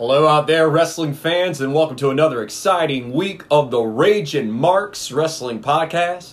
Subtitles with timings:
[0.00, 4.50] Hello out there, wrestling fans, and welcome to another exciting week of the Rage and
[4.50, 6.32] Marks Wrestling Podcast.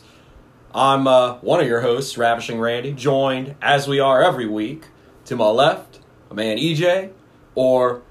[0.73, 4.85] I'm uh, one of your hosts, Ravishing Randy, joined, as we are every week,
[5.25, 5.99] to my left,
[6.31, 7.11] a man EJ,
[7.55, 8.03] or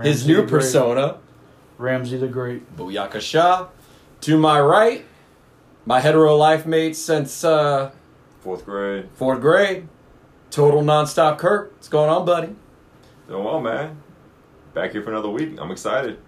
[0.00, 1.18] his new persona,
[1.76, 2.76] Ramsey the Great.
[2.76, 3.66] Booyaka Shah.
[4.20, 5.04] To my right,
[5.86, 7.90] my hetero life mate since uh,
[8.42, 9.08] Fourth grade.
[9.14, 9.88] fourth grade,
[10.52, 11.72] total nonstop Kurt.
[11.72, 12.54] What's going on, buddy?
[13.26, 14.00] Doing well, man.
[14.74, 15.58] Back here for another week.
[15.58, 16.18] I'm excited.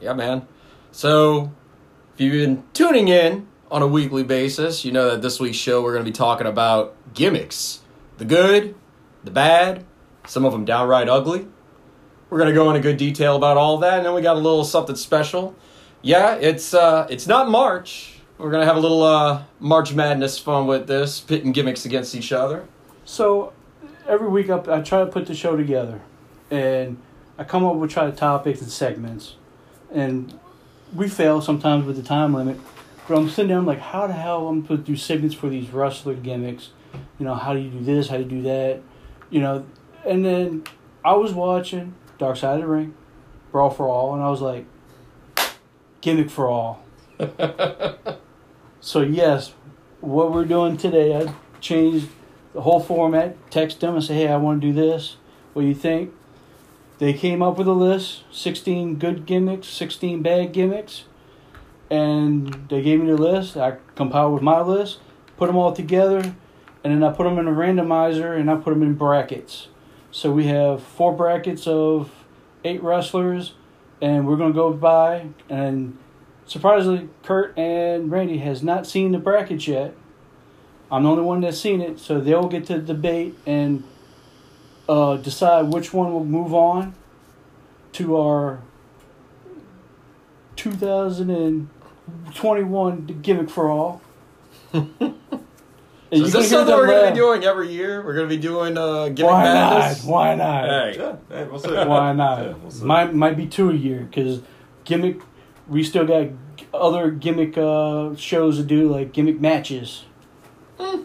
[0.00, 0.46] Yeah, man.
[0.92, 1.52] So,
[2.14, 5.82] if you've been tuning in on a weekly basis, you know that this week's show
[5.82, 7.80] we're going to be talking about gimmicks
[8.18, 8.74] the good,
[9.24, 9.84] the bad,
[10.26, 11.46] some of them downright ugly.
[12.30, 14.40] We're going to go into good detail about all that, and then we got a
[14.40, 15.56] little something special.
[16.02, 18.20] Yeah, it's uh, it's not March.
[18.36, 22.14] We're going to have a little uh, March Madness fun with this, pitting gimmicks against
[22.14, 22.68] each other.
[23.04, 23.52] So
[24.06, 26.00] every week I, I try to put the show together,
[26.50, 26.98] and
[27.38, 29.36] I come up with try to topics and segments,
[29.92, 30.38] and
[30.94, 32.58] we fail sometimes with the time limit.
[33.06, 35.48] But I'm sitting there, I'm like, how the hell I'm supposed to do segments for
[35.48, 36.70] these wrestler gimmicks?
[37.18, 38.08] You know, how do you do this?
[38.08, 38.80] How do you do that?
[39.30, 39.66] You know,
[40.04, 40.64] and then
[41.04, 42.94] I was watching Dark Side of the Ring,
[43.52, 44.66] Brawl for All, and I was like,
[46.00, 46.82] gimmick for all.
[48.80, 49.52] So yes,
[50.00, 52.08] what we're doing today, I changed
[52.54, 53.36] the whole format.
[53.50, 55.16] Text them and say, "Hey, I want to do this.
[55.52, 56.14] What do you think?"
[56.98, 61.04] They came up with a list: sixteen good gimmicks, sixteen bad gimmicks,
[61.90, 63.56] and they gave me the list.
[63.56, 64.98] I compiled with my list,
[65.36, 66.34] put them all together,
[66.82, 69.68] and then I put them in a randomizer and I put them in brackets.
[70.10, 72.10] So we have four brackets of
[72.64, 73.54] eight wrestlers,
[74.00, 75.96] and we're gonna go by and
[76.46, 79.94] surprisingly, Kurt and Randy has not seen the brackets yet.
[80.90, 83.84] I'm the only one that's seen it, so they'll get to debate and
[84.88, 86.94] uh, decide which one will move on
[87.92, 88.60] to our
[90.56, 94.00] 2021 gimmick for all.
[96.10, 98.02] And So you're is gonna this hear something we're going to be doing every year?
[98.02, 99.98] We're going to be doing uh, gimmick Why not?
[99.98, 100.64] Why not?
[100.64, 101.68] Hey, Yeah, hey, we'll see.
[101.70, 102.42] Why not?
[102.42, 102.82] Yeah, we'll see.
[102.86, 104.40] might might be two a year because
[104.84, 105.20] gimmick.
[105.66, 106.28] We still got
[106.72, 110.06] other gimmick uh, shows to do, like gimmick matches.
[110.80, 111.04] I so-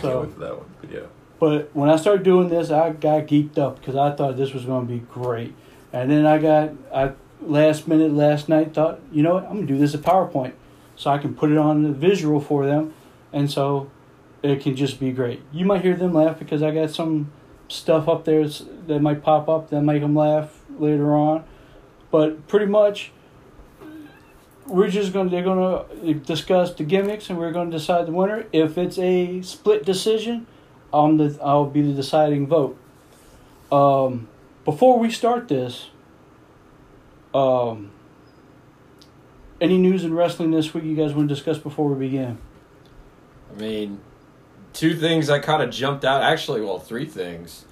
[0.00, 0.70] can't wait for that one.
[0.80, 1.00] But yeah.
[1.38, 4.64] But when I started doing this, I got geeked up because I thought this was
[4.64, 5.54] going to be great.
[5.92, 9.66] And then I got I last minute last night thought, you know what, I'm gonna
[9.66, 10.52] do this a PowerPoint,
[10.96, 12.94] so I can put it on the visual for them,
[13.32, 13.90] and so
[14.42, 15.42] it can just be great.
[15.52, 17.32] You might hear them laugh because I got some
[17.68, 18.46] stuff up there
[18.86, 21.44] that might pop up that make them laugh later on,
[22.10, 23.12] but pretty much.
[24.66, 28.44] We're just gonna they're gonna discuss the gimmicks and we're gonna decide the winner.
[28.52, 30.46] If it's a split decision,
[30.92, 32.78] I'm the I'll be the deciding vote.
[33.70, 34.28] Um,
[34.64, 35.88] before we start this,
[37.34, 37.90] um,
[39.60, 42.38] any news in wrestling this week you guys want to discuss before we begin?
[43.54, 44.00] I mean,
[44.72, 46.22] two things I kind of jumped out.
[46.22, 47.64] Actually, well, three things.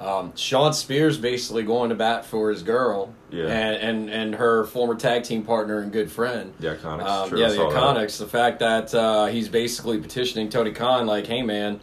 [0.00, 3.44] Um, Shawn Spears basically going to bat for his girl, Yeah.
[3.46, 6.52] and, and and her former tag team partner and good friend.
[6.58, 7.04] The Iconics.
[7.06, 7.78] Um, Sure, yeah, the saw that.
[7.96, 8.18] Iconics.
[8.18, 11.78] The fact that uh, he's basically petitioning Tony Khan, like, hey man,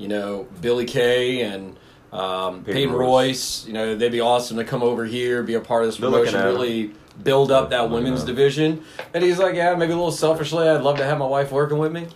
[0.00, 1.76] you know, Billie Kay and
[2.10, 3.06] um, Peyton Peyton Royce.
[3.06, 5.98] Royce, you know, they'd be awesome to come over here, be a part of this
[5.98, 8.82] They're promotion, really build up that women's division.
[9.12, 11.78] And he's like, yeah, maybe a little selfishly, I'd love to have my wife working
[11.78, 12.08] with me.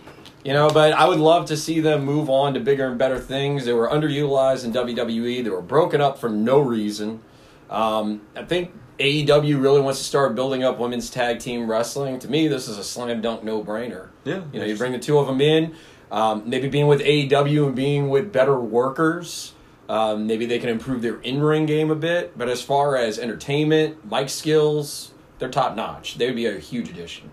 [0.43, 3.19] You know, but I would love to see them move on to bigger and better
[3.19, 3.65] things.
[3.65, 5.43] They were underutilized in WWE.
[5.43, 7.21] They were broken up for no reason.
[7.69, 12.19] Um, I think AEW really wants to start building up women's tag team wrestling.
[12.19, 14.09] To me, this is a slam dunk no brainer.
[14.23, 14.43] Yeah.
[14.53, 15.75] You know, you bring the two of them in,
[16.11, 19.53] um, maybe being with AEW and being with better workers.
[19.87, 22.37] Um, maybe they can improve their in ring game a bit.
[22.37, 26.17] But as far as entertainment, mic skills, they're top notch.
[26.17, 27.31] They would be a huge addition.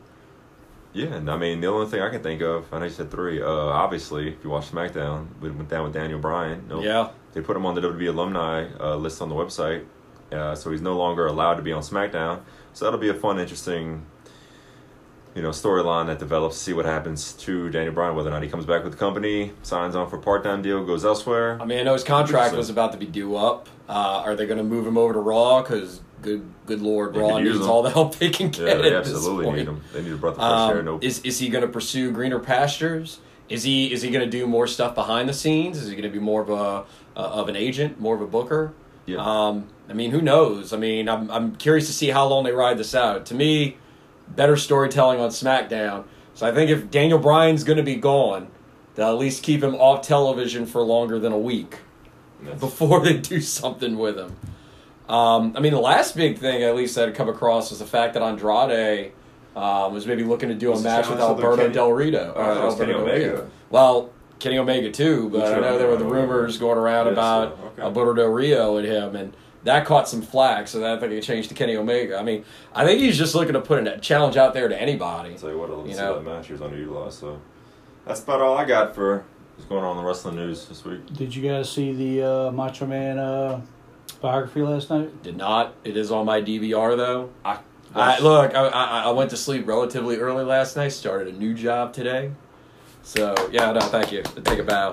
[0.92, 3.10] Yeah, and I mean, the only thing I can think of, I know you said
[3.10, 3.40] three.
[3.40, 6.66] Uh, obviously, if you watch SmackDown, we went down with Daniel Bryan.
[6.68, 7.10] No, Yeah.
[7.32, 9.86] They put him on the WWE alumni uh, list on the website,
[10.32, 12.40] uh, so he's no longer allowed to be on SmackDown.
[12.74, 14.04] So that'll be a fun, interesting,
[15.34, 16.56] you know, storyline that develops.
[16.56, 19.52] See what happens to Daniel Bryan, whether or not he comes back with the company,
[19.62, 21.58] signs on for a part-time deal, goes elsewhere.
[21.60, 23.68] I mean, I know his contract was about to be due up.
[23.88, 25.62] Uh, are they going to move him over to Raw?
[25.62, 27.68] Because good, good lord, They Raw needs him.
[27.68, 28.66] all the help they can get.
[28.68, 29.56] Yeah, they at this absolutely point.
[29.58, 29.80] need him.
[29.92, 30.78] They need a breath of fresh air.
[30.80, 31.04] Um, Nope.
[31.04, 33.18] is is he going to pursue greener pastures?
[33.48, 35.78] Is he is he going to do more stuff behind the scenes?
[35.78, 36.84] Is he going to be more of a uh,
[37.40, 38.72] of an agent, more of a booker?
[39.04, 39.18] Yeah.
[39.18, 40.72] Um, I mean, who knows?
[40.72, 43.26] I mean, I'm I'm curious to see how long they ride this out.
[43.26, 43.76] To me,
[44.28, 46.04] better storytelling on SmackDown.
[46.34, 48.48] So I think if Daniel Bryan's going to be gone,
[48.94, 51.78] they'll at least keep him off television for longer than a week
[52.42, 54.36] That's- before they do something with him.
[55.08, 57.84] Um, I mean, the last big thing, at least that had come across, was the
[57.86, 59.12] fact that Andrade
[59.54, 61.90] um, was maybe looking to do a Was it match with Alberto Kenny- Del
[62.32, 63.24] thought it was Alberto Kenny.
[63.24, 63.50] Omega.
[63.68, 67.58] Well, Kenny Omega too, but I know there were the rumors going around Yeah, about
[67.72, 67.82] okay.
[67.82, 70.68] Alberto Del Rio and him, and that caught some flack.
[70.68, 72.18] So that I think it changed to Kenny Omega.
[72.18, 72.44] I mean,
[72.74, 75.32] I think he's just looking to put a challenge out there to anybody.
[75.32, 76.14] I'll tell you what, I love to You see know.
[76.14, 76.46] that match.
[76.48, 77.40] He was underutilized, so
[78.06, 79.24] that's about all I got for
[79.56, 81.06] what's going on in the wrestling news this week.
[81.12, 83.60] Did you guys see the uh, Macho Man uh,
[84.20, 85.22] biography last night?
[85.22, 85.74] Did not.
[85.84, 87.30] It is on my DVR though.
[87.44, 87.58] I,
[87.94, 90.88] I, look, I, I, I went to sleep relatively early last night.
[90.88, 92.32] Started a new job today,
[93.02, 94.22] so yeah, no, thank you.
[94.44, 94.90] Take a bow.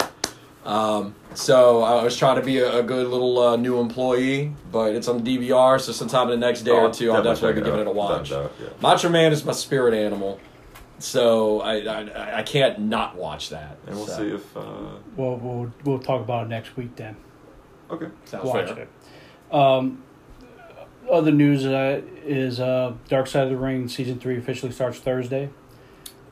[0.66, 4.94] Um, so I was trying to be a, a good little uh, new employee, but
[4.96, 5.80] it's on DVR.
[5.80, 8.30] So sometime in the next day or two, I'll definitely be giving it a watch.
[8.30, 8.68] Without yeah.
[8.82, 10.40] Macho Man is my spirit animal,
[11.00, 13.78] so I I, I can't not watch that.
[13.88, 14.58] And we'll So, see if.
[14.58, 14.62] Uh,
[15.16, 17.16] Well, we'll we'll talk about it next week then.
[17.90, 18.08] okay.
[18.26, 18.88] Sounds Watch fair.
[19.52, 19.54] it.
[19.56, 20.04] Um,
[21.10, 25.50] other news uh, is uh, Dark Side of the Ring season three officially starts Thursday.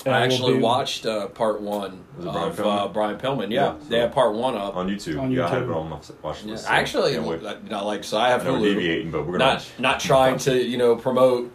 [0.07, 2.79] And I we'll actually watched uh, part one Brian of Pillman?
[2.79, 3.51] uh, Brian Pillman.
[3.51, 4.75] Yeah, Yeah, they so- had part one up.
[4.75, 5.19] On YouTube.
[5.21, 5.69] On Yeah, I have YouTube.
[5.71, 6.69] it on my watch Yeah, list.
[6.69, 7.41] actually, Can't wait.
[7.41, 8.73] you know, like so, I have I know we're Hulu.
[8.75, 11.51] deviating, but we're gonna Not not trying to you know promote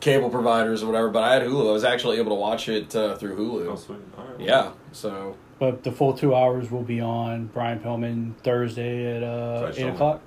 [0.00, 1.68] cable providers or whatever, but I had Hulu.
[1.68, 3.72] I was actually able to watch it uh, through Hulu.
[3.72, 3.98] Oh, sweet.
[4.18, 4.38] All right.
[4.38, 9.22] well, Yeah, so But the full two hours will be on Brian Pillman Thursday at
[9.22, 9.88] uh, Sorry, eight Sean.
[9.90, 10.20] o'clock.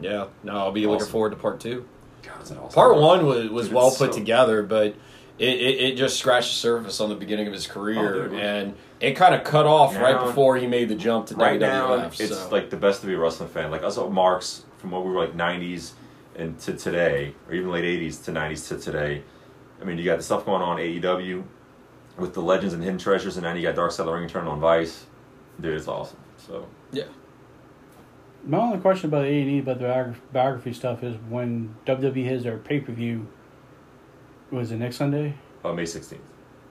[0.00, 1.10] yeah, no, I'll be looking Awesome.
[1.12, 1.84] forward to part two.
[2.22, 2.74] God, is that awesome.
[2.74, 4.94] Part one was was Dude, well it's put so- together, but
[5.38, 8.38] it, it, it just scratched the surface on the beginning of his career, Oh, dude.
[8.40, 11.60] and it kind of cut off right before he made the jump to Right WWF.
[11.60, 12.48] now, it's so.
[12.50, 13.70] like the best to be a wrestling fan.
[13.70, 15.92] Like us marks from what we were like '90s
[16.36, 19.22] and to today, or even late '80s to '90s to today.
[19.80, 21.42] I mean, you got the stuff going on AEW
[22.16, 24.28] with the legends and hidden treasures, and then you got Dark Side of the Ring
[24.28, 25.04] turning on Vice.
[25.60, 26.18] Dude, it's awesome.
[26.38, 27.04] So yeah,
[28.46, 32.24] My only question about A and E about the biography, biography stuff is when WWE
[32.26, 33.26] has their pay per view.
[34.54, 35.34] Was it next Sunday?
[35.64, 36.18] uh, May 16th.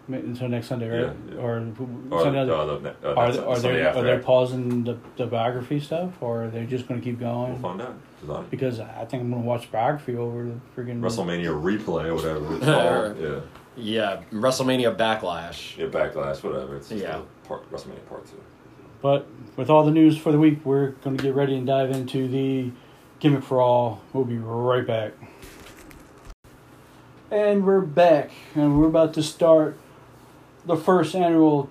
[0.08, 1.14] Ma- So next Sunday, right?
[1.30, 1.42] Yeah, yeah.
[1.42, 1.66] Or,
[2.12, 4.84] Or Sunday uh, the, uh, are they, the are Sunday they after are they pausing
[4.84, 7.54] the, the biography stuff, or are they just going to keep going?
[7.54, 7.96] We'll find out.
[8.22, 12.06] 'Cause I- Because I think I'm going to watch biography over the freaking WrestleMania replay
[12.06, 13.20] or whatever it's called.
[13.20, 13.40] Yeah.
[13.76, 15.78] yeah, WrestleMania Backlash.
[15.78, 16.78] Yeah, Backlash, whatever.
[16.78, 17.20] It's just Yeah.
[17.48, 18.34] part, WrestleMania Part 2.
[19.02, 19.28] But
[19.58, 22.28] with all the news for the week, we're going to get ready and dive into
[22.30, 22.72] the
[23.20, 24.02] gimmick for all.
[24.14, 25.12] We'll be right back.
[27.34, 29.76] And we're back, and we're about to start
[30.68, 31.68] the first annual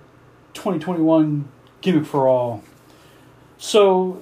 [0.55, 1.47] 2021
[1.79, 2.65] gimmick for all.
[3.57, 4.21] So,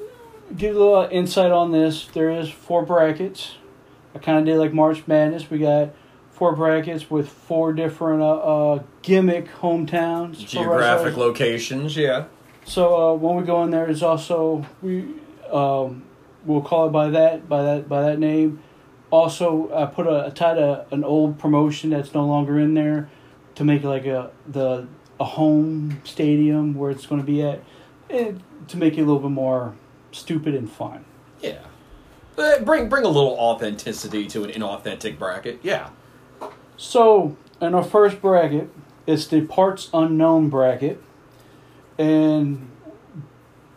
[0.55, 2.05] give a little insight on this.
[2.13, 3.55] There is four brackets.
[4.13, 5.49] I kind of did like March Madness.
[5.49, 5.95] We got
[6.29, 10.47] four brackets with four different uh, uh, gimmick hometowns.
[10.47, 12.25] Geographic locations, yeah.
[12.65, 15.07] So uh, when we go in there, is also we
[15.51, 16.03] um,
[16.45, 18.61] we'll call it by that by that by that name.
[19.11, 23.09] Also, I put a I tied a, an old promotion that's no longer in there
[23.55, 24.87] to make it like a the
[25.19, 27.61] a home stadium where it's going to be at,
[28.09, 29.75] and to make it a little bit more
[30.11, 31.05] stupid and fun.
[31.41, 31.59] Yeah.
[32.37, 35.59] Uh, bring bring a little authenticity to an inauthentic bracket.
[35.61, 35.89] Yeah.
[36.77, 38.69] So in our first bracket,
[39.05, 41.03] it's the parts unknown bracket,
[41.97, 42.69] and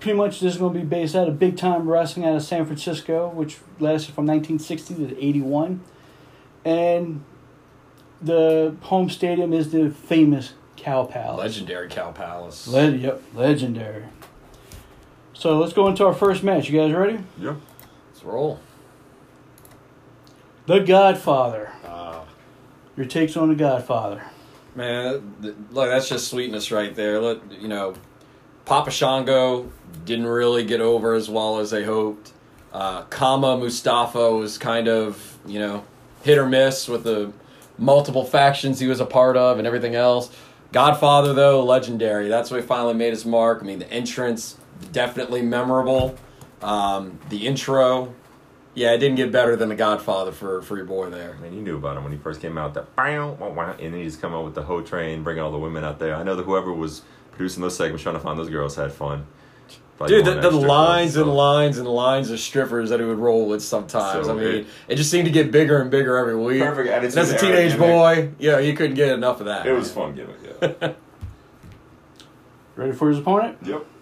[0.04, 2.42] pretty much this is going to be based out of big time wrestling out of
[2.42, 5.80] San Francisco, which lasted from 1960 to 81,
[6.66, 7.24] and
[8.20, 11.38] the home stadium is the famous Cow Palace.
[11.38, 12.68] Legendary Cow Palace.
[12.68, 14.04] Le- yep, legendary.
[15.32, 16.68] So let's go into our first match.
[16.68, 17.20] You guys ready?
[17.38, 17.54] Yeah.
[18.12, 18.60] Let's roll.
[20.66, 21.72] The Godfather.
[21.82, 22.24] Uh,
[22.94, 24.22] Your takes on the Godfather.
[24.74, 27.20] man, th- look, that's just sweetness right there.
[27.22, 27.94] Let you know,
[28.64, 29.70] Papa Shango
[30.04, 32.32] didn't really get over as well as they hoped.
[32.72, 35.84] Uh, Kama Mustafa was kind of you know
[36.22, 37.32] hit or miss with the
[37.76, 40.34] multiple factions he was a part of and everything else.
[40.72, 42.28] Godfather though, legendary.
[42.28, 43.60] That's where he finally made his mark.
[43.62, 44.56] I mean, the entrance
[44.92, 46.16] definitely memorable.
[46.62, 48.14] Um, the intro,
[48.74, 51.36] yeah, it didn't get better than the Godfather for for your boy there.
[51.38, 52.74] I mean, you knew about him when he first came out.
[52.74, 55.84] That and then he just come out with the whole train, bringing all the women
[55.84, 56.16] out there.
[56.16, 57.02] I know that whoever was
[57.34, 59.26] producing those segments, trying to find those girls, had fun.
[59.96, 63.18] Probably Dude, the, the lines close, and lines and lines of strippers that he would
[63.18, 64.26] roll with sometimes.
[64.26, 66.60] So I mean, it- it, just seemed to get bigger and bigger every week.
[66.62, 67.78] Perfect And attitude as a teenage gimmick.
[67.88, 69.66] boy, yeah, you couldn't get enough of that.
[69.66, 70.92] It was fun gimmick, yeah.
[72.76, 73.58] Ready for his opponent?
[73.64, 73.84] yep.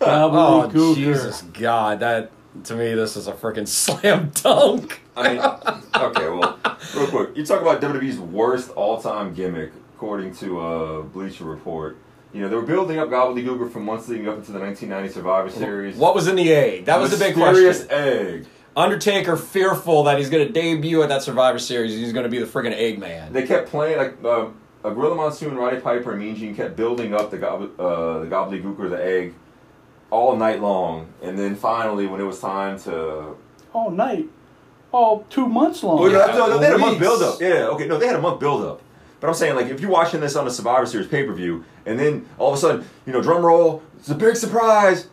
[0.00, 0.94] Oh, Gobbledy Gooker.
[0.94, 2.00] Jesus God.
[2.00, 2.30] That,
[2.64, 5.00] to me, this is a freaking slam dunk.
[5.16, 6.56] I mean, okay, well,
[6.96, 7.36] real quick.
[7.36, 11.96] You talk about WWE's worst all-time gimmick, according to uh, Bleacher Report.
[12.32, 15.12] You know, they were building up Gobbledy Gooker from months leading up into the 1990
[15.12, 15.96] Survivor Series.
[15.96, 16.84] What was in the egg?
[16.84, 18.08] That was the big Mysterious question.
[18.36, 18.46] egg.
[18.76, 21.96] Undertaker fearful that he's going to debut at that Survivor Series.
[21.96, 23.32] He's going to be the friggin' Eggman.
[23.32, 24.46] They kept playing like uh,
[24.84, 28.26] a Gorilla Monsoon, Roddy Piper, and Mean Gene kept building up the gob- uh, the
[28.26, 29.34] gobbledy gooker the egg
[30.12, 33.34] all night long, and then finally, when it was time to
[33.72, 34.26] All night.
[34.92, 35.98] All two months long.
[36.00, 37.00] Well, no, Yeah, no, no, they had a month weeks.
[37.00, 37.40] build up.
[37.40, 38.80] Yeah, okay, no, they had a month build up.
[39.20, 41.64] But I'm saying, like, if you're watching this on a Survivor Series pay per view,
[41.86, 45.08] and then all of a sudden, you know, drum roll, it's a big surprise.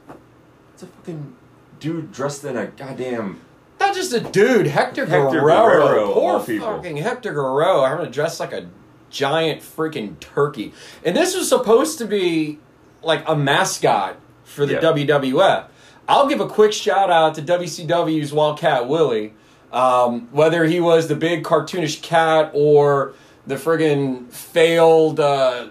[0.73, 1.35] It's a fucking
[1.79, 3.39] dude dressed in a goddamn.
[3.79, 5.87] Not just a dude, Hector, Hector Guerrero.
[5.87, 6.67] Guerrero, Poor people.
[6.67, 8.67] fucking Hector Guerrero having to dress like a
[9.09, 10.73] giant freaking turkey.
[11.03, 12.59] And this was supposed to be
[13.01, 14.79] like a mascot for the Yeah.
[14.81, 15.65] WWF.
[16.07, 19.33] I'll give a quick shout out to WCW's Wildcat Willie.
[19.73, 23.13] Um, whether he was the big cartoonish cat or
[23.47, 25.69] the friggin' failed uh,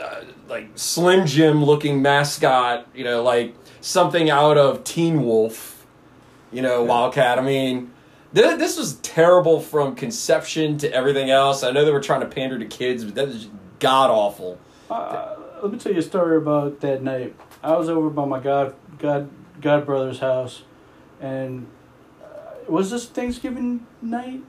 [0.00, 5.86] uh, like Slim Jim looking mascot, you know, like something out of Teen Wolf,
[6.52, 7.38] you know, Wildcat.
[7.38, 7.90] I mean,
[8.34, 11.62] th- this was terrible from conception to everything else.
[11.62, 13.48] I know they were trying to pander to kids, but that is
[13.78, 14.58] god awful.
[14.90, 17.34] Uh, let me tell you a story about that night.
[17.62, 20.62] I was over by my god god god brother's house,
[21.20, 21.66] and
[22.22, 22.26] uh,
[22.68, 24.42] was this Thanksgiving night,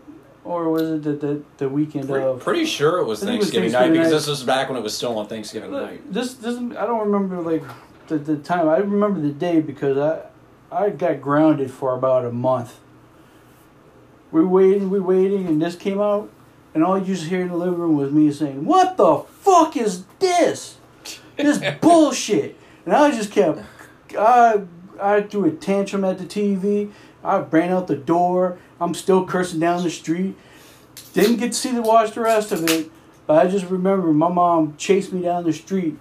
[0.51, 2.39] or was it the the, the weekend Pretty, of?
[2.41, 4.17] pretty sure it was think it was Thanksgiving, night Thanksgiving because night.
[4.19, 6.11] this was back when it was still on Thanksgiving night.
[6.11, 7.63] This this I don't remember like
[8.07, 8.67] the, the time.
[8.69, 10.25] I remember the day because I
[10.71, 12.79] I got grounded for about a month.
[14.31, 16.29] We waiting, we waiting, and this came out,
[16.73, 19.75] and all you just hear in the living room was me saying, "What the fuck
[19.75, 20.77] is this?
[21.35, 23.59] This bullshit!" And I just kept,
[24.17, 24.61] I
[25.01, 26.91] I threw a tantrum at the TV.
[27.23, 28.57] I ran out the door.
[28.79, 30.35] I'm still cursing down the street.
[31.13, 32.89] Didn't get to see the watch the rest of it,
[33.27, 35.97] but I just remember my mom chased me down the street,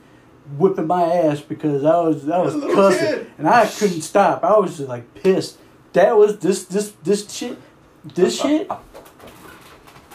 [0.57, 3.31] whipping my ass because I was I was As a little cussing kid.
[3.39, 4.45] and I couldn't stop.
[4.45, 5.59] I was just like pissed.
[5.93, 7.59] That was this this this shit.
[8.05, 8.71] This shit.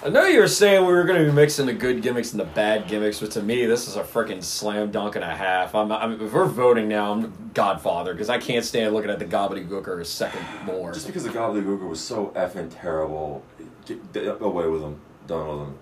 [0.06, 2.40] I know you were saying we were going to be mixing the good gimmicks and
[2.40, 5.74] the bad gimmicks, but to me, this is a freaking slam dunk and a half.
[5.74, 9.26] I'm, I'm, if we're voting now, I'm Godfather because I can't stand looking at the
[9.26, 10.94] gobbledy gooker a second more.
[10.94, 13.44] Just because the gobbledy gooker was so effing terrible,
[13.88, 15.02] get, get away with him.
[15.26, 15.78] Done with him.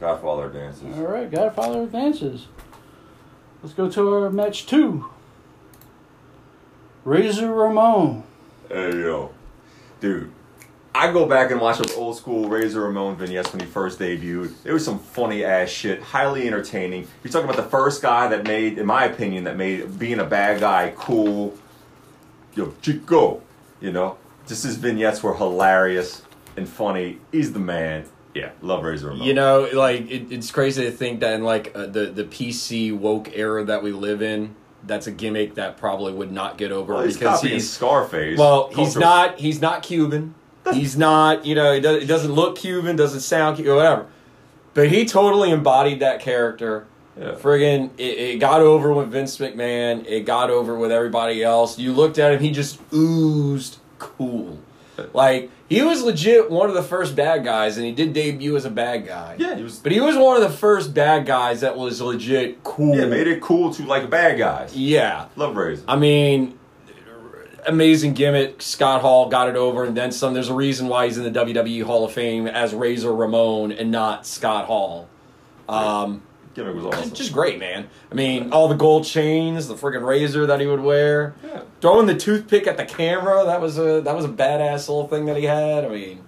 [0.00, 0.96] Godfather dances.
[0.96, 2.46] All right, Godfather advances.
[3.62, 5.10] Let's go to our match two.
[7.04, 8.22] Razor Ramon.
[8.70, 9.34] Hey yo,
[10.00, 10.32] dude.
[10.96, 14.54] I go back and watch those old school Razor Ramon vignettes when he first debuted.
[14.62, 17.06] There was some funny ass shit, highly entertaining.
[17.22, 20.24] You're talking about the first guy that made, in my opinion, that made being a
[20.24, 21.54] bad guy cool.
[22.54, 23.42] Yo, Chico,
[23.78, 26.22] you know, just his vignettes were hilarious
[26.56, 27.18] and funny.
[27.30, 28.06] He's the man.
[28.32, 29.26] Yeah, love Razor Ramon.
[29.26, 32.96] You know, like it, it's crazy to think that in like uh, the the PC
[32.96, 36.94] woke era that we live in, that's a gimmick that probably would not get over
[36.94, 38.38] well, he's because copying he's Scarface.
[38.38, 40.34] well, he's not he's not Cuban.
[40.74, 44.06] He's not, you know, he, does, he doesn't look Cuban, doesn't sound Cuban, whatever.
[44.74, 46.86] But he totally embodied that character.
[47.18, 47.32] Yeah.
[47.32, 50.04] Friggin', it, it got over with Vince McMahon.
[50.06, 51.78] It got over with everybody else.
[51.78, 54.58] You looked at him, he just oozed cool.
[55.12, 58.64] Like, he was legit one of the first bad guys, and he did debut as
[58.64, 59.36] a bad guy.
[59.38, 59.78] Yeah, he was.
[59.78, 62.96] But he was one of the first bad guys that was legit cool.
[62.96, 64.74] Yeah, made it cool to like bad guys.
[64.74, 65.26] Yeah.
[65.36, 65.84] Love Razor.
[65.88, 66.58] I mean,
[67.66, 68.62] amazing gimmick.
[68.62, 70.34] Scott Hall got it over and then some.
[70.34, 73.90] There's a reason why he's in the WWE Hall of Fame as Razor Ramon and
[73.90, 75.08] not Scott Hall.
[75.68, 76.22] Um,
[76.54, 77.12] Gimmick was awesome.
[77.12, 77.88] just great, man.
[78.10, 81.62] I mean, all the gold chains, the friggin' razor that he would wear, yeah.
[81.82, 83.44] throwing the toothpick at the camera.
[83.44, 85.84] That was a that was a badass little thing that he had.
[85.84, 86.24] I mean,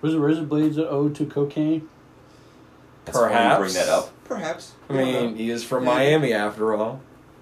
[0.00, 1.88] Was it Razor Blades an ode to cocaine?
[3.04, 3.58] That's funny you Perhaps.
[3.58, 4.24] bring that up.
[4.24, 4.72] Perhaps.
[4.88, 7.00] I mean, he is from Miami after all.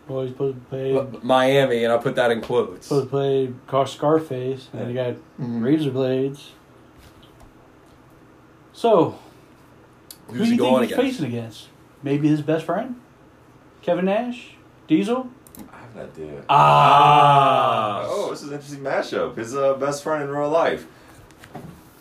[0.08, 2.86] Well, he's supposed to play But Miami, and I put that in quotes.
[2.86, 5.62] supposed to play Car- Scarface, and he got Mhm.
[5.62, 6.52] Razor Blades.
[8.72, 9.16] So,
[10.28, 11.18] who Who's do he you going think he's against?
[11.18, 11.68] facing against?
[12.02, 12.96] Maybe his best friend,
[13.82, 14.54] Kevin Nash,
[14.86, 15.28] Diesel.
[15.72, 16.44] I have an idea.
[16.48, 18.04] Ah.
[18.06, 19.36] Oh, this is an interesting mashup.
[19.36, 20.86] His uh, best friend in real life.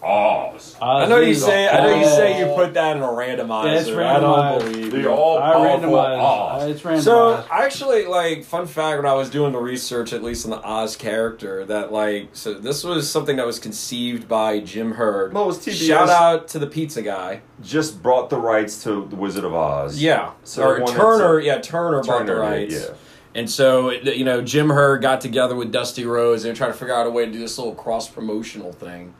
[0.03, 0.75] Oz.
[0.81, 3.65] I know you say I know you say you put that in a randomizer.
[3.65, 4.71] Yeah, it's I don't randomized.
[4.73, 6.19] believe The all I powerful randomized.
[6.19, 6.63] Oz.
[6.69, 7.01] It's randomized.
[7.03, 10.61] So actually like fun fact when I was doing the research, at least on the
[10.63, 15.33] Oz character, that like so this was something that was conceived by Jim Herd.
[15.33, 15.87] Well, it was TBS.
[15.87, 17.41] Shout out to the pizza guy.
[17.61, 19.99] Just brought the rights to the Wizard of Oz.
[20.01, 21.35] Yeah, So or Turner.
[21.35, 22.73] that's, Yeah, Turner, bought the rights.
[22.75, 22.93] yeah.
[23.35, 26.95] And so you know Jim Herd got together with Dusty Rhodes and tried to figure
[26.95, 29.13] out a way to do this little cross promotional thing,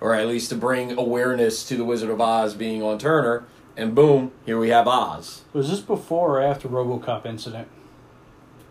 [0.00, 3.44] or at least to bring awareness to the Wizard of Oz being on Turner.
[3.76, 5.42] And boom, here we have Oz.
[5.52, 7.68] was this before or after RoboCop incident?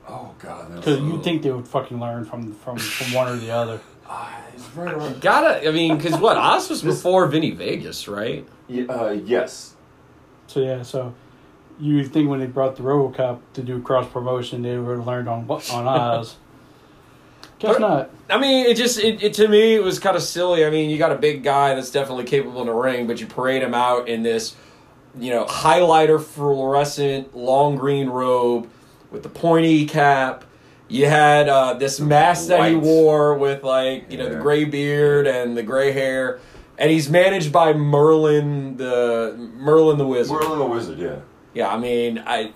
[0.08, 0.75] Oh God.
[0.75, 3.82] Because you'd think they would fucking learn from from from one or the other.
[4.08, 4.29] Uh,
[4.75, 5.20] right around.
[5.20, 8.48] Gotta, I mean, because what Oz was before Vinnie Vegas, right?
[8.67, 9.74] Yeah, uh, yes.
[10.46, 11.15] So yeah, so
[11.79, 15.27] you think when they brought the RoboCop to do cross promotion, they would have learned
[15.27, 16.36] on on Oz.
[17.65, 18.10] Guess But- not.
[18.29, 20.65] I mean, it just it, it to me it was kind of silly.
[20.65, 23.27] I mean, you got a big guy that's definitely capable in the ring, but you
[23.27, 24.55] parade him out in this,
[25.19, 28.67] you know, highlighter fluorescent long green robe
[29.12, 30.43] with the pointy cap.
[30.88, 32.84] You had uh, this mask that he White.
[32.84, 34.41] wore with like you know the Yeah.
[34.41, 36.39] gray beard and the gray hair,
[36.79, 40.36] and he's managed by Merlin the Merlin the Wizard.
[40.41, 41.15] Merlin the Wizard, yeah.
[41.53, 42.51] Yeah, I mean, I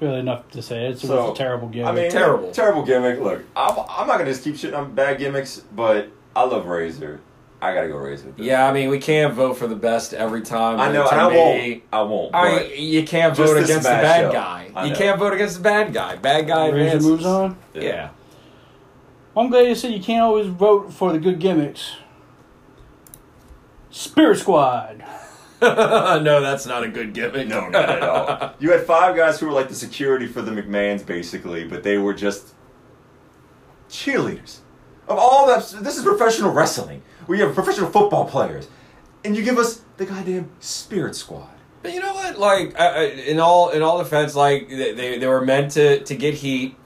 [0.00, 0.86] Really enough to say.
[0.86, 1.88] It's, So, a terrible gimmick.
[1.88, 2.52] I mean, Terrible.
[2.52, 3.18] terrible gimmick.
[3.20, 7.20] Look, I'm, I'm not gonna just keep shitting on bad gimmicks, but I love Razor.
[7.60, 8.28] I gotta go Razor.
[8.28, 10.78] with yeah, I mean, we can't vote for the best every time.
[10.78, 11.82] I know, and I won't.
[11.92, 12.32] I won't.
[12.32, 14.32] I mean, you can't vote against the matchup.
[14.32, 14.86] bad guy.
[14.86, 16.14] You can't vote against the bad guy.
[16.14, 17.06] Bad guy Razor advances.
[17.10, 17.58] moves on.
[17.74, 18.10] Yeah.
[19.34, 21.96] Well, I'm glad you said you can't always vote for the good gimmicks.
[23.90, 25.02] Spirit Squad.
[26.22, 27.48] no, that's not a good gimmick.
[27.48, 28.54] no, not at all.
[28.60, 31.98] You had five guys who were like the security for the McMahons, basically, but they
[31.98, 32.54] were just
[33.88, 34.58] cheerleaders.
[35.08, 37.02] Of all that, this is professional wrestling.
[37.26, 38.68] We have professional football players,
[39.24, 41.50] and you give us the goddamn Spirit Squad.
[41.82, 42.38] But you know what?
[42.38, 46.00] Like, I, I, in all in all defense, like they, they they were meant to
[46.04, 46.76] to get heat.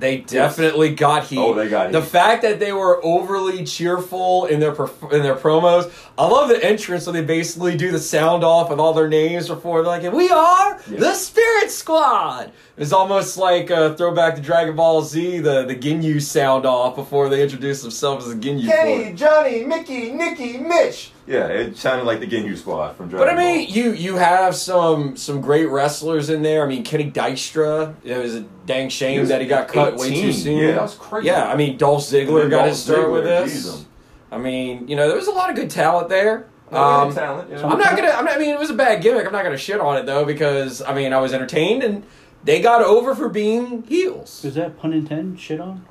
[0.00, 1.38] They definitely got heat.
[1.38, 2.00] Oh, they got here.
[2.00, 5.92] The fact that they were overly cheerful in their perf- in their promos.
[6.18, 9.46] I love the entrance where they basically do the sound off with all their names
[9.48, 10.98] before they're like, "We are Yeah.
[10.98, 16.20] the Spirit Squad." It's almost like a throwback to Dragon Ball Z, the the Ginyu
[16.22, 18.66] sound off before they introduce themselves as a Ginyu.
[18.66, 21.12] Kenny, Johnny, Mickey, Nicky, Mitch.
[21.26, 23.76] Yeah, it sounded like the Ginyu Squad from Dragon But I mean, Ball.
[23.76, 26.64] you you have some some great wrestlers in there.
[26.64, 27.94] I mean, Kenny Dykstra.
[28.02, 30.58] It was a dang shame was that he got cut way too soon.
[30.58, 31.26] Yeah, that was crazy.
[31.28, 33.84] Yeah, I mean, Dolph Ziggler got Dolph his start with this.
[34.32, 36.46] I mean, you know, there was a lot of good talent there.
[36.72, 37.50] Um, Um, talent.
[37.50, 37.66] Yeah.
[37.66, 38.10] I'm not gonna.
[38.10, 39.26] I'm not, I mean, it was a bad gimmick.
[39.26, 42.04] I'm not gonna shit on it though because I mean, I was entertained and
[42.44, 44.44] they got over for being heels.
[44.44, 45.38] Is that pun intended?
[45.40, 45.84] Shit on?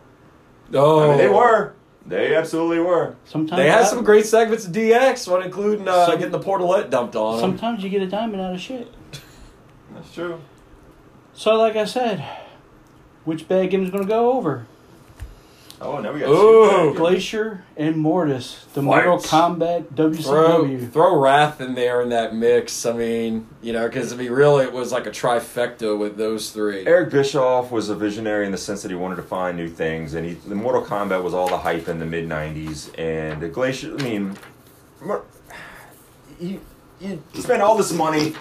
[0.74, 1.74] Oh, I mean, they were.
[2.10, 3.16] They absolutely were.
[3.26, 6.90] Sometimes They had some great segments of DX, one including uh, Some- getting the portalette
[6.90, 7.42] dumped on them.
[7.52, 8.92] Sometimes you get a diamond out of shit.
[9.94, 10.40] That's true.
[11.34, 12.26] So, like I said,
[13.26, 14.66] which bad game's gonna go over?
[15.82, 16.94] Oh, now we got Ooh.
[16.94, 19.06] Glacier and Mortis, the Fight.
[19.06, 20.10] Mortal Kombat throw
[20.66, 20.92] WCW.
[20.92, 22.86] throw Wrath in there in that mix.
[22.86, 26.52] I mean, you know, because I mean, really, it was like a trifecta with those
[26.52, 26.86] three.
[26.86, 30.16] Eric Bischoff was a visionary in the sense that he wanted to find new things,
[30.16, 33.48] and he the Mortal Kombat was all the hype in the mid '90s, and the
[33.48, 33.96] Glacier.
[33.98, 34.38] I mean,
[35.02, 35.24] Mor-
[37.00, 38.36] you spend all this money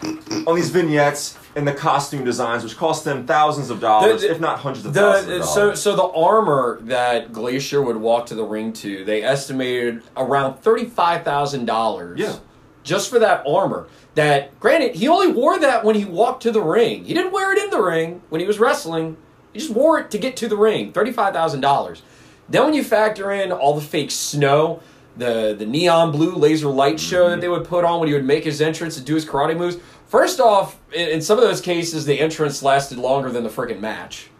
[0.47, 4.41] on these vignettes and the costume designs, which cost them thousands of dollars, The- if
[4.41, 5.83] not hundreds of thousands The of uh, so dollars.
[5.83, 10.85] so the armor that Glacier would walk to the ring to, they estimated around thirty
[10.87, 12.19] five thousand dollars.
[12.19, 12.37] Yeah.
[12.85, 13.87] Just for that armor.
[14.15, 17.05] That granted, he only wore that when he walked to the ring.
[17.05, 19.17] He didn't wear it in the ring when he was wrestling.
[19.53, 20.93] He just wore it to get to the ring.
[20.93, 22.03] Thirty five thousand dollars.
[22.49, 24.81] Then when you factor in all the fake snow,
[25.19, 27.31] the the neon blue laser light show Mm-hmm.
[27.33, 29.57] that they would put on when he would make his entrance and do his karate
[29.57, 29.77] moves.
[30.07, 33.81] First off, in, in some of those cases, the entrance lasted longer than the freaking
[33.81, 34.31] match.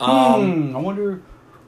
[0.00, 1.20] Um, hmm, I wonder.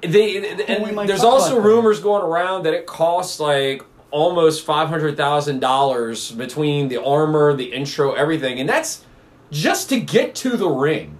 [0.02, 1.68] they, and there's also about that.
[1.68, 7.54] rumors going around that it costs like almost five hundred thousand dollars between the armor,
[7.54, 9.04] the intro, everything, and that's
[9.52, 11.19] just to get to the ring.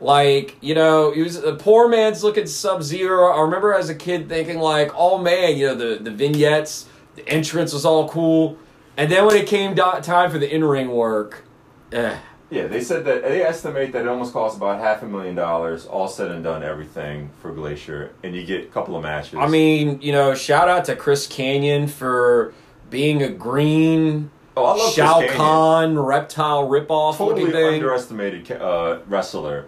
[0.00, 3.32] Like you know, he was a poor man's looking Sub Zero.
[3.32, 7.26] I remember as a kid thinking like, oh man, you know the the vignettes, the
[7.28, 8.58] entrance was all cool,
[8.96, 11.44] and then when it came do- time for the in ring work,
[11.92, 12.18] eh.
[12.50, 15.86] yeah, they said that they estimate that it almost costs about half a million dollars,
[15.86, 19.38] all said and done, everything for Glacier, and you get a couple of matches.
[19.38, 22.52] I mean, you know, shout out to Chris Kanyon for
[22.90, 25.26] being a green oh, I love Shao.
[25.28, 27.74] Kahn reptile ripoff totally looking thing.
[27.74, 29.66] underestimated uh, wrestler,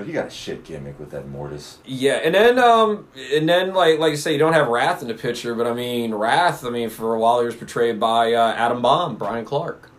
[0.00, 1.76] but he got a shit gimmick with that Mortis.
[1.84, 5.08] Yeah, and then um, and then like like you say, you don't have Wrath in
[5.08, 6.64] the picture, but I mean Wrath.
[6.64, 9.90] I mean for a while he was portrayed by uh, Adam Bomb, Brian Clark.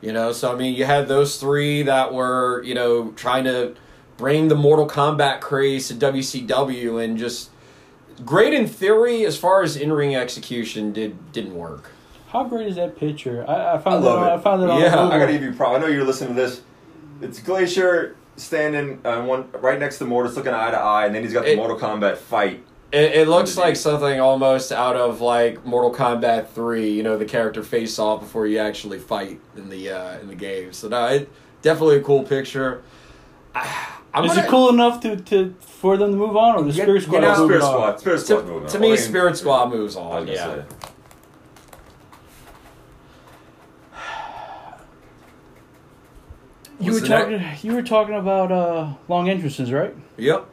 [0.00, 3.74] You know, so I mean you had those three that were you know trying to
[4.16, 7.50] bring the Mortal Kombat craze to WCW, and just
[8.24, 11.90] great in theory as far as in ring execution did didn't work.
[12.28, 13.44] How great is that picture?
[13.46, 14.08] I, I I love it.
[14.08, 14.32] On, it.
[14.32, 15.12] I found it Yeah, Google.
[15.12, 15.76] I gotta give you props.
[15.76, 16.62] I know you're listening to this.
[17.20, 21.22] It's Glacier standing uh, one right next to Mortis, looking eye to eye, and then
[21.22, 22.64] he's got the It- Mortal Kombat fight.
[22.92, 26.90] It, it looks like something almost out of like Mortal Kombat Three.
[26.90, 30.34] You know, the character face off before you actually fight in the uh, in the
[30.34, 30.72] game.
[30.74, 31.30] So no, it
[31.62, 32.82] definitely a cool picture.
[33.54, 36.60] I, I'm Is gonna- it cool enough to, to for them to move on, or
[36.62, 37.20] the You- Spirit you Squad?
[37.20, 37.70] know- move Spirit on?
[37.72, 38.00] Squad.
[38.00, 40.28] Spirit To, Squad moving to me, Spirit Squad moves on.
[40.28, 40.34] Yeah.
[40.34, 40.64] say.
[46.82, 47.44] You were the talking.
[47.62, 49.94] You were talking about uh, long entrances, right?
[50.16, 50.46] Yep.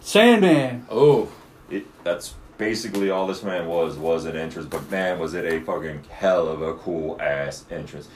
[0.00, 0.86] Sandman.
[0.90, 1.30] Oh.
[1.70, 5.60] It, that's basically all this man was was an entrance, but man, was it a
[5.60, 8.08] fucking hell of a cool ass entrance.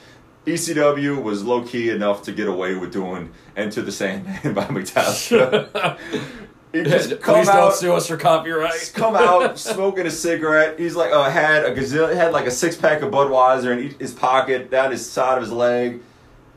[0.45, 5.97] ECW was low key enough to get away with doing "Enter the Sandman" by Metallica.
[6.73, 8.91] he just come Please out, don't sue us for copyright.
[8.95, 10.79] come out smoking a cigarette.
[10.79, 14.11] He's like, uh, had a gazillion, had like a six pack of Budweiser in his
[14.11, 16.01] pocket, down his side of his leg.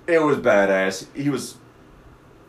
[0.06, 1.06] It was badass.
[1.14, 1.56] He was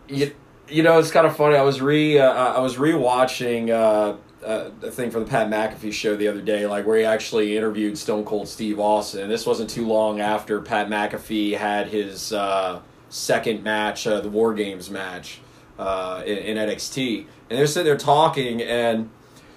[0.07, 0.33] You,
[0.69, 1.55] you know, it's kind of funny.
[1.57, 5.91] I was re uh, I was rewatching uh, uh, a thing from the Pat McAfee
[5.91, 9.27] show the other day, like where he actually interviewed Stone Cold Steve Austin.
[9.27, 14.53] This wasn't too long after Pat McAfee had his uh, second match, uh, the War
[14.53, 15.41] Games match
[15.77, 19.09] uh, in, in NXT, and they're sitting there talking and.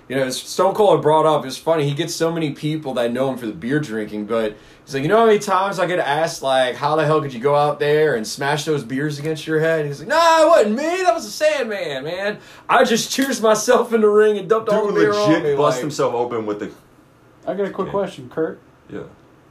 [0.09, 1.46] You know, Stone Cold had brought up.
[1.46, 1.85] It's funny.
[1.88, 5.04] He gets so many people that know him for the beer drinking, but he's like,
[5.04, 7.54] you know how many times I get asked like, how the hell could you go
[7.54, 9.87] out there and smash those beers against your head?
[9.87, 11.02] He's like, nah, it wasn't me.
[11.04, 12.38] That was the Sandman, man.
[12.68, 15.35] I just cheers myself in the ring and dumped all the beer on me.
[15.37, 16.72] legit bust like- himself open with the
[17.46, 17.92] I got a quick Yeah.
[17.92, 18.59] question, Kurt.
[18.88, 19.02] yeah.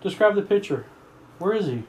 [0.04, 0.86] Describe the picture.
[1.38, 1.84] Where is he?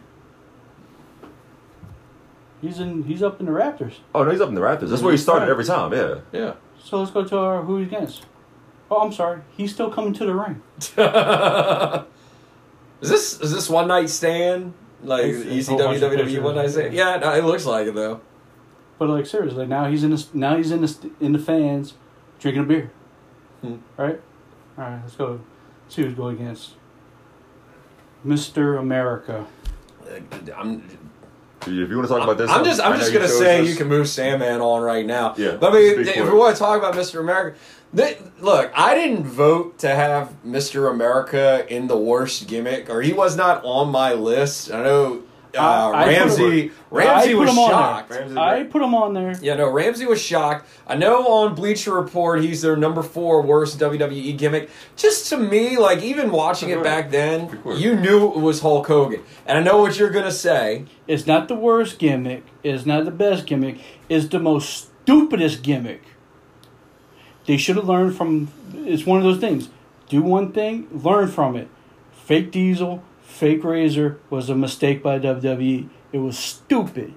[2.60, 3.04] He's in.
[3.04, 3.94] He's up in the Raptors.
[4.14, 4.90] Oh no, he's up in the Raptors.
[4.90, 5.92] That's where he started every time.
[5.92, 6.20] Yeah.
[6.32, 6.54] Yeah.
[6.82, 8.26] So let's go to our who he's against.
[8.90, 9.40] Oh, I'm sorry.
[9.56, 10.62] He's still coming to the ring.
[13.00, 16.12] is this is this one night stand like It's- it's a whole bunch ECW of
[16.12, 16.40] WWE pictures.
[16.42, 16.94] one night stand?
[16.94, 18.20] Yeah, no, it looks like it though.
[18.98, 21.94] But like seriously, now he's in the now he's in the st- in the fans
[22.38, 22.90] drinking a beer.
[23.62, 23.76] Hmm.
[23.96, 24.20] Right.
[24.76, 25.00] All right.
[25.02, 25.40] Let's go.
[25.88, 26.74] See who's going against.
[28.26, 28.78] Mr.
[28.78, 29.46] America.
[30.56, 30.82] I'm
[31.62, 33.88] If you want to talk about this, I'm just I'm just gonna say you can
[33.88, 35.34] move Sandman on right now.
[35.36, 37.20] Yeah, But I mean, if we want to talk about Mr.
[37.20, 37.58] America,
[37.94, 40.90] th- look, I didn't vote to have Mr.
[40.90, 44.72] America in the worst gimmick, or he was not on my list.
[44.72, 45.22] I know
[45.56, 46.60] uh, I- I put Ramsey.
[46.62, 47.68] him- Ramsey I put was him on
[48.08, 48.18] there.
[48.28, 48.36] shocked.
[48.38, 49.34] I put him on there.
[49.42, 50.68] Yeah, no, Ramsey was shocked.
[50.86, 54.70] I know on Bleacher Report he's their number four worst WWE gimmick.
[54.96, 59.22] Just to me, like even watching it back then, you knew it was Hulk Hogan,
[59.46, 60.84] and I know what you're gonna say.
[61.06, 62.44] It's not the worst gimmick.
[62.62, 63.78] It's not the best gimmick.
[64.08, 66.02] It's the most stupidest gimmick.
[67.46, 68.48] They should have learned from.
[68.74, 69.68] It's one of those things.
[70.08, 71.68] Do one thing, learn from it.
[72.12, 73.02] Fake Diesel,
[73.40, 75.88] fake Razor was a mistake by WWE.
[76.12, 77.14] It was stupid.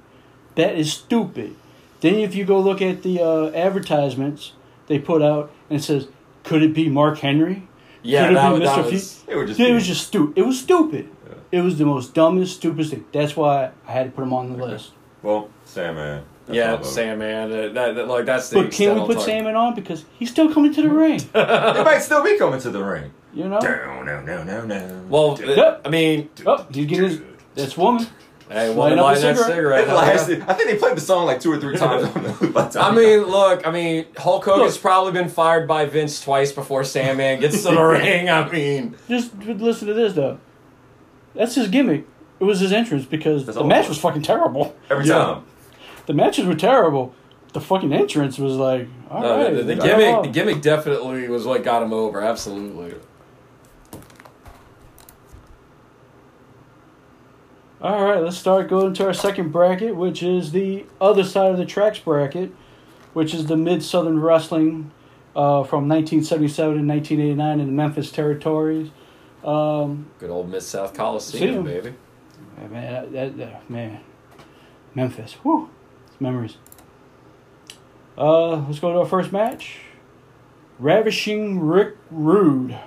[0.55, 1.55] That is stupid.
[2.01, 4.53] Then if you go look at the uh, advertisements
[4.87, 6.07] they put out and it says,
[6.43, 7.67] "Could it be Mark Henry?"
[8.01, 8.91] Yeah, Could it that, be that Mr.
[8.91, 9.13] was.
[9.21, 10.37] Fe- It just it be- was just stupid.
[10.37, 11.09] It was stupid.
[11.27, 11.59] Yeah.
[11.59, 13.05] It was the most dumbest, stupidest thing.
[13.13, 14.91] That's why I had to put him on the list.
[15.21, 16.23] Well, Sandman.
[16.45, 16.85] That's Yeah, my vote.
[16.85, 17.51] Sandman.
[17.51, 18.61] uh, That, that, like that's the.
[18.63, 19.25] But can we put talk.
[19.25, 21.21] Sandman on because he's still coming to the ring?
[21.33, 23.11] It might still be coming to the ring.
[23.33, 23.59] You know.
[23.59, 25.05] No, no, no, no, no.
[25.09, 27.21] Well, uh, I mean, Oh, he's getting his.
[27.55, 28.05] That's woman.
[28.49, 29.47] hey, Light woman, up a light that cigarette.
[29.55, 29.81] cigarette.
[29.83, 32.03] It hell lasted- I think they played the song like two or three times.
[32.03, 33.65] on the- by the I time- mean, look.
[33.67, 34.81] I mean, Hulk Hogan's Look.
[34.81, 38.29] probably been fired by Vince twice before Sandman gets to the ring.
[38.29, 40.39] I mean, Just listen to this though.
[41.35, 42.05] That's his gimmick.
[42.39, 43.99] It was his entrance because That's the all match was was.
[43.99, 44.75] fucking terrible.
[44.89, 45.15] every Yeah.
[45.17, 45.43] time.
[46.05, 47.15] The matches were terrible.
[47.53, 49.53] The fucking entrance was like, all no, right.
[49.55, 52.21] the, the go gimmick, the gimmick definitely was what got him over.
[52.21, 52.95] Absolutely.
[57.83, 61.57] All right, let's start going to our second bracket, which is the other side of
[61.57, 62.53] the tracks bracket,
[63.11, 64.91] which is the Mid Southern Wrestling
[65.35, 68.89] uh, from 1977 and 1989 in the Memphis territories.
[69.43, 71.93] Um, Good old Mid South Coliseum, baby.
[72.57, 73.99] yeah, man, that, that, man,
[74.95, 75.69] Memphis, whew,
[76.07, 76.55] it's memories.
[78.17, 79.79] Uh, let's go to our first match.
[80.79, 82.79] Ravishing Rick Rude.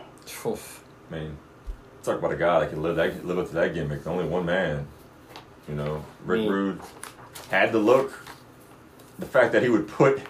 [0.47, 0.83] Oof.
[1.11, 1.37] I mean,
[2.07, 4.07] talk about a guy that can live that live up to that gimmick.
[4.07, 4.87] Only one man.
[5.69, 6.49] You know, Rick Me.
[6.49, 6.81] Rude
[7.51, 8.13] had the look.
[9.19, 10.21] The fact that he would put,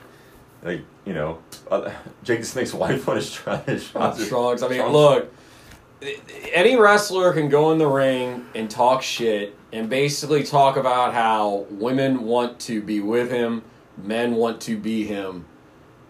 [0.62, 1.38] like, you know,
[1.70, 1.90] uh,
[2.22, 3.90] Jake the Snake's wife on his trousers.
[3.90, 4.62] Trunks.
[4.62, 5.32] I mean, look,
[6.52, 11.66] any wrestler can go in the ring and talk shit and basically talk about how
[11.70, 13.62] women want to be with him,
[13.96, 15.46] men want to be him,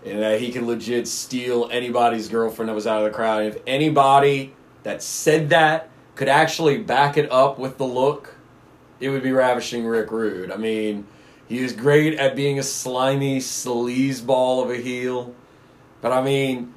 [0.04, 3.44] and that he can legit steal anybody's girlfriend that was out of the crowd.
[3.44, 4.54] If anybody
[4.86, 8.36] that said that could actually back it up with the look,
[9.00, 10.52] it would be Ravishing Rick Rude.
[10.52, 11.08] I mean,
[11.48, 15.34] he is great at being a slimy sleazeball of a heel.
[16.00, 16.72] But I mean,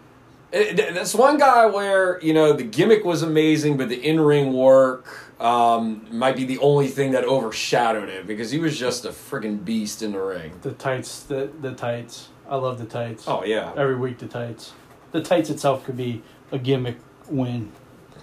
[0.51, 4.53] It- that's one guy where you know the gimmick was amazing, but the in ring
[4.53, 5.05] work
[5.39, 9.63] um, might be the only thing that overshadowed it because he was just a freaking
[9.63, 10.53] beast in the ring.
[10.63, 12.29] The tights, the the tights.
[12.49, 13.25] I love the tights.
[13.27, 14.73] Oh yeah, Every week the tights.
[15.11, 16.97] The tights itself could be a gimmick
[17.29, 17.71] win.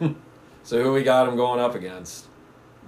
[0.63, 2.27] so who we got him going up against?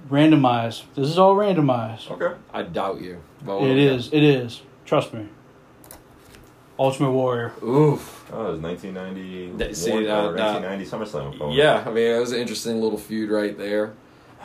[0.08, 0.84] Randomized.
[0.94, 2.10] This is all randomized.
[2.10, 2.34] Okay.
[2.52, 3.20] I doubt you.
[3.44, 4.08] But It is.
[4.12, 4.62] It is.
[4.84, 5.28] Trust me.
[6.78, 7.52] Ultimate Warrior.
[7.62, 8.30] Oof.
[8.32, 9.56] Oh, it was 1990.
[9.56, 11.34] That- see, or uh, 1990 SummerSlam.
[11.34, 11.56] opponent.
[11.56, 13.94] Yeah, I mean it was an interesting little feud right there.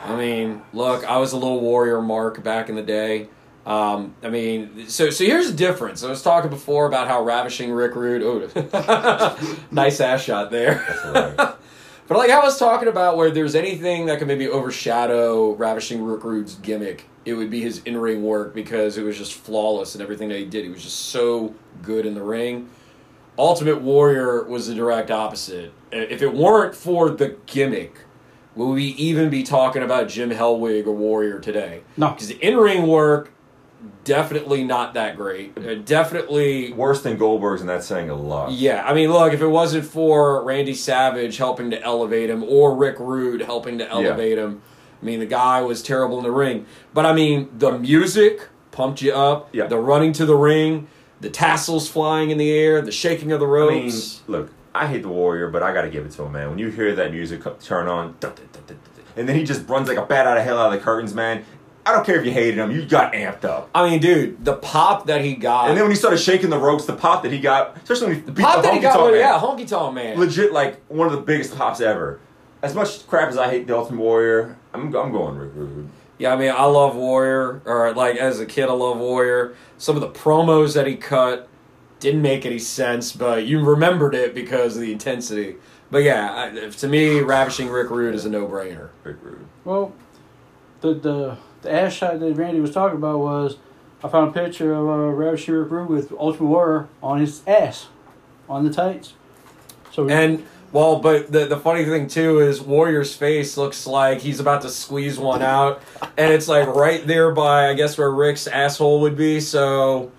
[0.04, 3.28] I mean, look, I was a little warrior mark back in the day.
[3.64, 6.02] Um, I mean, so so here's the difference.
[6.02, 8.22] I was talking before about how ravishing Rick Rude.
[8.22, 10.84] Oh, nice ass shot there.
[10.86, 11.54] That's hilarious.
[12.06, 16.56] But like I was talking about, where there's anything that could maybe overshadow Ravishing Rude's
[16.56, 20.28] gimmick, it would be his in ring work because it was just flawless and everything
[20.28, 20.64] that he did.
[20.64, 22.68] He was just so good in the ring.
[23.38, 25.72] Ultimate Warrior was the direct opposite.
[25.90, 28.00] If it weren't for the gimmick,
[28.54, 31.82] would we even be talking about Jim Hellwig or Warrior today?
[31.96, 32.10] No.
[32.10, 33.32] Because the in ring work,
[34.04, 35.56] definitely not that great.
[35.58, 38.52] Uh, Definitely Worse than Goldberg's, and that's saying a lot.
[38.52, 42.74] yeah, I mean, look, if it wasn't for Randy Savage helping to elevate him or
[42.74, 44.62] Rick Rude helping to elevate him,
[45.00, 46.66] I mean, the guy was terrible in the ring.
[46.92, 49.66] But I mean, the music pumped you up, Yeah.
[49.66, 50.88] the running to the ring,
[51.20, 54.22] the tassels flying in the air, the shaking of the I mean, ropes.
[54.26, 56.50] look, I hate the Warrior, but I got to give it to him, man.
[56.50, 58.16] When you hear that music turn on,
[59.16, 61.14] and then he just runs like a bat out of hell out of the curtains,
[61.14, 61.44] man.
[61.86, 63.68] I don't care if you hated him, you got amped up.
[63.74, 65.68] I mean, dude, the pop that he got.
[65.68, 68.16] And then when he started shaking the ropes, the pop that he got, especially when
[68.16, 70.18] he beat pop the that he Honky got, Tonk Man, yeah, Honky Tonk Man.
[70.18, 72.20] legit like one of the biggest pops ever.
[72.62, 75.88] As much crap as I hate the Ultimate Warrior, I'm, I'm going Rick Rude.
[76.16, 79.54] Yeah, I mean, I love Warrior, or like as a kid, I love Warrior.
[79.76, 81.48] Some of the promos that he cut
[82.00, 85.56] didn't make any sense, but you remembered it because of the intensity.
[85.90, 88.88] But yeah, I, to me, Ravishing Rick Rude is a no-brainer.
[89.02, 89.44] Rick Rude.
[89.64, 89.92] Well,
[90.80, 93.56] the the the ass shot that Randy was talking about was
[94.02, 97.88] I found a picture of uh, Rick Rude with Ultimate Warrior on his ass,
[98.48, 99.14] on the tights.
[99.90, 104.40] So And well, but the the funny thing too is Warrior's face looks like he's
[104.40, 105.82] about to squeeze one out,
[106.16, 109.40] and it's like right there by I guess where Rick's asshole would be.
[109.40, 110.12] So,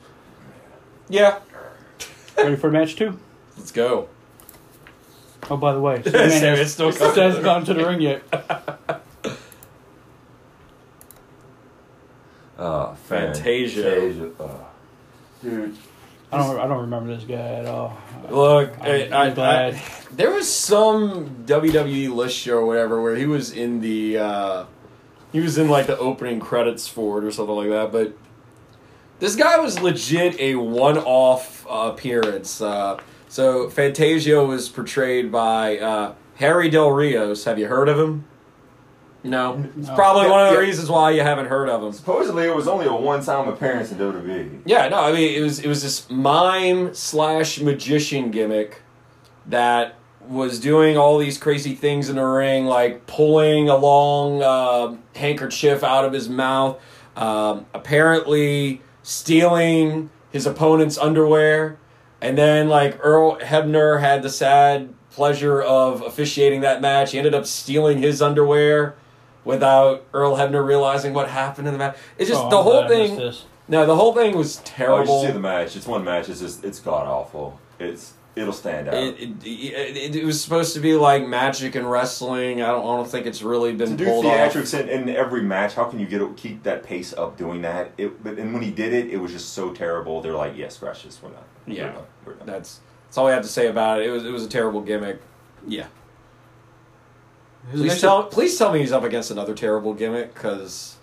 [1.10, 1.40] yeah,
[2.38, 3.20] ready for match two?
[3.58, 4.10] let's go.
[5.50, 7.16] Oh, by the way, Sam still coming.
[7.16, 8.24] hasn't gone to the ring yet.
[12.58, 13.84] Uh, Fantasia.
[13.84, 14.32] Fantasia.
[14.40, 14.58] Uh,
[15.44, 15.76] dude.
[16.32, 17.98] I don't I don't remember this guy at all.
[18.30, 19.76] Look, I'm I, I, glad.
[19.76, 24.66] I- there was some WWE list show or whatever where he was in the uh,
[25.32, 27.92] he was in like the opening credits for it or something like that.
[27.92, 28.18] But
[29.20, 32.62] this guy was legit a one-off uh, appearance.
[32.62, 37.44] Uh, so Fantasia was portrayed by uh, Harry Del Rios.
[37.44, 38.26] Have you heard of him?
[39.26, 39.96] No, it's No.
[39.96, 40.68] probably one of the Yeah.
[40.68, 41.92] reasons why you haven't heard of him.
[41.92, 43.98] Supposedly, it was only a one-time appearance in.
[43.98, 44.60] WWE.
[44.66, 48.82] Yeah, no, I mean it was it was this mime slash magician gimmick
[49.48, 49.96] that
[50.28, 55.84] was doing all these crazy things in the ring, like pulling a long uh, handkerchief
[55.84, 56.78] out of his mouth,
[57.16, 61.78] um, apparently stealing his opponent's underwear,
[62.22, 67.12] and then like Earl Hebner had the sad pleasure of officiating that match.
[67.12, 68.96] He ended up stealing his underwear
[69.46, 71.96] without Earl Hebner realizing what happened in the match.
[72.18, 73.20] It's just Oh, the I'm whole glad I missed thing.
[73.20, 73.46] This.
[73.68, 75.22] No, the whole thing was Oh, you terrible.
[75.22, 75.76] should see the match.
[75.76, 76.28] It's one match.
[76.30, 77.60] It's just it's god awful.
[77.80, 78.96] It's it'll stand out.
[78.96, 82.62] it, it, it, it was supposed to be like magic and wrestling.
[82.62, 84.34] I don't, I don't think it's really been to do pulled off.
[84.34, 87.92] theatrics in, in every match, how can you get keep that pace up doing that?
[87.98, 90.22] It, but and when he did it, it was just so terrible.
[90.22, 91.22] They're like, yes, scratch this.
[91.24, 91.44] We're not.
[91.66, 91.86] Yeah.
[91.86, 92.04] we're done.
[92.26, 92.48] We're done.
[92.48, 94.08] That's that's all I have to say about it.
[94.08, 95.22] It was it was a terrible gimmick.
[95.66, 95.88] Yeah.
[97.72, 100.96] His Please next- tell please tell me he's up against another terrible gimmick because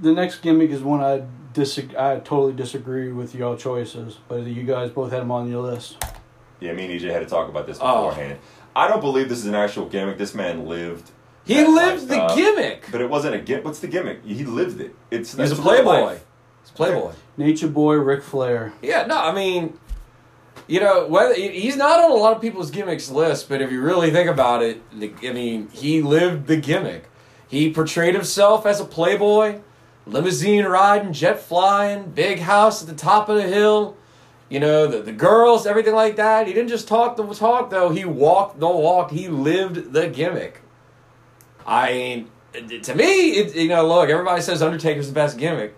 [0.00, 4.64] The next gimmick is one I disag- I totally disagree with y'all choices, but you
[4.64, 5.96] guys both had him on your list.
[6.60, 8.08] Yeah, me and EJ had to talk about this Oh.
[8.08, 8.38] beforehand.
[8.74, 10.18] I don't believe this is an actual gimmick.
[10.18, 11.10] This man lived.
[11.44, 12.36] he that lived the lifestyle.
[12.36, 12.88] gimmick.
[12.90, 13.64] But it wasn't a gimmick.
[13.66, 14.24] What's the gimmick?
[14.24, 14.94] He lived it.
[15.10, 16.00] It's He's a real playboy.
[16.00, 16.24] life.
[16.62, 17.10] He's a playboy.
[17.36, 18.72] Nature Boy Ric Flair.
[18.82, 19.78] Yeah, no, I mean,
[20.66, 23.80] you know, whether he's not on a lot of people's gimmicks list, but if you
[23.80, 27.08] really think about it, I mean, he lived the gimmick.
[27.46, 29.60] He portrayed himself as a playboy,
[30.06, 33.96] limousine riding, jet flying, big house at the top of the hill.
[34.48, 36.46] You know, the, the girls, everything like that.
[36.46, 37.90] He didn't just talk the talk, though.
[37.90, 39.10] He walked the walk.
[39.10, 40.60] He lived the gimmick.
[41.66, 42.30] I mean,
[42.82, 45.76] to me, it, you know, look, everybody says Undertaker's the best gimmick.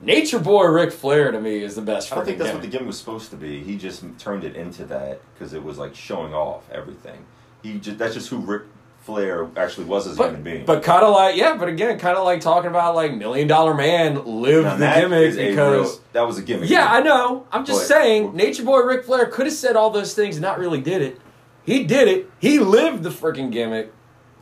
[0.00, 2.12] Nature Boy Ric Flair to me is the best.
[2.12, 2.72] I don't think that's what the gimmick.
[2.72, 3.62] gimmick was supposed to be.
[3.62, 7.24] He just turned it into that because it was like showing off everything.
[7.62, 8.62] He just that's just who Ric
[9.02, 10.66] Flair actually was as a human being.
[10.66, 13.48] But, but kind of like yeah, but again, kind of like talking about like Million
[13.48, 16.68] Dollar Man lived Now, the gimmick because real- that was a gimmick.
[16.68, 17.46] yeah, I know.
[17.50, 20.42] I'm just But- saying, Nature Boy Ric Flair could have said all those things and
[20.42, 21.20] not really did it.
[21.64, 22.30] He did it.
[22.38, 23.92] He lived the freaking gimmick.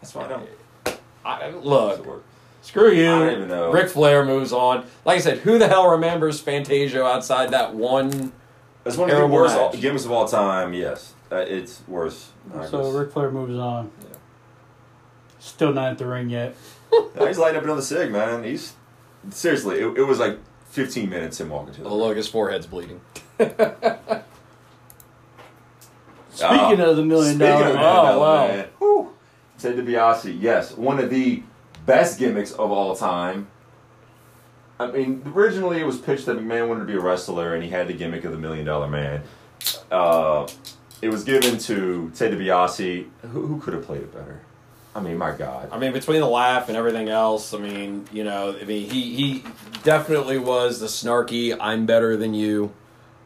[0.00, 0.48] That's why I don't.
[1.24, 2.24] I, look?
[2.64, 3.10] Screw you.
[3.10, 3.70] I don't even know.
[3.70, 4.86] Ric Flair moves on.
[5.04, 8.32] Like I said, who the hell remembers Fantasio outside that one?
[8.82, 9.80] That's one of the worst match.
[9.80, 10.74] gimmicks of all time.
[10.74, 12.32] Yes, uh, it's worse.
[12.52, 12.94] So guess.
[12.94, 13.90] Ric Flair moves on.
[14.02, 14.16] Yeah.
[15.38, 16.56] Still not at the ring yet.
[17.16, 18.44] No, he's lighting up another cig, man.
[18.44, 18.74] He's
[19.30, 19.80] seriously.
[19.80, 21.88] It, it was like 15 minutes him walking to the.
[21.88, 23.00] Oh, look, his forehead's bleeding.
[26.30, 29.12] Speaking of the million Speaking dollar, of oh Million Dollar wow, Man, whew,
[29.58, 31.42] Ted DiBiase, yes, one of the
[31.86, 33.48] best gimmicks of all time.
[34.78, 37.70] I mean, originally it was pitched that McMahon wanted to be a wrestler, and he
[37.70, 39.22] had the gimmick of the Million Dollar Man.
[39.90, 40.48] Uh,
[41.00, 43.06] it was given to Ted DiBiase.
[43.22, 44.40] Who, who could have played it better?
[44.96, 45.68] I mean, my God.
[45.72, 49.14] I mean, between the laugh and everything else, I mean, you know, I mean, he
[49.14, 49.44] he
[49.82, 52.72] definitely was the snarky "I'm better than you,"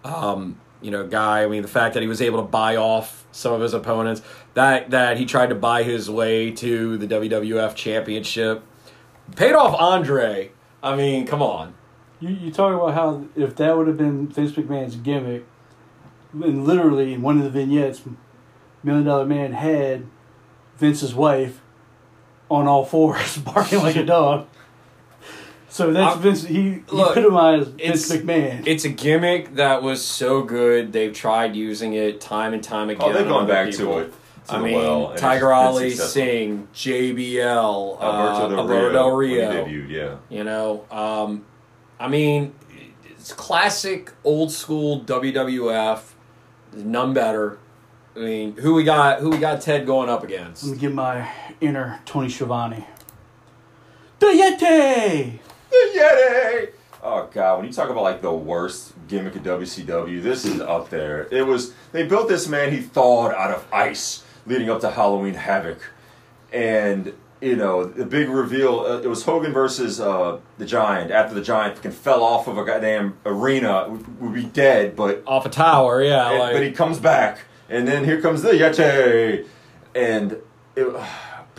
[0.03, 1.43] um, you know, guy.
[1.43, 4.23] I mean, the fact that he was able to buy off some of his opponents,
[4.55, 8.63] that that he tried to buy his way to the WWF Championship,
[9.37, 10.53] paid off Andre.
[10.83, 11.75] I mean, come on.
[12.21, 15.45] you you talk about how if that would have been Vince McMahon's gimmick,
[16.33, 18.03] and literally in one of the vignettes,
[18.83, 20.07] Million Dollar Man had
[20.77, 21.61] Vince's wife
[22.51, 24.47] on all fours barking like a dog.
[25.79, 26.45] So that's I- Vince.
[26.45, 28.67] He, he Look, epitomized it's- Vince McMahon.
[28.67, 30.93] It's a gimmick that was so good.
[30.93, 33.09] They've tried using it time and time again.
[33.09, 33.93] Oh, they've on gone back people.
[33.95, 34.13] to it.
[34.49, 36.23] To I mean, well, Tiger been Ali, successful.
[36.25, 39.51] Singh, JBL, uh, Alberto Del Rio, Del when he Rio.
[39.53, 40.37] debuted, yeah.
[40.37, 41.45] You know, um,
[42.01, 42.55] I mean,
[43.09, 46.01] it's classic old school WWF.
[46.75, 47.59] None better.
[48.17, 49.21] I mean, who we got?
[49.21, 49.61] Who we got?
[49.61, 50.65] Ted going up against?
[50.65, 52.85] Let me get my inner Tony Schiavone.
[54.19, 55.39] The Yeti.
[55.71, 56.69] The Yeti.
[57.03, 60.91] Oh god, when you talk about like the worst gimmick of WCW, this is up
[60.91, 61.29] there.
[61.31, 65.35] It was they built this man he thawed out of ice leading up to Halloween
[65.35, 65.79] Havoc,
[66.53, 68.81] and you know the big reveal.
[68.81, 71.11] Uh, it was Hogan versus uh, the Giant.
[71.13, 75.23] After the Giant fucking fell off of a goddamn arena, would, would be dead, but
[75.27, 76.31] Off a tower, yeah.
[76.31, 79.47] and- like, but he comes back, and then here comes the Yeti,
[79.95, 80.33] and
[80.75, 80.87] it,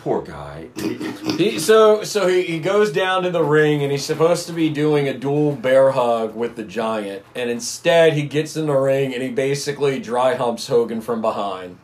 [0.00, 0.68] poor guy.
[0.74, 4.68] He, so so he, he goes down to the ring and he's supposed to be
[4.70, 9.12] doing a dual bear hug with the giant and instead he gets in the ring
[9.14, 11.78] and he basically dry humps Hogan from behind.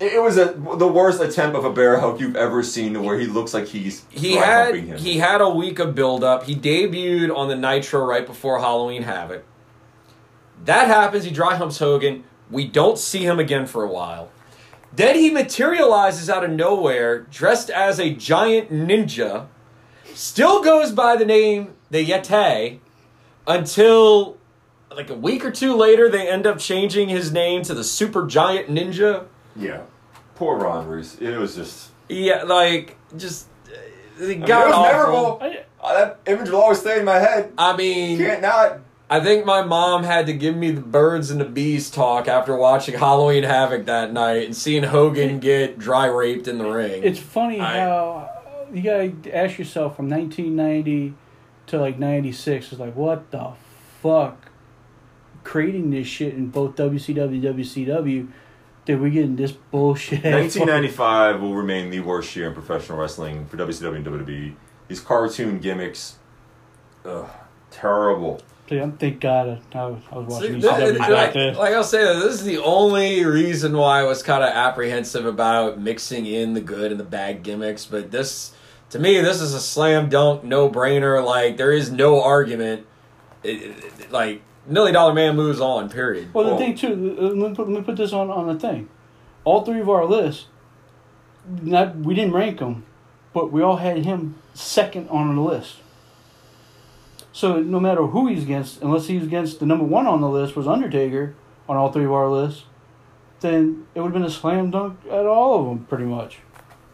[0.00, 3.00] It it was a, the worst attempt of a bear hug you've ever seen, to
[3.00, 4.98] where he looks like he's He dry had humping him.
[4.98, 6.42] he had a week of build up.
[6.44, 9.44] He debuted on the Nitro right before Halloween Havoc.
[10.64, 11.22] That happens.
[11.24, 12.24] He dry humps Hogan.
[12.50, 14.31] We don't see him again for a while.
[14.94, 19.46] Then he materializes out of nowhere, dressed as a giant ninja.
[20.14, 22.78] Still goes by the name the Yeti
[23.46, 24.36] until
[24.94, 28.26] like a week or two later they end up changing his name to the Super
[28.26, 29.24] Giant Ninja.
[29.56, 29.80] yeah,
[30.34, 31.16] poor Ron Reis.
[31.18, 35.38] It was just Yeah, like just uh, I mean, it was awful.
[35.40, 35.64] memorable.
[35.82, 37.52] I, that image will always stay in my head.
[37.56, 38.80] I mean, Can't not.
[39.12, 42.56] I think my mom had to give me the birds and the bees talk after
[42.56, 47.02] watching Halloween Havoc that night and seeing Hogan get dry raped in the ring.
[47.04, 51.12] it's funny I- how uh, you gotta ask yourself from 1990
[51.66, 53.52] to like 96 is like what the
[54.00, 54.50] fuck
[55.44, 58.28] creating this shit in both WCW WCW
[58.86, 63.44] did we get in this bullshit 1995 will remain the worst year in professional wrestling
[63.44, 64.54] for WCW and WWE.
[64.88, 66.16] These cartoon gimmicks,
[67.04, 67.28] ugh,
[67.70, 68.40] terrible.
[68.72, 71.54] Yeah, thank God I, I was watching th- ECW back like, then.
[71.54, 75.78] like I'll say, this is the only reason why I was kind of apprehensive about
[75.78, 77.84] mixing in the good and the bad gimmicks.
[77.86, 78.54] But this,
[78.90, 81.24] to me, this is a slam dunk, no brainer.
[81.24, 82.86] Like there is no argument.
[83.42, 85.88] It, it- like Million Dollar Man moves on.
[85.90, 86.32] Period.
[86.34, 88.58] Well, the thing too, uh, let me, put, let me put this on on the
[88.58, 88.88] thing.
[89.44, 90.46] All three of our lists,
[91.60, 92.84] not we didn't rank them,
[93.32, 95.76] but we all had him second on the list.
[97.32, 100.54] So no matter who he's against, unless he's against the number one on the list
[100.54, 101.34] was Undertaker
[101.68, 102.64] on all three of our lists,
[103.40, 106.38] then it would have been a slam dunk at all of them pretty much.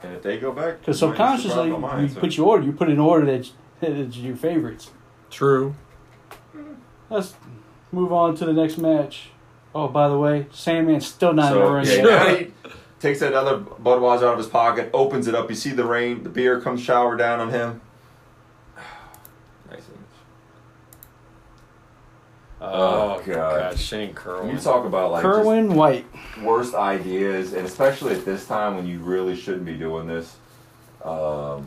[0.03, 2.21] And if they go back, Because you might be surprised subconsciously, by you answer.
[2.21, 4.91] put your order, you put in order that's that's your favorites.
[5.31, 5.75] True.
[7.11, 7.35] Let's
[7.91, 9.31] move on to the next match.
[9.75, 12.05] Oh, by the way, Sandman's still not in the So ring yeah, yet.
[12.05, 12.53] now he
[13.01, 15.49] takes another Budweiser out of his pocket, opens it up.
[15.51, 17.81] You see the rain, the beer comes shower down on him.
[19.71, 19.99] nice image.
[22.75, 23.79] Oh, God.
[23.79, 24.51] Shane When Kerwin.
[24.51, 26.07] you talk about like just Kerwin White.
[26.43, 30.37] worst ideas, and especially at this time when you really shouldn't be doing this.
[31.05, 31.65] Um,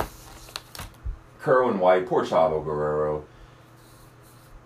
[1.40, 3.26] Kerwin White, poor Chavo Guerrero.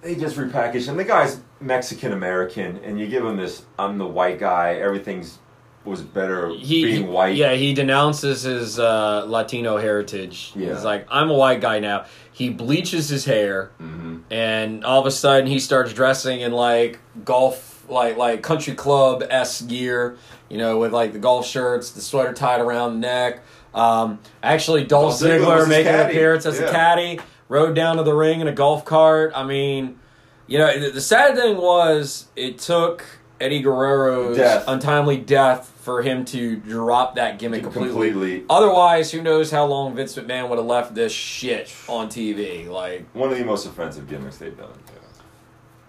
[0.01, 0.97] They just repackaged him.
[0.97, 5.39] The guy's Mexican American, and you give him this "I'm the white guy." Everything's
[5.85, 7.35] was better he, being white.
[7.35, 10.51] Yeah, he denounces his uh, Latino heritage.
[10.55, 10.73] Yeah.
[10.73, 12.05] He's like, I'm a white guy now.
[12.35, 16.99] He bleaches his hair, hmm and all of a sudden he starts dressing in like
[17.23, 20.17] golf, like like country club s gear.
[20.49, 23.41] You know, with like the golf shirts, the sweater tied around the neck.
[23.73, 27.21] Um, actually, Dolph Dolph Ziggler making an appearance as a caddy.
[27.47, 29.31] Rode down to the ring in a golf cart.
[29.33, 29.97] I mean,
[30.45, 33.05] you know, the, the sad thing was it took
[33.45, 34.63] Eddie Guerrero's Death.
[34.67, 37.89] untimely death for him to drop that gimmick completely.
[38.11, 38.45] Completely.
[38.49, 42.67] Otherwise, who knows how long Vince McMahon would have left this shit on TV?
[42.67, 44.73] Like, One of the most offensive gimmicks they've done.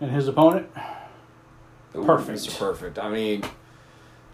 [0.01, 0.69] And his opponent?
[1.97, 2.39] Ooh, Perfect.
[2.41, 2.59] Mr.
[2.59, 2.99] Perfect.
[2.99, 3.43] I mean,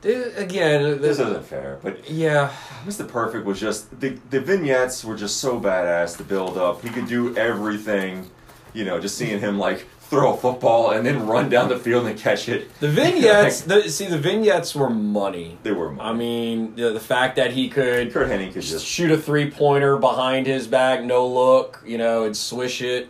[0.01, 2.51] dude, again, This this isn't fair, but yeah.
[2.85, 3.07] Mr.
[3.07, 6.83] Perfect was just the the vignettes were just so badass to build up.
[6.83, 8.29] He could do everything,
[8.75, 8.99] you know.
[8.99, 12.47] Just seeing him like throw a football and then run down the field and catch
[12.47, 12.69] it.
[12.81, 15.57] The vignettes, the, see, the vignettes were money.
[15.63, 15.91] They were.
[15.91, 16.07] Money.
[16.11, 19.51] I mean, the, the fact that he could Curt Hennig could just shoot a three
[19.51, 23.09] pointer behind his back, no look, you know, and swish it.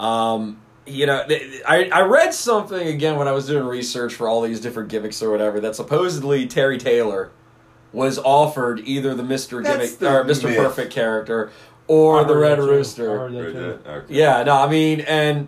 [0.00, 1.24] Um, you know,
[1.68, 5.22] I, I read something again when I was doing research for all these different gimmicks
[5.22, 7.30] or whatever that supposedly Terry Taylor
[7.92, 10.56] was offered either the Mister That's gimmick the or Mister myth.
[10.56, 11.52] Perfect character
[11.86, 12.62] or I the Red that.
[12.64, 13.08] Rooster.
[13.12, 13.80] I heard that Right too.
[13.84, 13.96] there.
[14.02, 14.14] Okay.
[14.14, 15.46] Yeah, no, I mean, and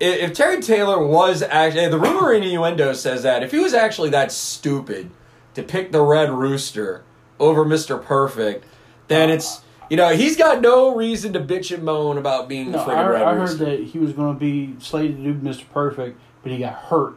[0.00, 3.58] if, if Terry Taylor was actually, eh, the rumor in innuendo says that if he
[3.58, 5.10] was actually that stupid
[5.54, 7.04] to pick the Red Rooster
[7.38, 8.02] over Mr.
[8.02, 8.64] Perfect,
[9.08, 12.70] then uh, it's, you know, he's got no reason to bitch and moan about being
[12.70, 13.64] No, the friggin' Red I heard Rooster.
[13.64, 15.64] that he was going to be slated to do Mr.
[15.72, 17.16] Perfect, but he got hurt.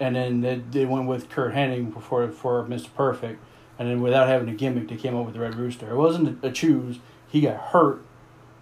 [0.00, 2.94] And then they, they went with Curt Hennig for, for Mr.
[2.94, 3.40] Perfect.
[3.78, 5.90] And then without having a gimmick, they came up with the Red Rooster.
[5.90, 6.98] It wasn't a, a choose.
[7.26, 8.02] He got hurt,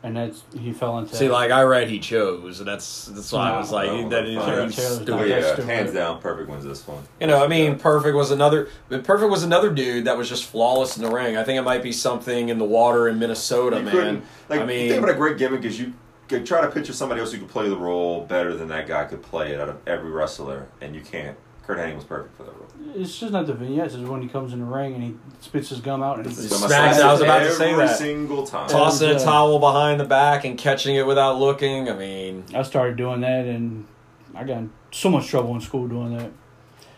[0.02, 1.14] and that's he fell into.
[1.16, 4.08] See, like I read, he chose, and that's that's why I No, was like, no,
[4.10, 4.46] that is fine.
[4.46, 5.14] that Terry is Taylor's stupid.
[5.14, 5.64] Oh yeah, That's stupid.
[5.66, 7.02] hands down, Perfect wins this one.
[7.20, 8.68] You know, I mean, Perfect was another.
[8.88, 11.36] but Perfect was another dude that was just flawless in the ring.
[11.36, 13.92] I think it might be something in the water in Minnesota, You man.
[13.92, 15.92] couldn't- Like, I the mean, thing about a great gimmick is you
[16.28, 19.04] could try to picture somebody else who could play the role better than that guy
[19.04, 21.36] could play it out of every wrestler, and you can't.
[21.66, 22.66] Curt Hennig was perfect for that role.
[22.94, 23.94] It's just not the vignettes.
[23.94, 26.34] It's when he comes in the ring and he spits his gum out and He
[26.34, 27.98] he, So my smacks- slice I was it about to say every that.
[27.98, 28.68] single time.
[28.68, 31.88] tossing a was, towel behind the back and catching it without looking.
[31.90, 33.86] I mean, I started doing that, and
[34.34, 36.30] I got in so much trouble in school doing that.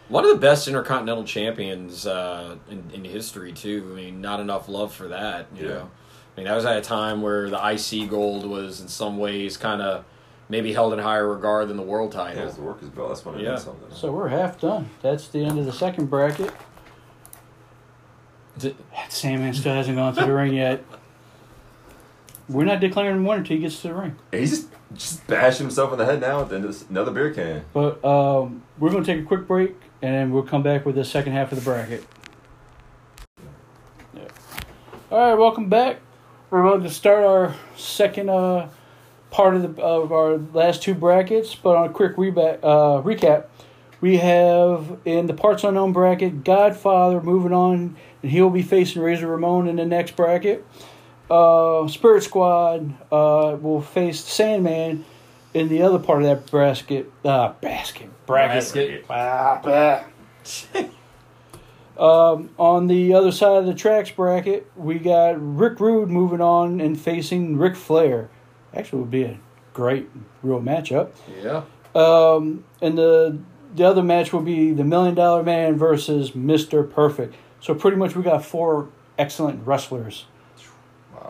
[0.08, 3.88] one of the best intercontinental champions uh, in, in history too.
[3.90, 5.46] I mean, not enough love for that.
[5.56, 5.68] You Yeah.
[5.74, 5.90] know,
[6.36, 9.56] I mean that was at a time where the IC gold was in some ways
[9.56, 10.04] kind of
[10.48, 12.44] maybe held in higher regard than the world Yeah, title.
[12.46, 13.08] it's the workers' bell.
[13.08, 13.48] That's when it Yeah.
[13.50, 13.88] meant something.
[13.94, 14.88] So we're half done.
[15.02, 16.52] That's the end of the second bracket.
[18.58, 18.74] D-
[19.08, 20.82] Sandman still hasn't gone to the ring yet.
[22.48, 24.16] We're not declaring him winner until he gets to the ring.
[24.32, 26.42] He's just just bashing himself in the head now.
[26.44, 27.62] Then just another beer can.
[27.74, 30.94] But um, we're going to take a quick break, and then we'll come back with
[30.94, 32.04] the second half of the bracket.
[34.14, 34.22] Yeah.
[35.10, 35.98] All right, welcome back.
[36.50, 38.70] We're about to start our second uh,
[39.30, 41.54] part of the of our last two brackets.
[41.54, 43.46] But on a quick reba- uh, recap,
[44.00, 49.26] we have in the parts unknown bracket Godfather moving on, and he'll be facing Razor
[49.26, 50.66] Ramon in the next bracket.
[51.30, 55.04] Uh, Spirit Squad uh, will face Sandman
[55.52, 57.10] in the other part of that bracket.
[57.24, 58.54] Uh, basket bracket.
[59.06, 59.08] Basket.
[59.08, 60.04] Bah.
[61.98, 66.80] Um, on the other side of the tracks bracket, we got Rick Rude moving on
[66.80, 68.30] and facing Ric Flair.
[68.74, 69.38] Actually, would be a
[69.72, 70.08] great
[70.42, 71.10] real matchup.
[71.42, 71.62] Yeah.
[71.94, 73.38] Um, and the
[73.74, 77.34] the other match will be the Million Dollar Man versus Mister Perfect.
[77.60, 78.88] So pretty much we got four
[79.18, 80.26] excellent wrestlers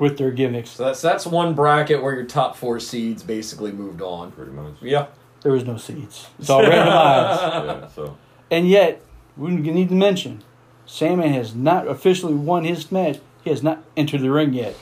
[0.00, 0.70] with their gimmicks.
[0.70, 4.32] So that's that's one bracket where your top four seeds basically moved on.
[4.32, 4.74] Pretty much.
[4.80, 5.06] Yeah.
[5.42, 6.28] There was no seeds.
[6.38, 6.70] It's all randomized.
[7.82, 7.88] yeah.
[7.88, 8.18] So
[8.50, 9.00] And yet,
[9.36, 10.42] we need to mention,
[10.84, 13.20] Sandman has not officially won his match.
[13.44, 14.74] He has not entered the ring yet.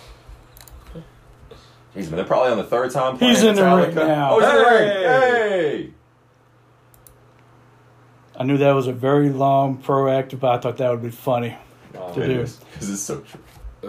[1.96, 3.18] He's they're probably on the third time.
[3.18, 4.06] He's playing in the ring Metallica.
[4.06, 4.30] now.
[4.32, 4.88] Oh, he's in the ring.
[4.88, 5.48] Hey!
[5.82, 5.90] Hey.
[8.38, 11.56] I knew that was a very long proactive, but I thought that would be funny.
[11.98, 12.34] Oh, To do.
[12.40, 13.40] because it's so true.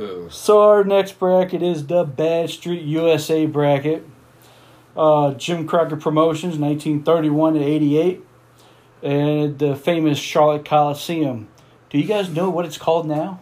[0.02, 0.30] ooh.
[0.30, 4.08] So our next bracket is the Bad Street USA bracket.
[4.96, 8.24] Uh, Jim Crockett Promotions, 1931 to 88.
[9.04, 11.50] And the famous Charlotte Coliseum.
[11.90, 13.40] Do you guys know what it's called now?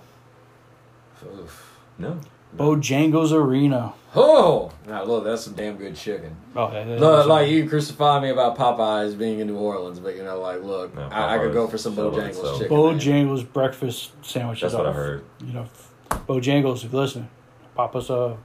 [1.24, 1.80] Oof.
[1.98, 2.20] No.
[2.56, 3.94] Bojangles Arena.
[4.16, 6.36] Oh, now look, that's some damn good chicken.
[6.56, 10.16] Oh, that- that- Look, like you crucify me about Popeyes being in New Orleans, but
[10.16, 12.60] you know, like, look, No, I, I could go for some settled Bojangles itself.
[12.60, 12.78] chicken.
[12.78, 13.00] man.
[13.00, 14.62] Bojangles breakfast sandwiches.
[14.72, 15.24] That's what I heard.
[15.46, 15.66] You know,
[16.10, 16.86] Bojangles.
[16.86, 17.28] If you listen,
[17.76, 18.38] pop us uh,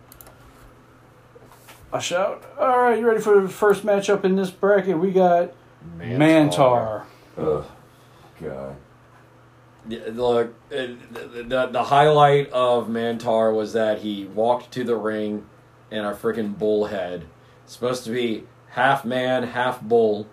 [1.93, 2.43] a a shout.
[2.59, 4.99] All right, you ready for the first matchup in this bracket?
[4.99, 5.53] We got
[5.99, 7.05] Mantaur.
[7.39, 7.65] Ugh,
[8.43, 8.77] God.
[9.89, 10.77] Look, uh,
[11.13, 15.47] the, the the highlight of Mantaur was that he walked to the ring
[15.91, 17.27] in a freaking bullhead.
[17.67, 20.27] Supposed to be half man, half bull.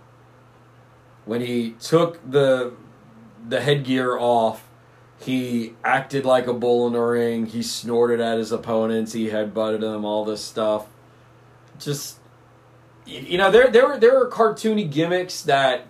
[1.26, 2.74] When he took the
[3.48, 4.68] the headgear off,
[5.20, 7.46] he acted like a bull in the ring.
[7.46, 9.14] He snorted at his opponents.
[9.14, 10.04] He headbutted them.
[10.04, 10.88] All this stuff.
[11.80, 12.20] Just
[13.06, 15.88] you know, there there there were cartoony gimmicks that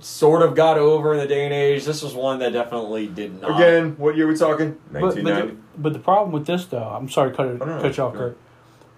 [0.00, 1.84] sort of got over in the day and age.
[1.84, 3.56] This was one that definitely did not.
[3.60, 4.78] Again, what year we talking?
[4.92, 7.64] But, but, the, but the problem with this, though, I'm sorry to cut, it, Oh,
[7.64, 8.36] no, cut you off, Kurt.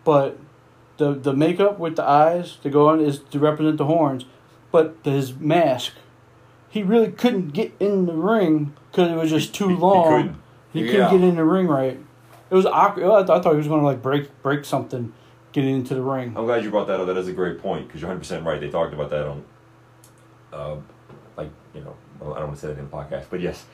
[0.05, 0.39] But
[0.97, 4.25] the the makeup with the eyes to go on is to represent the horns,
[4.71, 5.93] but his mask,
[6.69, 10.09] he really couldn't get in the ring because it was just too He- he long.
[10.09, 10.37] couldn't.
[10.73, 11.11] He couldn't Yeah.
[11.11, 11.99] get in the ring right.
[12.51, 13.05] It was awkward.
[13.05, 15.13] I thought I thought he was going to like break break something,
[15.53, 16.35] getting into the ring.
[16.37, 17.07] I'm glad you brought that up.
[17.07, 18.61] That is a great point because you're 100 percent right.
[18.61, 19.45] They talked about that on,
[20.53, 20.77] uh,
[21.37, 23.65] like you know, well, I don't want to say that in the podcast, but yes,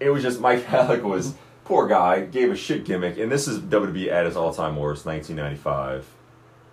[0.00, 3.60] it was just Mike Halac was poor guy gave a shit gimmick, and this is
[3.60, 6.06] WWE at its all time worst, 1995.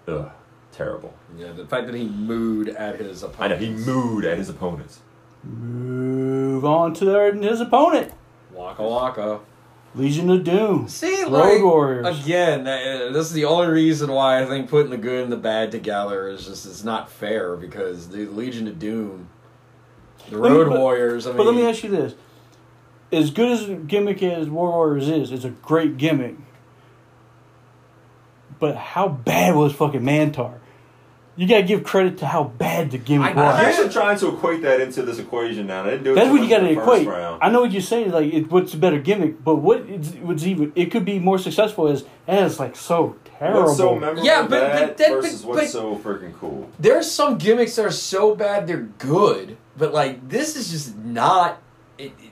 [0.07, 0.31] Ugh,
[0.71, 1.13] terrible.
[1.37, 3.41] Yeah, the fact that he mooed at his opponent.
[3.41, 4.99] I know he mooed at his opponents.
[5.43, 8.11] Move on to their, his opponent,
[8.51, 9.39] Waka waka.
[9.95, 10.89] Legion of Doom.
[10.89, 12.19] See, Road like, Warriors.
[12.23, 15.37] again, uh, this is the only reason why I think putting the good and the
[15.37, 19.29] bad together is just it's not fair because the Legion of Doom,
[20.29, 21.25] the Let me- Road but- Warriors.
[21.25, 22.15] I mean, But let me ask you this:
[23.11, 26.35] as good as a gimmick as War Warriors is, it's a great gimmick.
[28.59, 30.53] But how bad was fucking Mantaur?
[31.37, 34.61] You gotta give credit to how bad the gimmick I- I'm actually trying to equate
[34.61, 35.81] that into this equation now.
[35.83, 37.07] I didn't do it That's what you gotta in the first equate.
[37.09, 37.43] round.
[37.43, 38.11] I know what you're saying.
[38.11, 39.43] Like, it, what's a better gimmick?
[39.43, 39.81] But what
[40.21, 40.71] what's even?
[40.75, 43.63] It could be more successful as as like so terrible.
[43.63, 46.69] What's so memorable Yeah, but- bad but that- versus but- what's but- so freaking cool?
[46.79, 51.61] there's some gimmicks that are so bad they're good, but like this is just not.
[51.97, 52.31] It, it,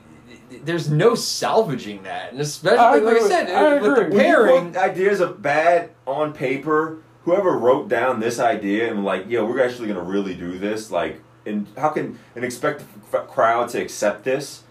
[0.50, 4.02] it- there's no salvaging that, and especially I like I said, I with the agree.
[4.04, 4.76] When you pairing.
[4.76, 9.88] ideas of bad on paper, whoever wrote down this idea and like, yo, we're actually
[9.88, 14.24] gonna really do this, like, and how can and expect the f- crowd to accept
[14.24, 14.62] this?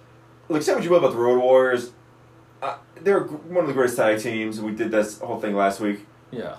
[0.49, 1.91] Like, say what you will about the Road Warriors,
[2.61, 4.61] uh, they're one of the greatest tag teams.
[4.61, 6.05] We did this whole thing last week.
[6.33, 6.57] Yeah,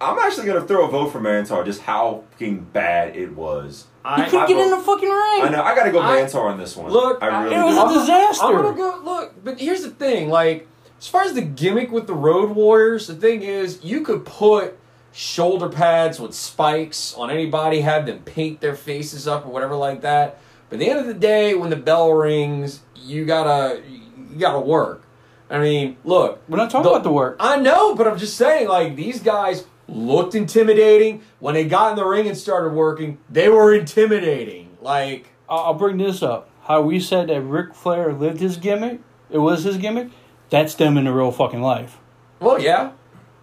[0.00, 3.86] I'm actually gonna throw a vote for Mantaur, just how fucking bad it was.
[4.02, 5.42] He I, couldn't I get in the fucking ring.
[5.42, 5.62] I know.
[5.62, 6.90] I gotta go I- Mantaur on this one.
[6.90, 7.82] Look, I really it was do.
[7.82, 8.46] a disaster.
[8.46, 10.66] I'm gonna go look, but here's the thing: like,
[10.98, 14.78] as far as the gimmick with the Road Warriors, the thing is, you could put
[15.12, 20.00] shoulder pads with spikes on anybody, have them paint their faces up or whatever like
[20.02, 20.38] that.
[20.68, 23.82] But at the end of the day, when the bell rings, you gotta
[24.30, 25.02] you gotta work.
[25.50, 27.36] I mean, look, We're not talking the- about the work.
[27.40, 31.22] I know, but I'm just saying, like, these guys looked intimidating.
[31.40, 34.76] When they got in the ring and started working, they were intimidating.
[34.80, 36.48] Like, I'll I'll bring this up.
[36.62, 39.00] How we said that Ric Flair lived his gimmick.
[39.28, 40.08] It was his gimmick.
[40.50, 41.98] That's them in the real fucking life.
[42.40, 42.92] well, yeah.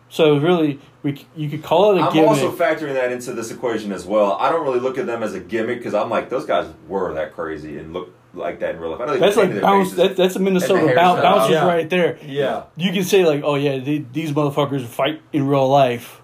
[0.09, 2.29] So really, we you could call it a I'm gimmick.
[2.29, 4.37] also factoring that into this equation as well.
[4.39, 7.13] I don't really look at them as a gimmick because I'm like those guys were
[7.15, 9.01] that crazy and look like that in real life.
[9.01, 9.93] I know they that's like bounce.
[9.93, 10.95] That, that's a Minnesota hairstyle.
[10.95, 11.65] bounce, bounces Yeah.
[11.67, 12.19] right there.
[12.25, 12.63] Yeah.
[12.75, 16.21] You can say like, oh yeah, they, these motherfuckers fight in real life.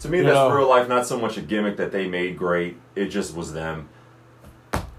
[0.00, 0.50] to me, you that's know.
[0.50, 2.76] real life, not so much a gimmick that they made great.
[2.94, 3.88] It just was them.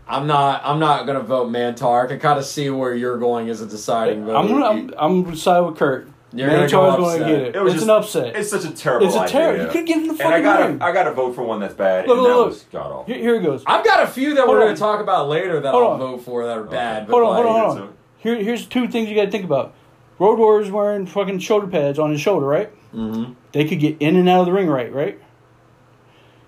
[0.10, 0.62] I'm not.
[0.64, 2.06] I'm not gonna vote Mantaur.
[2.06, 4.36] I can kind of see where you're going as a deciding vote.
[4.38, 6.10] I'm gonna, I'm, I'm gonna side with Kurt.
[6.38, 7.28] You're gonna Mantaur's go going to upset.
[7.40, 7.56] get it.
[7.56, 8.36] It was it's just- an upset.
[8.36, 9.66] It's such a terrible It's a terrible.
[9.66, 10.82] You could get in the fucking and I fucking gotta, ring.
[10.82, 12.72] I gotta vote for one that's bad, Look, look, look.
[12.72, 13.04] god awful.
[13.14, 13.64] Here, here it goes.
[13.66, 14.68] I've got a few that Hold we're on.
[14.68, 16.00] gonna talk about later that Hold I'll on.
[16.00, 17.08] vote for that are bad.
[17.08, 17.94] But Hold on, like, hold on, hold so- on.
[18.20, 19.74] Here, here's two things you got to think about.
[20.20, 22.72] Road Warriors wearing fucking shoulder pads on his shoulder, right?
[22.94, 23.34] Mm-hmm.
[23.52, 24.92] They could get in and out of the ring, right?
[24.92, 25.20] Right.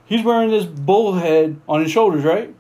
[0.06, 2.54] He's wearing this bull head on his shoulders, right?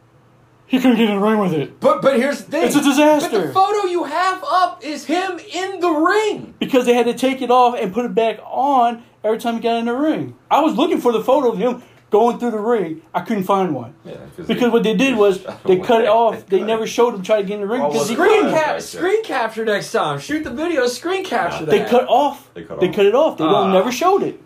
[0.70, 2.63] He couldn't get in the ring with it But but here's the thing.
[2.67, 3.30] It's a disaster.
[3.39, 6.53] But the photo you have up is him in the ring.
[6.59, 9.59] because they had to take it off and put it back on every time he
[9.61, 10.36] got in the ring.
[10.49, 13.01] I was looking for the photo of him going through the ring.
[13.13, 13.93] I couldn't find one.
[14.05, 14.17] Yeah,
[14.47, 16.45] Because what they did was they cut it off.
[16.47, 18.82] They never showed him try to get in the ring Oh, because well, Screen couldn't.
[18.82, 20.20] Screen capture next time.
[20.20, 20.88] Shoot the video.
[20.88, 21.72] Screen capture that.
[21.72, 22.51] They cut off.
[22.53, 22.95] They cut They off.
[22.95, 23.38] cut it off.
[23.38, 23.74] They don't ah.
[23.74, 24.39] never showed it.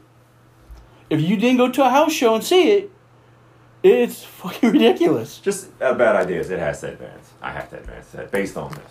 [1.09, 2.91] If you didn't go to a house show and see it,
[3.83, 5.39] it's fucking ridiculous.
[5.39, 6.49] Just uh, bad ideas.
[6.49, 7.29] It has to advance.
[7.41, 8.81] I have to advance that based on this.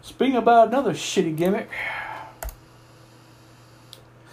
[0.00, 1.68] Speaking about another shitty gimmick,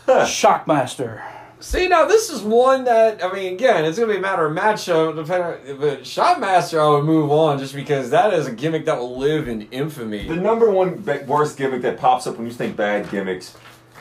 [0.08, 1.22] Shockmaster.
[1.62, 4.56] See, now this is one that I mean, again, it's gonna be a matter of
[4.58, 5.16] matchup.
[5.16, 9.18] Depending, but Shockmaster, I would move on just because that is a gimmick that will
[9.18, 10.28] live in infamy.
[10.28, 13.58] The number one be- worst gimmick that pops up when you think bad gimmicks,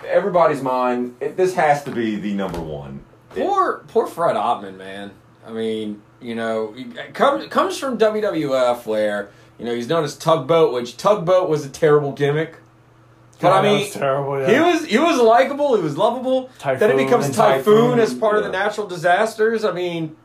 [0.06, 1.16] everybody's mind.
[1.20, 3.00] It, this has to be the number one.
[3.34, 5.10] It- Poor, poor Fred Ottman, man.
[5.46, 6.74] I mean, you know,
[7.14, 11.68] comes comes from WWF where you know he's known as Tugboat, which Tugboat was a
[11.68, 12.56] terrible gimmick.
[13.40, 14.50] But I God, that mean, was terrible, yeah.
[14.50, 16.50] he was he was likable, he was lovable.
[16.64, 19.64] Then it becomes Typhoon, Typhoon, as part of the natural disasters.
[19.64, 20.16] I mean,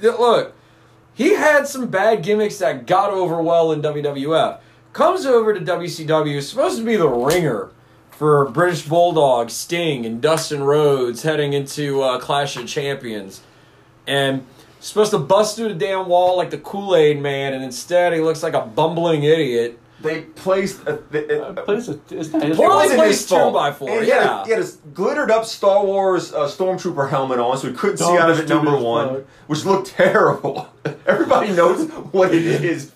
[0.00, 0.54] look,
[1.14, 4.60] he had some bad gimmicks that got over well in WWF.
[4.92, 7.70] Comes over to WCW, supposed to be the ringer
[8.10, 13.40] for British Bulldog, Sting, and Dustin Rhodes heading into uh, Clash of Champions,
[14.06, 14.44] and
[14.80, 18.20] supposed to bust through the damn wall like the Kool Aid Man, and instead he
[18.20, 19.78] looks like a bumbling idiot.
[20.02, 22.74] They placed a, a, Uh, but it's, a, it's not his Poorly It fault.
[22.74, 23.50] wasn't placed his fault.
[23.50, 24.44] two by four, And he had a- yeah.
[24.46, 28.16] he had a glittered up Star Wars uh, Stormtrooper helmet on, so he couldn't see
[28.16, 28.48] out of it.
[28.48, 29.24] Number one, fuck.
[29.46, 30.68] which looked terrible.
[31.06, 32.92] Everybody knows what it is.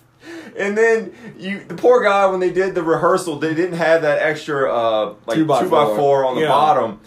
[0.57, 4.19] And then you, the poor guy, when they did the rehearsal, they didn't have that
[4.23, 5.95] extra uh, like Two by four.
[5.95, 6.47] four on the Yeah.
[6.47, 7.01] bottom.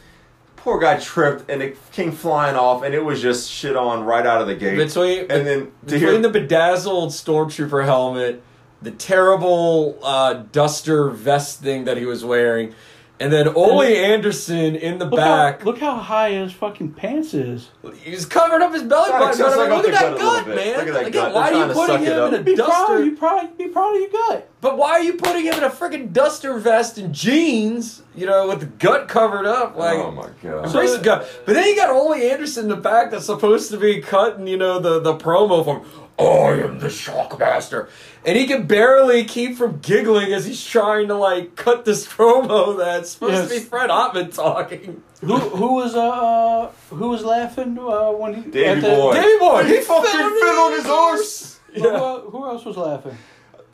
[0.69, 4.27] Poor guy tripped and it came flying off, and it was just shit on right
[4.27, 4.77] out of the gate.
[4.77, 8.43] Between and then between hear the bedazzled stormtrooper helmet,
[8.83, 12.75] the terrible uh, duster vest thing that he was wearing,
[13.21, 15.61] and then Ole Anderson in the Look back.
[15.61, 17.71] how, look how high his fucking pants is.
[18.03, 19.39] He's covered up his belly Gotta button.
[19.41, 20.57] But I suck up look at that gut a little bit.
[20.57, 20.79] man.
[20.79, 21.35] Look at that Again, gut.
[21.35, 22.67] why They're are you trying to putting suck it him in a Be proud.
[22.69, 23.05] duster?
[23.05, 23.59] You proud.
[23.59, 24.51] Be proud of your gut.
[24.61, 28.03] But why are you putting him in a freaking duster vest and jeans?
[28.15, 29.97] You know, with the gut covered up, like.
[29.99, 30.67] oh my god.
[30.67, 31.29] Embrace the gut.
[31.47, 34.57] But then you got Ole Anderson in the back that's supposed to be cutting, you
[34.57, 37.89] know, the, the promo from I am the Shockmaster.
[38.27, 42.77] And he can barely keep from giggling as he's trying to like cut this promo
[42.77, 45.03] that's supposed to be Fred Ottman talking.
[45.21, 49.15] Who who was uh, uh who was laughing uh, when he Davey the- Boy.
[49.15, 51.61] Davey Boy, He he fucking fell fell on his horse.
[51.75, 51.89] Who, Yeah.
[51.89, 53.17] uh, who else was laughing?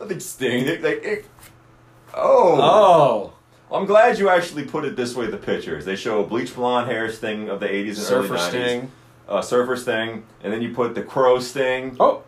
[0.00, 0.66] I think Sting.
[0.66, 1.24] They, they, it-
[2.14, 2.60] oh.
[2.60, 3.76] Oh.
[3.76, 5.26] I'm glad you actually put it this way.
[5.26, 8.38] The pictures they show a bleach blonde hair Sting of the 80s and Surfer early
[8.42, 8.48] 90s.
[8.48, 8.92] Sting.
[9.26, 11.96] Uh, Surfer Sting, and then you put the Crow Sting.
[11.98, 12.22] Oh,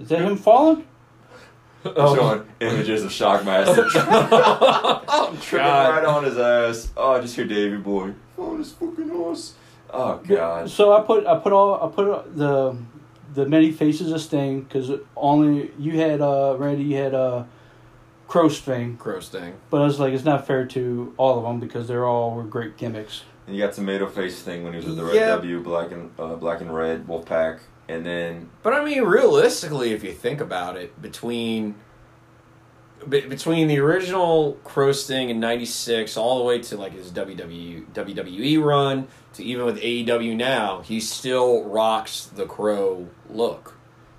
[0.00, 0.86] is that him falling?
[1.84, 2.14] Oh.
[2.14, 5.94] Showing images of Shockmaster oh, tripping God.
[5.94, 6.90] right on his ass.
[6.96, 9.54] Oh, I just hear Davey Boy on his fucking horse.
[9.92, 10.68] Oh God.
[10.70, 12.76] So I put I put all I put the
[13.32, 17.44] the many faces of Sting because only you had uh Randy you had uh
[18.28, 19.54] Crow Sting, Crow Sting.
[19.70, 22.44] but I was like it's not fair to all of them because they're all were
[22.44, 23.22] great gimmicks.
[23.46, 26.10] And you got Tomato Face Sting when he was with the Red W, Black and
[26.18, 27.60] uh, Black and Red Wolfpack,
[27.90, 31.74] and then But I mean, realistically, if you think about it, between
[33.08, 37.86] be- between the original Crow Sting in '96 all the way to like his WWE
[37.92, 43.74] WWE run to even with AEW now, he still rocks the Crow look.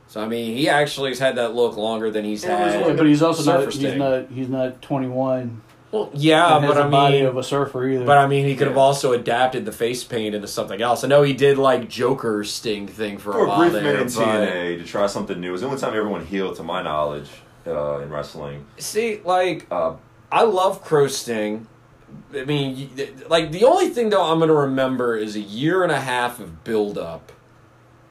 [0.08, 2.98] So I mean, he actually has had that look longer than he's Yeah, it had.
[2.98, 3.98] but he's also Surfer not he's Sting.
[4.00, 5.62] not he's not twenty one.
[5.92, 8.06] Well, yeah, and has but the I body mean, of a surfer either.
[8.06, 8.82] but I mean, he could have Yeah.
[8.82, 11.04] also adapted the face paint into something else.
[11.04, 13.84] I know he did like Joker Sting thing for, for a a while brief there,
[13.84, 15.50] minute in TNA to try something new.
[15.50, 17.30] It was the only time everyone healed, to my knowledge,
[17.68, 18.66] uh, in wrestling.
[18.78, 19.94] See, like Uh,
[20.32, 21.68] I love Crow Sting.
[22.36, 22.90] I mean,
[23.30, 26.40] like the only thing though I'm going to remember is a year and a half
[26.40, 27.32] of build up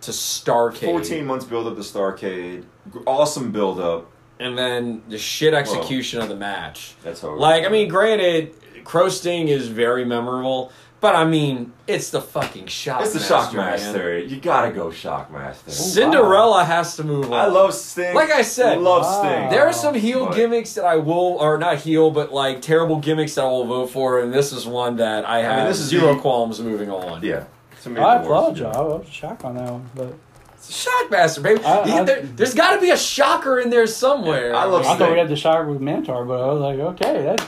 [0.03, 2.65] to Starcade, 14 months build up to Starcade.
[3.07, 4.10] Awesome build up.
[4.41, 6.95] And then the shit execution of the match.
[7.05, 7.35] That's how.
[7.35, 8.53] it Like, I mean, granted,
[8.85, 13.01] Crow Sting is very memorable, but I mean, it's the fucking Shockmaster.
[13.03, 14.29] it's the Shockmaster.
[14.29, 15.71] You gotta go Shockmaster.
[15.71, 17.39] Cinderella has to move on.
[17.39, 18.15] I love Sting.
[18.15, 19.23] Like I said, I love Wow.
[19.23, 19.51] Sting.
[19.51, 22.97] There are some heel But- gimmicks that I will, or not heel, but like terrible
[22.97, 25.89] gimmicks that I will vote for, and this is one that I have this is
[25.89, 27.23] zero the- qualms moving on.
[27.23, 27.45] Yeah.
[27.83, 28.67] To me, I the applaud you.
[28.67, 30.13] I was shocked on that one, but
[30.61, 31.65] Shockmaster, baby.
[31.65, 34.55] I- You- I- there, has got to be a shocker in there somewhere.
[34.55, 37.23] I love I thought we had the shocker with Mantaur, but I was like, okay,
[37.23, 37.47] that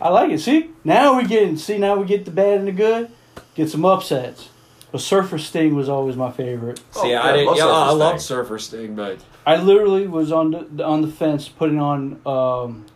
[0.00, 0.40] I like it.
[0.40, 3.10] See, now we get see now we get the bad and the good,
[3.54, 4.48] get some upsets.
[4.92, 6.78] But Surfer Sting was always my favorite.
[6.90, 7.46] See, Oh, I yeah, didn't.
[7.46, 7.98] love Yeah, I Sting.
[7.98, 12.86] love Surfer Sting, but I literally was on the on the fence putting on um,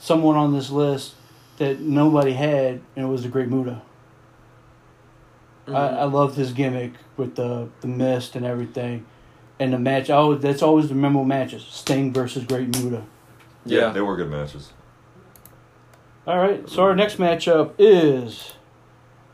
[0.00, 1.12] someone on this list
[1.58, 3.82] that nobody had, and it was the Great Muta.
[5.66, 5.76] I, Mm-hmm.
[5.98, 9.06] I loved his gimmick with the the mist and everything,
[9.58, 10.10] and the match.
[10.10, 13.02] Oh, that's always the memorable matches: Sting versus Great Muta.
[13.64, 14.72] yeah, They were good matches.
[16.26, 18.52] All right, so our next matchup is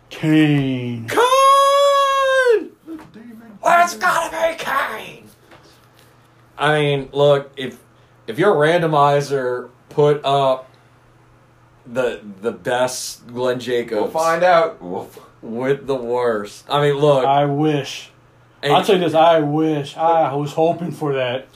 [0.09, 1.09] Kane.
[1.09, 2.71] Kane.
[3.65, 5.29] Let's gotta be Kane.
[6.59, 7.79] I mean, look if
[8.27, 10.69] if your randomizer put up
[11.87, 14.81] the the best Glenn Jacobs We'll find out.
[14.83, 16.65] We'll f- with the worst.
[16.69, 17.25] I mean, look.
[17.25, 18.11] I wish.
[18.63, 19.15] and- I'll tell you this.
[19.15, 19.97] I wish.
[19.97, 21.47] I was hoping for that.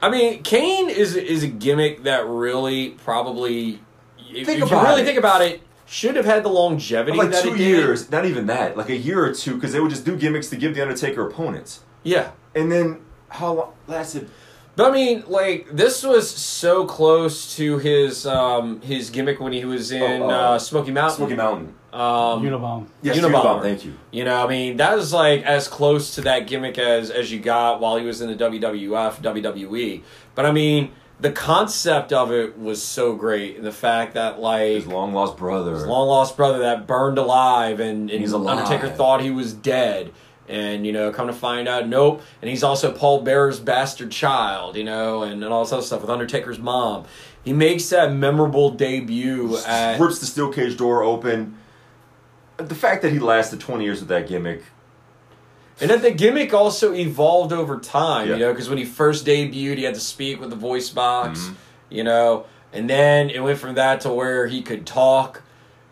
[0.00, 3.80] I mean, Kane is is a gimmick that really probably,
[4.18, 5.04] if, Think if you really it.
[5.04, 7.66] think about it, should have had the longevity like that two it did.
[7.68, 10.48] years, not even that, like a year or two, because they would just do gimmicks
[10.50, 14.28] to give the Undertaker opponents, Yeah, and then how long lasted?
[14.74, 19.64] but I mean, like this was so close to his um his gimmick when he
[19.64, 21.16] was in Oh, uh, uh, Smoky Mountain.
[21.16, 21.74] Smoky Mountain.
[21.92, 22.86] Um, Unabomb.
[23.02, 23.42] Yes, Unabomber.
[23.42, 23.94] Unabomber, Thank you.
[24.10, 27.38] You know, I mean, that was like as close to that gimmick as as you
[27.38, 30.02] got while he was in the WWF, WWE.
[30.34, 34.68] But I mean, the concept of it was so great, and the fact that like
[34.68, 35.72] His long lost brother.
[35.74, 38.58] his long lost brother that burned alive, and, and He's alive.
[38.58, 40.12] Undertaker thought he was dead.
[40.48, 42.20] And you know, come to find out, nope.
[42.42, 46.00] And he's also Paul Bearer's bastard child, you know, and, and all this other stuff
[46.00, 47.04] with Undertaker's mom.
[47.44, 51.56] He makes that memorable debut at rips the steel cage door open.
[52.68, 54.62] The fact that he lasted 20 years with that gimmick.
[55.80, 58.34] And then the gimmick also evolved over time, Yeah.
[58.34, 61.40] you know, because when he first debuted, he had to speak with the voice box,
[61.40, 61.54] Mhm.
[61.90, 65.42] you know, and then it went from that to where he could talk.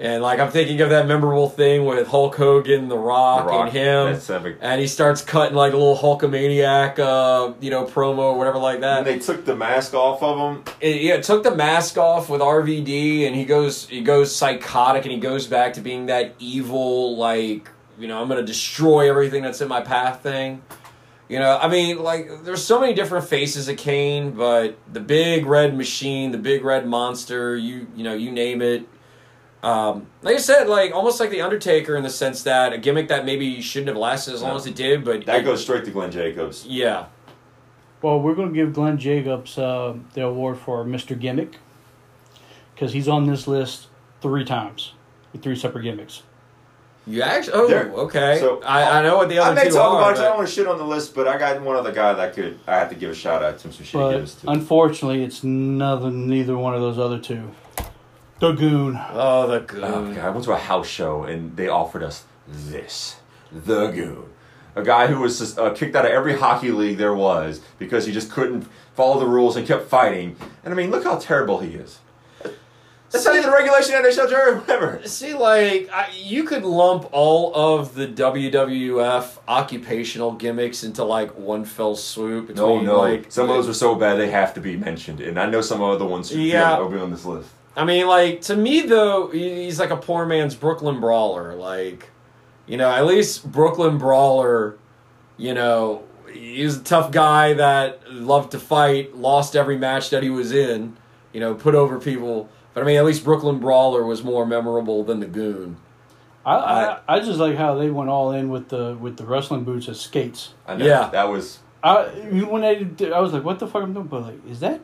[0.00, 3.66] And like I'm thinking of that memorable thing with Hulk Hogan, The Rock, The Rock,
[3.66, 4.56] and him, that's epic.
[4.62, 8.80] and he starts cutting like a little Hulkamaniac, uh, you know, promo or whatever like
[8.80, 8.98] that.
[8.98, 10.64] And they took the mask off of him.
[10.80, 15.04] it, yeah, it took the mask off with RVD, and he goes he goes psychotic,
[15.04, 19.42] and he goes back to being that evil, like you know, I'm gonna destroy everything
[19.42, 20.62] that's in my path thing.
[21.28, 25.44] You know, I mean, like there's so many different faces of Kane, but the big
[25.44, 28.88] red machine, the big red monster, you you know, you name it.
[29.62, 33.08] Um, like I said, like almost like the Undertaker in the sense that a gimmick
[33.08, 34.56] that maybe shouldn't have lasted as long No.
[34.56, 36.64] as it did, but That it- goes straight to Glenn Jacobs.
[36.66, 37.06] yeah.
[38.02, 41.18] Well, we're going to give Glenn Jacobs uh, the award for Mr.
[41.18, 41.58] Gimmick
[42.74, 43.88] because he's on this list
[44.22, 44.94] three times
[45.34, 46.22] with three separate gimmicks.
[47.06, 47.90] You actually, oh, There.
[47.92, 48.38] okay.
[48.40, 50.00] So, I, I know what the I other may two talk are.
[50.00, 50.20] about it.
[50.20, 52.34] I don't want to shit on the list, but I got one other guy that
[52.34, 52.58] could.
[52.66, 54.50] I have to give a shout out to some shit But gives to.
[54.50, 57.50] unfortunately, it's neither, neither one of those other two.
[58.40, 58.98] The Goon.
[59.12, 59.84] Oh, the goon.
[59.84, 63.16] Oh, God, I went to a house show and they offered us this,
[63.52, 64.24] the Goon,
[64.74, 68.06] a guy who was just, uh, kicked out of every hockey league there was because
[68.06, 70.36] he just couldn't follow the rules and kept fighting.
[70.64, 71.98] And I mean, look how terrible he is.
[73.10, 75.00] That's not even regulation NHL jury, whatever.
[75.04, 81.64] See, like, I, you could lump all of the WWF occupational gimmicks into, like, one
[81.64, 82.54] fell swoop.
[82.54, 82.98] No, between, no.
[83.00, 85.60] Like, some of those are so bad they have to be mentioned, and I know
[85.60, 86.76] some of the other ones should Yeah.
[86.76, 87.48] be, on, be on this list.
[87.80, 91.54] I mean, like, to me, though, he's like a poor man's Brooklyn Brawler.
[91.54, 92.10] Like,
[92.66, 94.76] you know, at least Brooklyn Brawler,
[95.38, 100.28] you know, he's a tough guy that loved to fight, lost every match that he
[100.28, 100.98] was in,
[101.32, 102.50] you know, put over people.
[102.74, 105.78] But I mean, at least Brooklyn Brawler was more memorable than the Goon.
[106.44, 109.64] I, I, I just like how they went all in with the with the wrestling
[109.64, 110.52] boots as skates.
[110.66, 110.84] I know.
[110.84, 111.08] Yeah.
[111.08, 111.60] That was.
[111.82, 112.08] I
[112.44, 114.06] when I did, I was like, what the fuck am I doing?
[114.06, 114.82] But like, is that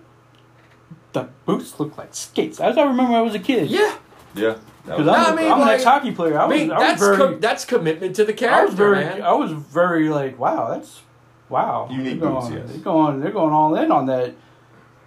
[1.21, 2.61] the boots look like skates?
[2.61, 3.71] As I remember, I was a kid.
[3.71, 3.97] Yeah.
[4.35, 4.57] Yeah.
[4.85, 6.39] Because I'm, I a- mean, I'm an like- ex hockey player.
[6.39, 8.55] I I was, mean, I was that's very, com- that's commitment to the character.
[8.55, 9.23] I character, was very, man.
[9.23, 11.01] I was very like, wow, that's
[11.49, 11.89] wow.
[11.91, 12.71] Unique they're boots, going, yes.
[12.71, 14.35] They're going, they're going all in on that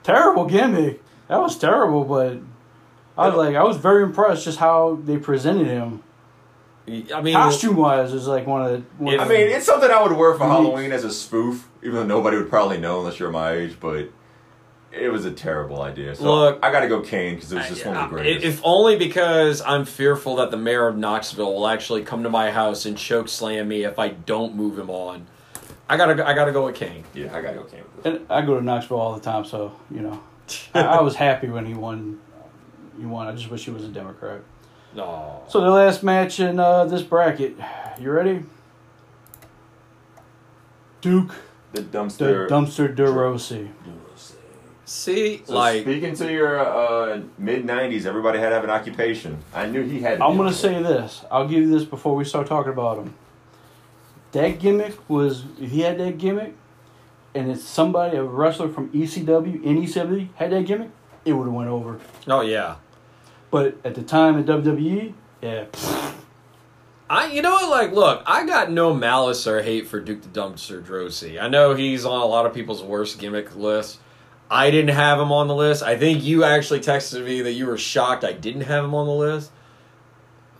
[0.04, 1.02] terrible gimmick.
[1.30, 2.38] That was terrible, but
[3.18, 6.04] I was like, I was very impressed just how they presented him.
[7.14, 8.78] I mean, Costume wise, is like one of the.
[9.04, 10.58] One I of mean, it's something I would wear for Unique.
[10.64, 13.78] Halloween as a spoof, even though nobody would probably know unless you're my age.
[13.80, 14.10] But
[14.92, 16.16] it was a terrible idea.
[16.16, 18.46] So Look- I got to go Kane because it was just one of the greatest.
[18.46, 22.52] If only because I'm fearful that the mayor of Knoxville will actually come to my
[22.52, 25.28] house and choke slam me if I don't move him on.
[25.88, 27.04] I gotta, go- I gotta go with Kane.
[27.14, 27.82] yeah, I got to go Kane.
[27.96, 28.16] With this.
[28.18, 30.20] And I go to Knoxville all the time, so you know,
[30.74, 32.20] I, I was happy when he won.
[33.00, 33.28] He won.
[33.28, 34.42] I just wish he was a Democrat.
[34.96, 35.44] No.
[35.48, 37.56] So the last match in uh, this bracket,
[38.00, 38.44] you ready?
[41.02, 41.34] Duke
[41.74, 42.18] The dumpster.
[42.18, 42.90] the dumpster.
[42.96, 43.70] dumpster Droese.
[44.90, 49.38] See, So like, speaking to your uh, mid '90s, everybody had to have an occupation.
[49.54, 50.18] I knew he had.
[50.18, 51.24] To I'm gonna say this.
[51.30, 53.14] I'll give you this before we start talking about him.
[54.32, 56.56] That gimmick was if he had that gimmick,
[57.36, 60.90] and it's somebody a wrestler from ECW in ECW had that gimmick,
[61.24, 62.00] it would have went over.
[62.28, 62.78] oh yeah.
[63.52, 65.14] But at the time in WWE,
[65.44, 65.66] yeah,
[67.08, 67.70] I, you know what?
[67.70, 71.40] Like, look, I got no malice or hate for Duke the Dumpster Droese.
[71.40, 74.00] I know he's on a lot of people's worst gimmick lists.
[74.50, 75.84] I didn't have him on the list.
[75.84, 79.06] I think you actually texted me that you were shocked I didn't have him on
[79.06, 79.52] the list.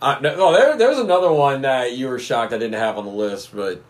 [0.02, 2.98] Uh, no, no, there, there was another one that you were shocked I didn't have
[2.98, 3.84] on the list, but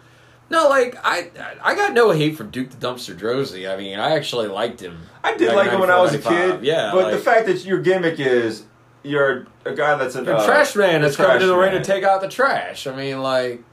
[0.49, 1.29] no, like I,
[1.61, 3.71] I got no hate for Duke the Dumpster Droese.
[3.71, 4.97] I mean, I actually liked him.
[5.23, 6.63] I did like him when I was a kid.
[6.63, 8.63] Yeah, but the fact that your gimmick is
[9.03, 12.03] you're a guy that's a uh, trash man that's coming to the ring to take
[12.03, 12.87] out the trash.
[12.87, 13.63] I mean, like,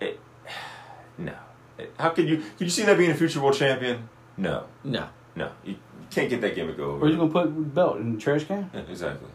[1.18, 1.34] No.
[1.98, 2.38] How could you?
[2.38, 4.08] Could you see that being a future world champion?
[4.36, 5.08] No, no.
[5.36, 5.50] No.
[5.64, 5.76] You
[6.10, 6.98] can't get that gimmick over.
[6.98, 8.70] Where's you gonna put the belt in the trash can?
[8.74, 9.28] Yeah, exactly.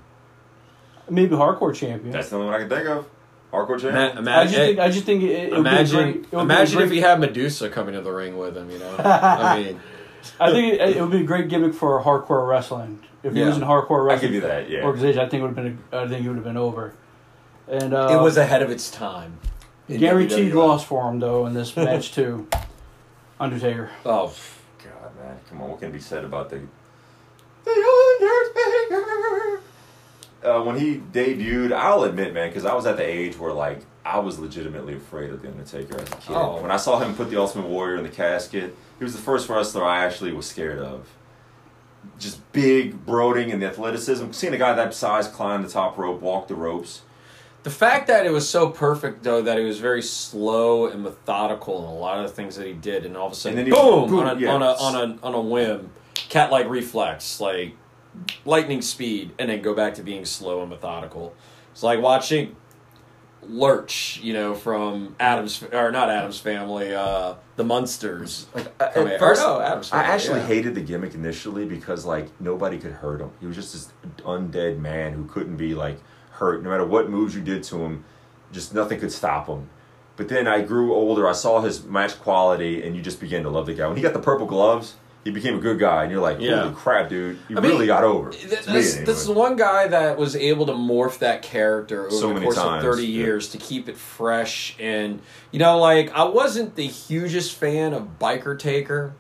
[1.10, 2.12] Maybe hardcore champion.
[2.12, 3.08] That's the only one I can think of.
[3.52, 3.98] Hardcore Ma- champion.
[3.98, 6.32] I just imagine, think I just think it, it would be imagine, great- it would
[6.32, 8.70] be a imagine if great- he had Medusa coming to the ring with him.
[8.70, 9.80] You know, I mean,
[10.39, 13.00] I think it, it would be a great gimmick for hardcore wrestling.
[13.24, 13.48] If he Yeah.
[13.48, 14.70] was in hardcore wrestling, I wrestling give you that.
[14.70, 14.84] Yeah.
[14.84, 15.80] organization, I think it would have been.
[15.91, 16.93] A, I think it would have been over.
[17.70, 19.39] And uh, it was ahead of its time.
[19.89, 20.56] in guaranteed WWE.
[20.56, 22.48] loss for him though in this match too.
[23.39, 23.89] Undertaker.
[24.06, 24.57] Oh, God, man,
[25.50, 25.70] come on.
[25.70, 26.62] What can be said about the
[27.64, 27.72] the
[28.91, 29.62] Undertaker?
[30.43, 33.82] Uh, when he debuted, I'll admit, man, because I was at the age where like
[34.06, 36.36] I was legitimately afraid of the Undertaker as a kid.
[36.36, 36.62] Oh.
[36.62, 39.50] When I saw him put the Ultimate Warrior in the casket, he was the first
[39.50, 41.10] wrestler I actually was scared of.
[42.18, 44.32] Just big, brooding, and the athleticism.
[44.32, 47.02] Seeing a guy that size climb the top rope, walk the ropes.
[47.64, 51.80] The fact that it was so perfect, though, that it was very slow and methodical
[51.80, 53.68] in a lot of the things that he did, and all of a sudden, And
[53.68, 54.53] he- boom, boom, on, a, yeah.
[54.53, 57.76] on a on a on a whim, cat-like reflex, like
[58.45, 61.34] lightning speed, and then go back to being slow and methodical.
[61.74, 62.55] It's like watching
[63.43, 68.47] Lurch, you know, from Addams or not Addams Family, uh, the Munsters.
[68.55, 70.47] Like I at first, or no, Adam's I actually yeah.
[70.47, 73.32] hated the gimmick initially because like nobody could hurt him.
[73.39, 75.99] He was just this undead man who couldn't be like
[76.38, 76.64] hurt.
[76.64, 78.04] No matter what moves you did to him,
[78.52, 79.70] just nothing could stop him.
[80.16, 81.28] But then I grew older.
[81.28, 83.88] I saw his match quality, and you just began to love the guy.
[83.88, 86.64] When he got the purple gloves, he became a good guy, and you're like, Yeah.
[86.64, 87.38] holy crap, dude!
[87.50, 88.32] You I mean, really got over.
[88.32, 89.06] Th- To me, That's, anyway.
[89.06, 92.56] that's the one guy that was able to morph that character over So the course
[92.56, 93.26] times, of 30 yeah.
[93.26, 94.76] years to keep it fresh.
[94.80, 95.20] And,
[95.52, 99.14] you know, like, I wasn't the hugest fan of Biker Taker,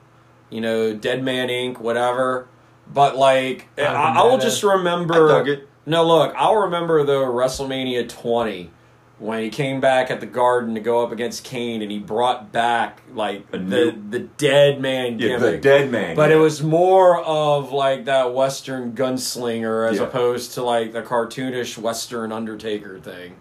[0.49, 2.47] you know, Dead Man Inc., whatever.
[2.91, 5.59] But, like, I, I will just remember.
[5.87, 8.71] No, look, I'll remember the WrestleMania 20
[9.19, 12.51] when he came back at the Garden to go up against Kane and he brought
[12.51, 15.39] back, like, the, the dead man yeah, gimmick.
[15.39, 16.15] the dead man.
[16.15, 16.35] But yeah.
[16.35, 20.03] it was more of like that Western gunslinger as Yeah.
[20.03, 23.37] opposed to like the cartoonish Western Undertaker thing.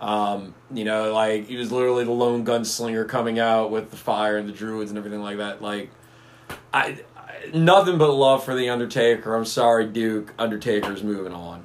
[0.00, 4.36] Um, you know, like he was literally the lone gunslinger coming out with the fire
[4.36, 5.60] and the druids and everything like that.
[5.60, 5.90] Like,
[6.72, 9.34] I, I nothing but love for the Undertaker.
[9.34, 10.32] I'm sorry, Duke.
[10.38, 11.64] Undertaker's moving on.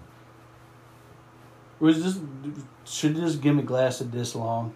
[1.83, 2.19] Was this
[2.85, 4.73] should this gimmick lasted this long?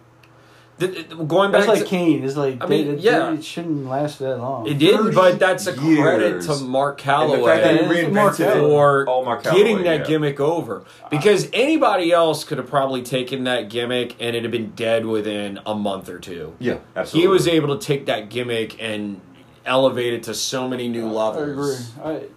[0.78, 2.22] Th- th- Going back, That's like to, Kane.
[2.22, 3.32] It's like I mean, it, it- yeah.
[3.32, 4.66] it shouldn't last that long.
[4.66, 7.88] it didn't, but that's a credit to Mark and the fact Calaway.
[7.88, 8.54] that he Mark reinvented.
[8.54, 9.04] Calaway.
[9.06, 10.06] for Mark getting that yeah.
[10.06, 10.84] gimmick over.
[11.10, 15.58] Because anybody else could have probably taken that gimmick and it'd have been dead within
[15.66, 16.54] a month or two.
[16.60, 17.22] Yeah, absolutely.
[17.22, 19.20] He was able to take that gimmick and
[19.66, 21.90] elevate it to so many new I levels.
[22.04, 22.28] agree.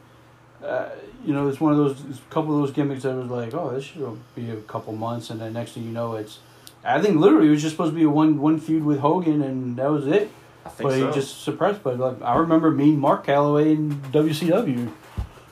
[0.64, 0.90] I, uh,
[1.26, 3.54] you know, it's one of those it's a couple of those gimmicks that was like,
[3.54, 6.40] oh, this should be a couple months, and then next thing you know, it's.
[6.84, 9.42] I think literally it was just supposed to be a one one feud with Hogan,
[9.42, 10.32] and that was it.
[10.66, 11.08] I think But so.
[11.08, 11.84] he just suppressed.
[11.84, 14.92] But like, I remember meeting Mark Calaway in WCW.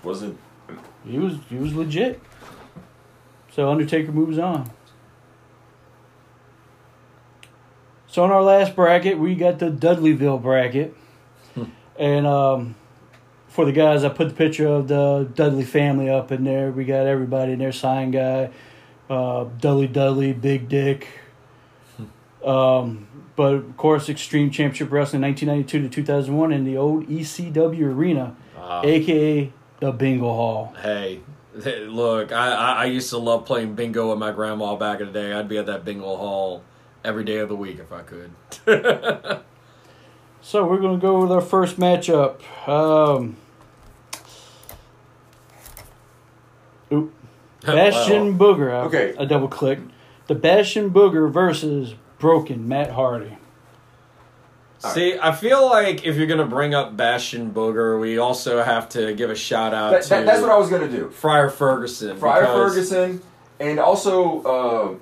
[0.04, 0.38] wasn't.
[1.06, 2.22] He was he was legit.
[3.52, 4.72] So Undertaker moves on.
[8.08, 10.96] So in our last bracket, we got the Dudleyville bracket,
[11.98, 12.76] and um,
[13.50, 16.72] for the guys, I put the picture of the Dudley family up in there.
[16.72, 18.50] We got everybody in there: Sign Guy,
[19.10, 21.08] uh, Dudley Dudley, Big Dick.
[22.44, 26.64] Um, but of course, Extreme Championship Wrestling, nineteen ninety two to two thousand one, in
[26.64, 30.74] the old ECW arena, Uh, aka the Bingo Hall.
[30.82, 31.20] hey,
[31.56, 35.14] look, I, I, I used to love playing bingo with my grandma back in the
[35.14, 35.34] day.
[35.34, 36.64] I'd be at that bingo hall
[37.04, 38.32] every day of the week if I could.
[40.42, 42.42] So we're going to go with our first matchup.
[42.68, 43.36] Um,
[46.92, 47.14] oop.
[47.62, 48.72] Bastion Booger.
[48.72, 49.16] I, Okay.
[49.20, 49.92] I double clicked.
[50.28, 53.38] The Bastion Booger versus Broken Matt Hardy.
[54.80, 59.14] See, I feel like if you're gonna bring up Bastion Booger, we also have to
[59.14, 61.10] give a shout out That, to that's what I was gonna do.
[61.10, 62.16] Friar Ferguson.
[62.18, 63.22] Friar Ferguson,
[63.60, 64.96] and also uh,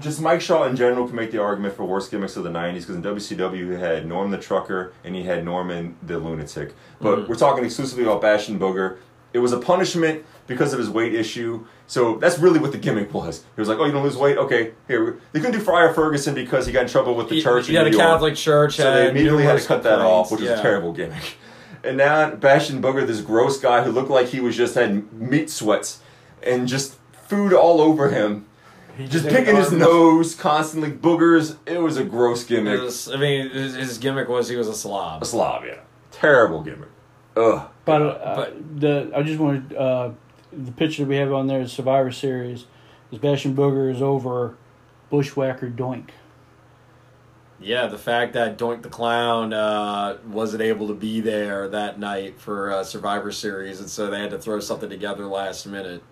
[0.00, 2.80] just Mike Shaw in general can make the argument for worst gimmicks of the '90s
[2.86, 6.74] because in WCW he had Norm the Trucker and he had Norman the Lunatic.
[7.00, 7.28] But Mhm.
[7.28, 8.96] we're talking exclusively about Bastion Booger.
[9.32, 11.64] It was a punishment because of his weight issue.
[11.86, 13.42] So that's really what the gimmick was.
[13.54, 14.38] He was like, "Oh, you don't lose weight?
[14.38, 17.68] Okay, here." They couldn't do Friar Ferguson because he got in trouble with the church.
[17.68, 18.08] in Yeah, the New York.
[18.08, 18.76] Catholic Church.
[18.76, 20.50] So they immediately had to cut that off, which complaints.
[20.52, 21.36] was a terrible gimmick.
[21.84, 25.50] And now Bastion Booger, this gross guy who looked like he was just had meat
[25.50, 25.98] sweats
[26.42, 26.94] and just
[27.28, 28.46] food all over him,
[29.08, 31.56] just picking his nose constantly, boogers.
[31.66, 32.80] It was a gross gimmick.
[32.80, 35.22] was- I mean, his, his gimmick was he was a slob.
[35.22, 35.80] A Slav, yeah.
[36.10, 36.88] Terrible gimmick.
[37.36, 37.68] Ugh.
[37.84, 40.10] But, uh, But- the I just wanted uh,
[40.52, 42.66] the picture that we have on there is Survivor Series.
[43.12, 44.56] Sebastian Booger is over
[45.10, 46.08] Bushwhacker Doink.
[47.58, 52.38] Yeah, the fact that Doink the Clown uh, wasn't able to be there that night
[52.38, 56.02] for uh, Survivor Series, and so they had to throw something together last minute.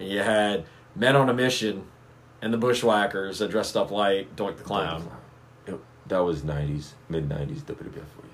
[0.00, 0.64] And you had
[0.96, 1.84] Men on a Mission
[2.42, 5.08] and the Bushwhackers that dressed up like Doink the Clown.
[5.66, 8.30] Yep, That was '90s, mid '90s WWF for you.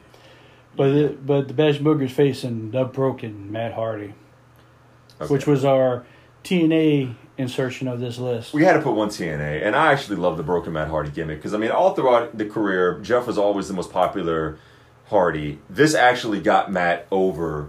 [0.76, 4.14] But the, but the Sebastian Booger's facing the broken Matt Hardy,
[5.20, 5.32] Okay.
[5.32, 6.05] which was our
[6.44, 8.53] TNA insertion of this list.
[8.53, 11.38] We had to put one TNA, and I actually love the Broken Matt Hardy gimmick
[11.38, 14.59] because I mean, all throughout the career, Jeff was always the most popular
[15.07, 15.59] Hardy.
[15.68, 17.68] This actually got Matt over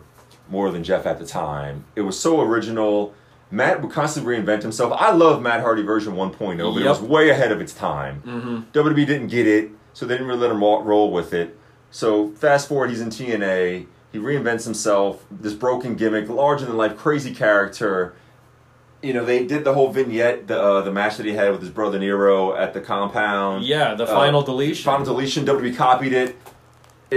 [0.50, 1.86] more than Jeff at the time.
[1.96, 3.14] It was so original.
[3.54, 4.92] Matt would constantly reinvent himself.
[4.98, 8.24] I love Matt Hardy version 1.0, but it was way ahead of its time.
[8.26, 8.78] Mm-hmm.
[8.78, 11.56] WWE didn't get it, so they didn't really let him roll with it.
[11.92, 13.86] So fast forward, he's in TNA.
[14.12, 15.24] He reinvents himself.
[15.30, 18.16] This broken gimmick, larger than life, crazy character.
[19.04, 21.62] You know, they did the whole vignette, the uh, the match that he had with
[21.62, 23.66] his brother Nero at the compound.
[23.66, 24.84] Yeah, the Uh, final deletion.
[24.86, 25.46] Final deletion.
[25.46, 26.33] WWE copied it.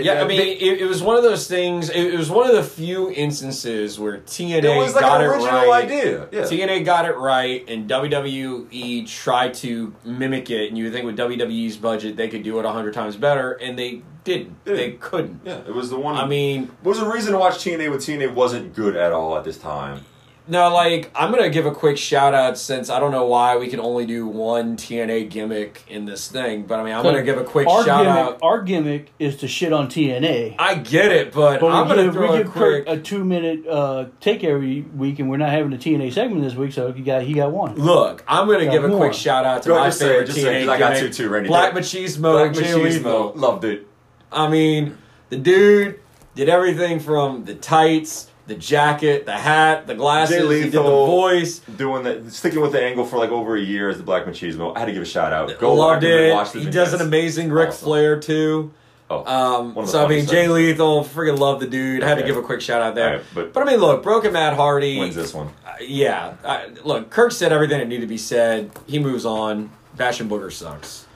[0.05, 1.88] Yeah, I mean, they- it, it was one of those things.
[1.90, 5.26] It, it was one of the few instances where TNA it was like got an
[5.30, 5.84] it right.
[5.84, 6.28] idea.
[6.32, 6.42] Yeah.
[6.42, 10.68] TNA got it right, and WWE tried to mimic it.
[10.68, 13.53] And you would think with WWE's budget, they could do it a hundred times better,
[13.53, 14.64] and they didn't.
[14.64, 14.76] Didn't.
[14.76, 15.40] They couldn't.
[15.44, 16.16] yeah, it was the one.
[16.16, 19.36] I mean, there was a reason to watch TNA when TNA wasn't good at all
[19.36, 20.05] at this time.
[20.49, 23.68] No, like I'm gonna give a quick shout out since I don't know why we
[23.68, 27.38] can only do one TNA gimmick in this thing, but I mean I'm gonna give
[27.38, 28.38] a quick shout gimmick, out.
[28.42, 30.57] Our gimmick is to shit on TNA.
[30.59, 32.86] I get it, but, But I'm gonna give, throw we a give quick.
[32.86, 36.42] Kurt a two minute uh, take every week, and we're not having a TNA segment
[36.42, 37.74] this week, so he got he got one.
[37.76, 38.99] Look, I'm gonna give a more.
[38.99, 40.97] quick shout out to Go my just say it, favorite just say it, I got
[40.97, 41.49] two, too, Randy.
[41.49, 43.32] Black Black Machismo, Black Jay Machismo, Lethal.
[43.34, 43.86] loved it.
[44.30, 44.97] I mean,
[45.30, 46.01] the dude
[46.34, 50.36] did everything from the tights, the jacket, the hat, the glasses.
[50.49, 51.59] Jay He did the voice.
[51.61, 54.74] doing that, sticking with the angle for like over a year as the Black Machismo.
[54.76, 55.59] I had to give a shout out.
[55.59, 56.32] Go Loved back and it.
[56.32, 57.84] watch the He does an amazing Ric Awesome.
[57.86, 58.72] Flair too.
[59.09, 60.53] Oh, Um, One of the so I mean, Jay things.
[60.53, 62.03] Lethal, freaking love the dude.
[62.03, 63.07] I had to give a quick shout out there.
[63.11, 64.99] Alright, but- but I mean, look, Broken Matt Hardy.
[64.99, 65.49] wins this one.
[65.64, 68.70] Uh, yeah, I, look, Kirk said everything that needed to be said.
[68.86, 69.70] He moves on.
[69.97, 71.07] Bastion Booger sucks.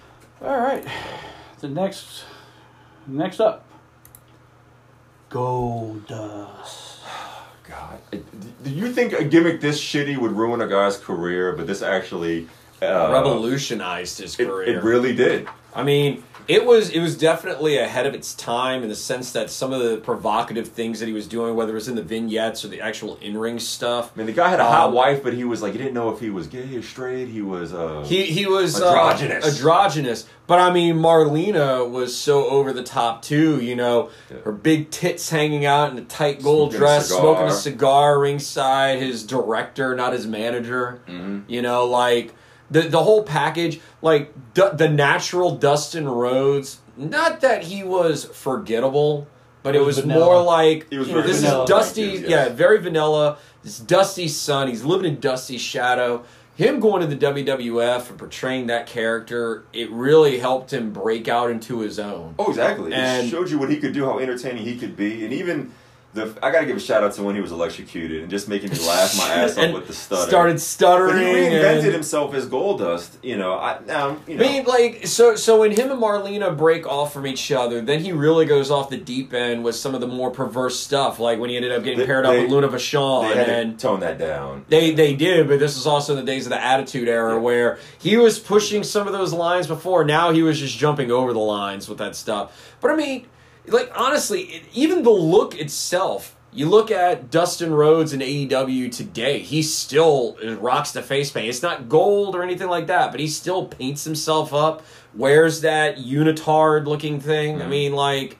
[0.43, 0.87] All right,
[1.61, 2.25] the next
[3.09, 3.65] next up,
[5.31, 6.90] Goldust.
[7.71, 7.99] God,
[8.65, 11.53] do you think a gimmick this shitty would ruin a guy's career?
[11.53, 12.49] But this actually
[12.83, 14.79] uh, Revolutionized his It, career.
[14.79, 15.49] it really did.
[15.75, 19.51] I mean, it was it was definitely ahead of its time in the sense that
[19.51, 22.65] some of the provocative things that he was doing, whether it was in the vignettes
[22.65, 25.23] or the actual in ring stuff, I mean, the guy had a hot Um, wife,
[25.23, 27.29] but he was like, he didn't know if he was gay or straight.
[27.29, 27.73] He was.
[27.73, 29.45] Uh, he he was Androgynous.
[29.45, 30.27] Uh, androgynous.
[30.47, 33.61] But I mean, Marlena was so over the top too.
[33.61, 34.39] You know, Yeah.
[34.45, 37.21] her big tits hanging out in a tight gold Smoking dress, cigar.
[37.23, 38.99] smoking a cigar ringside.
[38.99, 41.01] His director, not his manager.
[41.09, 41.45] Mhm.
[41.47, 42.35] You know, like
[42.71, 46.79] the the whole package, like du- the natural Dustin Rhodes.
[46.97, 49.27] Not that he was forgettable,
[49.63, 51.65] but it It was was more like was you know, this vanilla.
[51.65, 52.03] is Dusty.
[52.03, 52.23] Yes.
[52.29, 53.39] Yeah, very vanilla.
[53.63, 54.69] This Dusty son.
[54.69, 56.25] He's living in Dusty's shadow.
[56.57, 61.51] Him going to the WWF and portraying that character, it really helped him break out
[61.51, 62.35] into his own.
[62.39, 62.93] Oh, exactly.
[62.93, 65.73] And- it showed you what he could do, how entertaining he could be, and even
[66.13, 66.37] the.
[66.43, 68.79] I gotta give a shout out to when he was electrocuted and just making me
[68.87, 70.29] laugh my ass off with the stutter.
[70.29, 71.17] Started but stuttering.
[71.19, 73.11] he reinvented and- himself as Goldust.
[73.23, 74.45] You know, I now you know.
[74.45, 78.03] I mean, like, so so when him and Marlena break off from each other, then
[78.03, 81.39] he really goes off the deep end with some of the more perverse stuff, like
[81.39, 83.87] when he ended up getting They- paired up they- with Luna Vachon, they and to
[83.87, 84.65] tone that down.
[84.69, 87.41] they they did, but this was also in the days of the Attitude Era Yeah.
[87.41, 90.05] where he was pushing some of those lines before.
[90.05, 92.75] Now he was just jumping over the lines with that stuff.
[92.81, 93.27] But I mean,
[93.67, 96.37] like honestly, it, even the look itself.
[96.53, 101.47] You look at Dustin Rhodes in AEW today, he still rocks the face paint.
[101.49, 104.83] It's not gold or anything like that, but he still paints himself up,
[105.15, 107.63] wears that unitard looking thing.
[107.63, 107.69] I Mhm.
[107.69, 108.37] mean, like,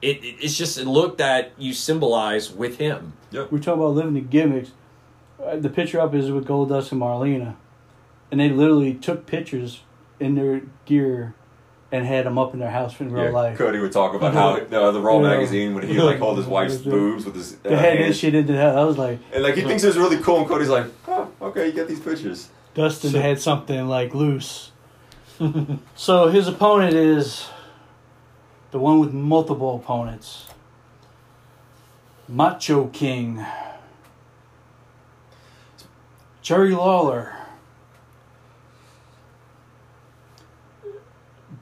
[0.00, 3.12] it, it, it's just a look that you symbolize with him.
[3.30, 3.44] Yeah.
[3.48, 4.72] We're talking about living the gimmicks.
[5.40, 7.54] Uh, the picture up is with Goldust and Marlena,
[8.32, 9.82] and they literally took pictures
[10.18, 11.34] in their gear
[11.92, 13.58] and had them up in their house in real Yeah, life.
[13.58, 15.28] Cody would talk about how uh, the Raw Yeah.
[15.28, 18.18] magazine when he like held his wife's boobs with his uh, They had this hands.
[18.18, 18.76] shit into that.
[18.76, 21.66] I was like, and like he thinks it's really cool, and Cody's like, oh, okay,
[21.66, 22.48] you get these pictures.
[22.74, 24.70] Dustin So- had something like loose.
[25.94, 27.48] so his opponent is
[28.70, 30.46] the one with multiple opponents.
[32.28, 33.44] Macho King.
[36.40, 37.34] Jerry Lawler.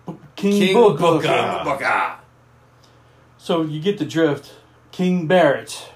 [0.07, 0.99] B- King, King Booker.
[0.99, 1.27] Booker.
[1.29, 2.15] King Booker.
[3.39, 4.55] So you get the drift.
[4.93, 5.91] King Barrett.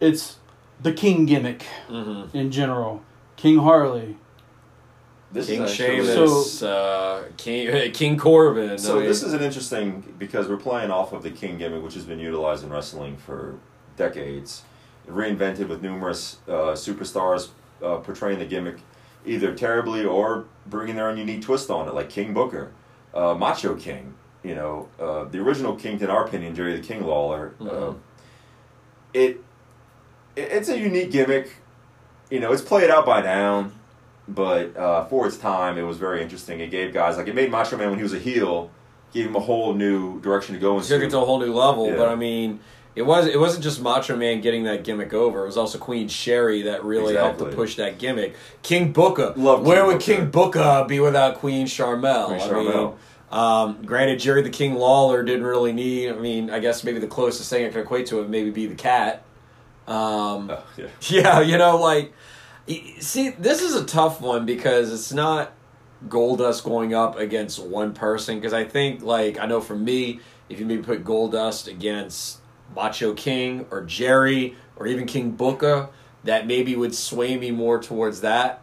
[0.00, 0.36] It's
[0.80, 2.36] the King gimmick Mm-hmm.
[2.36, 3.02] in general.
[3.36, 4.16] King Harley.
[5.30, 8.78] This King is actually- Sheamus, uh, King King Corbin.
[8.78, 11.82] So I mean, this is an interesting because we're playing off of the King gimmick,
[11.82, 13.58] which has been utilized in wrestling for
[13.96, 14.62] decades,
[15.08, 17.48] reinvented with numerous uh, superstars
[17.82, 18.76] uh, portraying the gimmick
[19.26, 22.70] either terribly or bringing their own unique twist on it, like King Booker,
[23.18, 24.14] uh, Macho King.
[24.44, 27.52] You know, uh, the original King, in our opinion, Jerry the King Lawler.
[27.60, 27.96] Uh, Mhm.
[29.14, 29.40] it,
[30.36, 31.56] it it's a unique gimmick.
[32.30, 33.70] You know, it's played out by now,
[34.28, 36.60] but uh, for its time, it was very interesting.
[36.60, 38.70] It gave guys like it made Macho Man when he was a heel,
[39.12, 40.88] gave him a whole new direction to go into.
[40.88, 41.88] took it to a whole new level.
[41.88, 41.96] Yeah.
[41.96, 42.60] But I mean,
[42.94, 45.42] it was it wasn't just Macho Man getting that gimmick over.
[45.42, 48.36] It was also Queen Sherri that really helped to push that gimmick.
[48.62, 50.60] King Booker, Love where King would Booker.
[50.60, 52.26] King Booker be without Queen Sharmell?
[52.26, 52.92] Queen I mean,
[53.30, 56.10] um, granted, Jerry the King Lawler didn't really need.
[56.10, 58.66] I mean, I guess maybe the closest thing I can equate to it maybe be
[58.66, 59.24] the cat.
[59.86, 60.86] Um, Oh, yeah.
[61.08, 62.12] Yeah, you know, like,
[63.00, 65.52] see, this is a tough one because it's not
[66.08, 68.36] Goldust going up against one person.
[68.36, 72.38] Because I think, like, I know for me, if you maybe put Goldust against
[72.74, 75.88] Macho King or Jerry or even King Booker,
[76.24, 78.62] that maybe would sway me more towards that.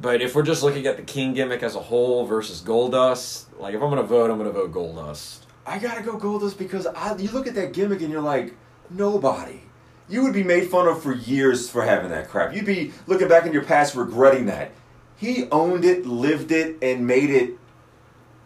[0.00, 3.74] But if we're just looking at the King gimmick as a whole versus Goldust, like,
[3.74, 5.44] if I'm going to vote, I'm going to vote Goldust.
[5.66, 8.54] I gotta go Goldust because I, you look at that gimmick and you're like,
[8.90, 9.60] nobody.
[10.08, 12.54] You would be made fun of for years for having that crap.
[12.54, 14.72] You'd be looking back in your past regretting that.
[15.16, 17.58] He owned it, lived it, and made it,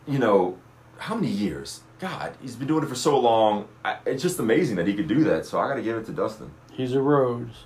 [0.07, 0.59] you know,
[0.99, 1.81] how many years?
[1.99, 3.67] God, he's been doing it for so long.
[3.85, 5.47] I, it's just amazing that he could do that.
[5.47, 6.53] So I gotta give it to Dustin.
[6.73, 7.65] He's a Rhodes.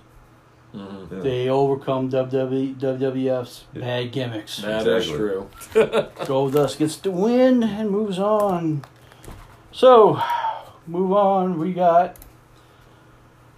[0.75, 1.16] Mm-hmm.
[1.16, 1.23] Yeah.
[1.23, 3.81] They overcome WWE, WWF's Yeah.
[3.81, 4.57] bad gimmicks.
[4.62, 5.16] That is Exactly.
[5.18, 5.49] true.
[6.25, 8.83] Goldust gets the win and moves on.
[9.70, 10.20] So,
[10.87, 11.59] move on.
[11.59, 12.16] We got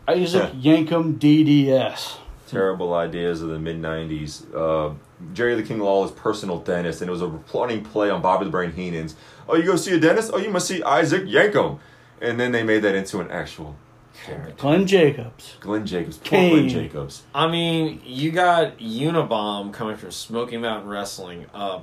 [0.08, 2.16] Isaac Yankem DDS.
[2.48, 4.44] Terrible ideas of the mid '90s.
[4.54, 4.94] Uh,
[5.32, 8.50] Jerry the King Lawler's personal dentist, and it was a plotting play on Bobby the
[8.50, 9.16] Brain Heenan's.
[9.48, 10.30] Oh, you go see a dentist?
[10.34, 11.78] Oh, you must see Isaac Yankem.
[12.20, 13.76] And then they made that into an actual
[14.24, 14.54] character.
[14.58, 15.56] Glenn Jacobs.
[15.60, 16.18] Glenn Jacobs.
[16.18, 16.52] Poor Kane.
[16.52, 17.22] Glenn Jacobs.
[17.34, 21.46] I mean, you got Unabomb coming from Smoky Mountain Wrestling.
[21.52, 21.80] Uh,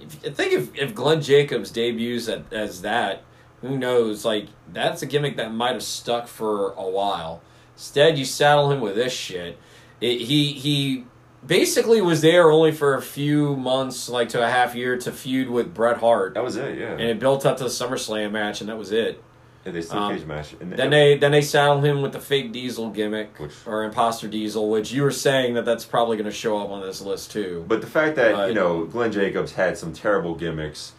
[0.00, 3.22] if- I think if, if Glenn Jacobs debuts at, as that,
[3.60, 4.24] who knows?
[4.24, 7.42] Like, that's a gimmick that might have stuck for a while.
[7.74, 9.58] Instead, you saddle him with this shit.
[10.00, 11.04] It, he he
[11.46, 15.48] basically was there only for a few months, like to a half year, to feud
[15.48, 16.92] with Bret Hart, That was it, yeah.
[16.92, 19.22] and it built up to the SummerSlam match, and that was it.
[19.64, 20.54] And they still um, cage match.
[20.58, 24.26] And Then they then they saddle him with the fake Diesel gimmick Which- or imposter
[24.26, 27.30] Diesel, which you were saying that that's probably going to show up on this list
[27.30, 27.64] too.
[27.68, 30.92] But the fact that, you know, Glenn Jacobs had some terrible gimmicks,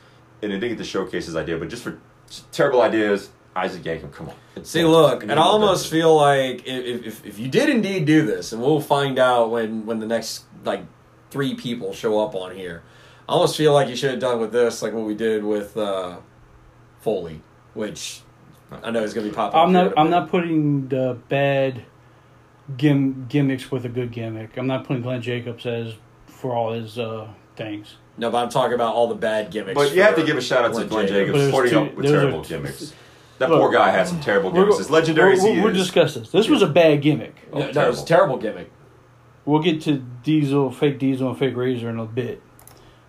[0.43, 1.99] and it didn't get to showcase his idea, but just for
[2.51, 4.63] terrible ideas, Isaac Yankem, come on.
[4.63, 8.53] See, look, and I almost feel like if, if if you did indeed do this,
[8.53, 10.85] and we'll find out when when the next like
[11.31, 12.83] three people show up on here,
[13.27, 15.75] I almost feel like you should have done with this like what we did with
[15.75, 16.17] uh,
[17.01, 17.41] Foley,
[17.73, 18.21] which
[18.71, 19.63] I know is going to be popular.
[19.65, 19.93] I'm not.
[19.93, 21.83] a I'm not putting the bad
[22.77, 24.57] gim, gimmicks with a good gimmick.
[24.57, 25.93] I'm not putting Glenn Jacobs as
[26.27, 27.95] for all his uh, things.
[28.17, 29.75] No, but I'm talking about all the bad gimmicks.
[29.75, 31.79] But you have to give a shout out to Glenn But Jacobs for putting two-
[31.79, 32.93] up with terrible two- gimmicks.
[33.39, 34.81] That Look, poor guy had some terrible We're- gimmicks.
[34.81, 36.29] As legendary as we'll, he we'll discuss this.
[36.29, 37.35] This was a bad gimmick.
[37.51, 38.69] Oh, No, no, it was a terrible gimmick.
[39.45, 42.41] We'll get to Diesel, fake Diesel, and fake Razor in a bit.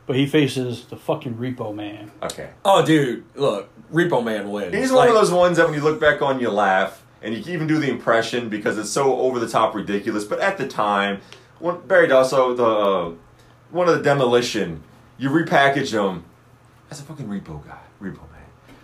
[0.06, 2.10] But he faces the fucking Repo Man.
[2.22, 2.50] Okay.
[2.64, 4.74] Oh, dude, look, Repo Man wins.
[4.74, 7.34] He's Like, one of those ones that when you look back on, you laugh, and
[7.34, 10.24] you can even do the impression because it's so over the top ridiculous.
[10.24, 11.20] But at the time,
[11.60, 13.12] when Barry Darsow, the uh,
[13.70, 14.82] one of the demolition,
[15.18, 16.24] you repackage him
[16.90, 18.28] as a fucking repo guy, repo man.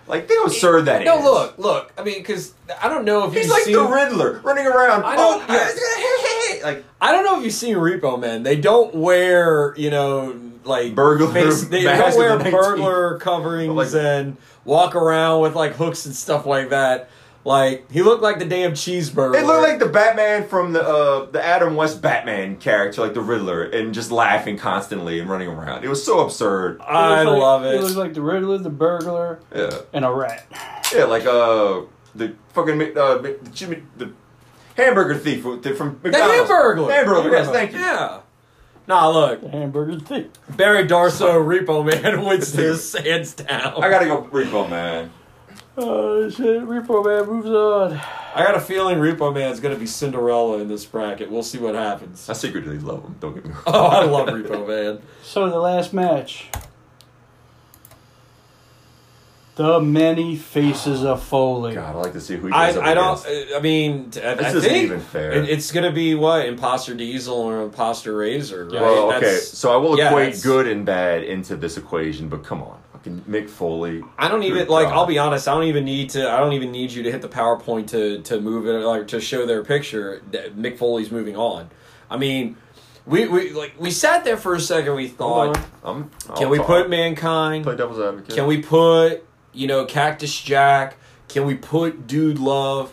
[0.07, 1.05] Like they don't serve that.
[1.05, 1.25] No, is.
[1.25, 1.93] look, look.
[1.99, 5.03] I mean, because I don't know if he's you've like seen, the Riddler running around.
[5.05, 6.65] I know, Oh, yeah.
[6.65, 8.45] like I don't know if you've seen Repo Man.
[8.45, 10.33] They don't wear, you know,
[10.69, 15.55] like Burglar face- They mask don't wear the burglar coverings Like- and walk around with
[15.57, 17.09] like hooks and stuff like that.
[17.45, 19.37] Like he looked like the damn cheeseburger.
[19.41, 23.21] It looked like the Batman from the uh, the Adam West Batman character, like the
[23.23, 25.83] Riddler, and just laughing constantly and running around.
[25.85, 26.81] It was so absurd.
[26.83, 27.81] I He looks like- love He it.
[27.81, 30.47] looks like the Riddler, the burglar, Yeah, and a rat.
[30.95, 31.83] yeah, like uh
[32.15, 34.11] the fucking Mc- uh, Mc- the, Jimmy, the
[34.77, 36.51] hamburger thief from from the McDonald's.
[36.51, 36.91] Hamburglar.
[36.91, 37.79] Hamburger, yes, thank you.
[37.79, 38.19] Yeah.
[38.89, 40.31] Nah, look, The hamburger thing.
[40.57, 43.75] Barry Darsow, Repo Man wins this hands down.
[43.83, 45.11] I gotta go Repo Man.
[45.77, 46.63] Oh shit!
[46.63, 48.01] Repo Man moves on.
[48.35, 51.31] I got a feeling Repo Man's going to be Cinderella in this bracket.
[51.31, 52.29] We'll see what happens.
[52.29, 53.17] I secretly love him.
[53.21, 53.63] Don't get me wrong.
[53.67, 55.01] Oh, I love Repo Man.
[55.23, 56.49] So the last match.
[59.59, 61.75] The many faces of Foley.
[61.75, 63.27] God, I like to see who he I, goes up I don't.
[63.27, 63.53] against.
[63.53, 65.33] Uh, I mean, t- I, This I isn't think even fair.
[65.33, 68.67] it- it's gonna be what imposter Diesel or imposter Razor.
[68.67, 68.81] Right?
[68.81, 72.45] Well, okay, That's- so I will yeah, equate good and bad into this equation, but
[72.45, 74.05] come on, fucking Mick Foley.
[74.17, 74.87] I don't even Good like.
[74.87, 74.95] God.
[74.95, 75.49] I'll be honest.
[75.49, 76.31] I don't even need to.
[76.31, 79.21] I don't even need you to hit the PowerPoint to to move it like to
[79.21, 80.23] show their picture.
[80.31, 81.69] That Mick Foley's moving on.
[82.09, 82.57] I mean,
[83.07, 84.95] we we like we sat there for a second.
[84.95, 86.11] We Hold thought, on.
[86.29, 86.67] I'm, can we talk.
[86.69, 87.65] put mankind?
[87.65, 88.37] play devil's advocate?
[88.37, 89.25] Can we put
[89.59, 90.97] you know Cactus Jack?
[91.29, 92.93] Can we put Dude Love?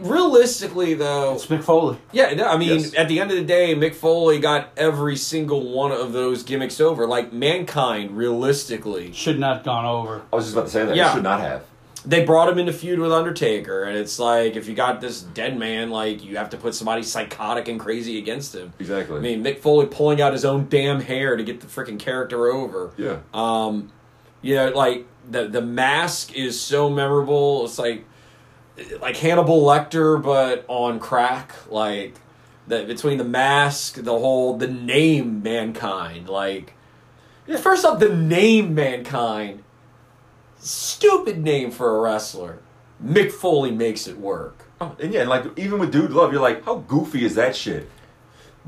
[0.00, 1.98] Realistically, though, It's Mick Foley.
[2.12, 2.94] yeah, no, I mean, Yes.
[2.94, 6.80] at the end of the day, Mick Foley got every single one of those gimmicks
[6.80, 7.06] over.
[7.06, 10.22] Like mankind, realistically, Should not gone over.
[10.32, 10.96] I was just about to say that.
[10.96, 11.08] Yeah.
[11.10, 11.64] You should not have.
[12.04, 15.58] they brought him into feud with Undertaker, and it's like if you got this dead
[15.58, 18.72] man, like you have to put somebody psychotic and crazy against him.
[18.78, 19.16] Exactly.
[19.16, 22.46] I mean, Mick Foley pulling out his own damn hair to get the freaking character
[22.48, 22.92] over.
[22.96, 23.18] yeah.
[23.34, 23.90] Um,
[24.42, 27.64] you know, like the the mask is so memorable.
[27.64, 28.04] It's like
[29.00, 31.54] like Hannibal Lecter, but on crack.
[31.70, 32.14] Like
[32.66, 36.28] the between the mask, the whole the name mankind.
[36.28, 36.74] Like
[37.60, 39.62] first off, the name mankind.
[40.58, 42.58] Stupid name for a wrestler.
[43.02, 44.64] Mick Foley makes it work.
[44.80, 47.88] Oh, and yeah, like even with Dude Love, you're like, how goofy is that shit?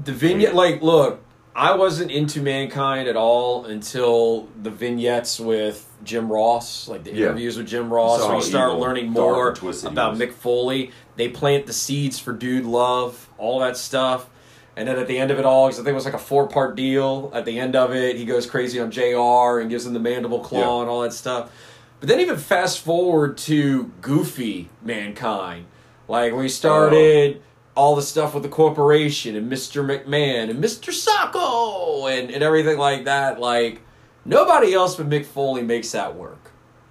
[0.03, 1.21] The vignette, like, look,
[1.59, 7.27] I wasn't into Mankind at all until the vignettes with Jim Ross, like the Yeah.
[7.27, 10.15] interviews with Jim Ross, So where you start evil, learning more and twisted he about.
[10.17, 10.93] Mick Foley.
[11.17, 14.29] They plant the seeds for Dude Love, all that stuff.
[14.77, 16.19] And then at the end of it all, because I think it was like a
[16.19, 19.85] four part deal, at the end of it, he goes crazy on JR and gives
[19.85, 20.83] him the mandible claw Yeah.
[20.83, 21.51] and all that stuff.
[21.99, 25.65] But then even fast forward to Goofy Mankind.
[26.07, 27.43] Like we started oh.
[27.79, 29.87] All the stuff with the corporation and Mr.
[29.87, 30.93] McMahon and Mr.
[30.93, 33.39] Sacco and, and everything like that.
[33.39, 33.83] Like
[34.25, 36.51] nobody else but Mick Foley makes that work.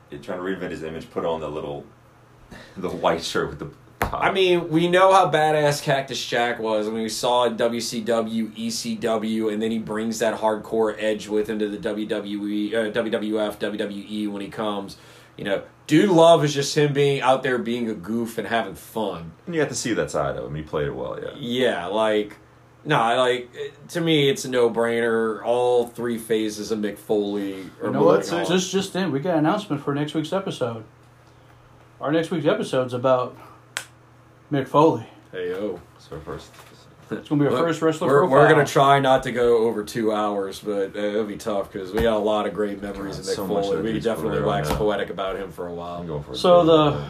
[0.10, 1.86] You're trying to reinvent his image, put on the little,
[2.78, 3.70] the white shirt with the.
[4.00, 4.24] Top.
[4.24, 6.88] I mean, we know how badass Cactus Jack was.
[6.88, 11.50] I mean, we saw in WCW, ECW, and then he brings that hardcore edge with
[11.50, 14.96] him to the WWE, uh, WWF, WWE when he comes.
[15.36, 18.76] You know, Dude Love is just him being out there being a goof and having
[18.76, 19.32] fun.
[19.46, 20.54] and you have to see that side of him.
[20.56, 21.32] He played it well, yeah.
[21.38, 22.38] Yeah, like
[22.84, 23.50] no, I like
[23.90, 25.42] to me it's a no brainer.
[25.46, 28.32] All three phases of Mick Foley are You know what?
[28.34, 28.46] on.
[28.46, 30.84] Just just in, we got an announcement for next week's episode.
[32.02, 33.36] Our next week's episode's about
[34.52, 35.08] Mick Foley.
[35.32, 35.80] hey yo.
[35.96, 36.52] it's So first,
[37.10, 38.40] It's gonna be our Look, first wrestler We're, profile.
[38.40, 41.92] we're gonna try not to go over two hours, but uh, it'll be tough because
[41.92, 43.82] we got a lot of great memories God, of Mick so Foley.
[43.82, 46.22] We definitely career right wax poetic about him for a I'm while.
[46.22, 46.38] for it.
[46.38, 47.06] So the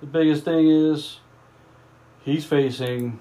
[0.00, 1.18] the biggest thing is
[2.22, 3.18] he's facing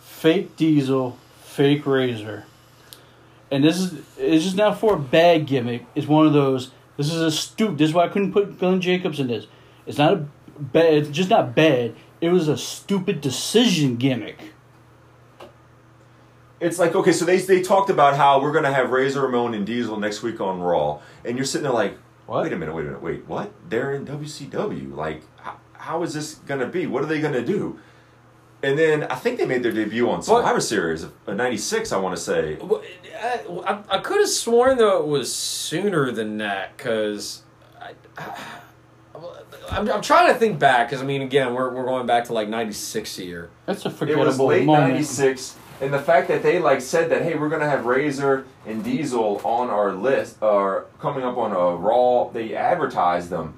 [0.00, 2.44] fake Diesel, fake Razor,
[3.50, 5.84] and this is it's just not for a bad gimmick.
[5.94, 6.70] It's one of those.
[6.96, 7.76] This is a stupid.
[7.76, 9.46] This is why I couldn't put Glenn Jacobs in this.
[9.86, 10.16] It's not a
[10.58, 10.94] bad.
[10.94, 11.94] It's just not bad.
[12.22, 14.54] It was a stupid decision gimmick.
[16.66, 19.64] It's like okay, so they they talked about how we're gonna have Razor Ramon and
[19.64, 22.42] Diesel next week on Raw, and you're sitting there like, What?
[22.42, 23.52] wait a minute, wait a minute, wait, what?
[23.68, 24.92] They're in WCW.
[24.92, 26.86] Like, how, how is this gonna be?
[26.88, 27.78] What are they gonna do?
[28.64, 31.92] And then I think they made their debut on Survivor Series of uh, '96.
[31.92, 32.58] I want to say.
[32.60, 37.42] Uh, I, I could have sworn though it was sooner than that because
[37.80, 37.92] I,
[39.70, 42.32] I'm, I'm trying to think back because I mean again we're, we're going back to
[42.32, 43.50] like '96 here.
[43.66, 44.94] That's a forgettable It was forgettable late moment.
[44.94, 48.82] '96, and the fact that they like said that, hey, we're gonna have Razor and
[48.82, 52.28] Diesel on our list, or coming up on a Raw.
[52.30, 53.54] They advertised them,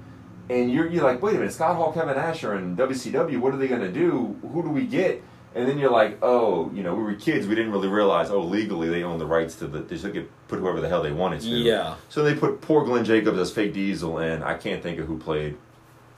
[0.49, 3.39] and you're you're like, wait a minute, Scott Hall, Kevin Nash, and WCW.
[3.39, 4.37] What are they gonna do?
[4.53, 5.23] Who do we get?
[5.55, 7.47] And then you're like, oh, you know, we were kids.
[7.47, 9.79] We didn't really realize, oh, legally they own the rights to the.
[9.79, 11.47] They should get put whoever the hell they wanted to.
[11.47, 11.95] Yeah.
[12.07, 15.17] So they put poor Glenn Jacobs as fake Diesel, and I can't think of who
[15.17, 15.57] played.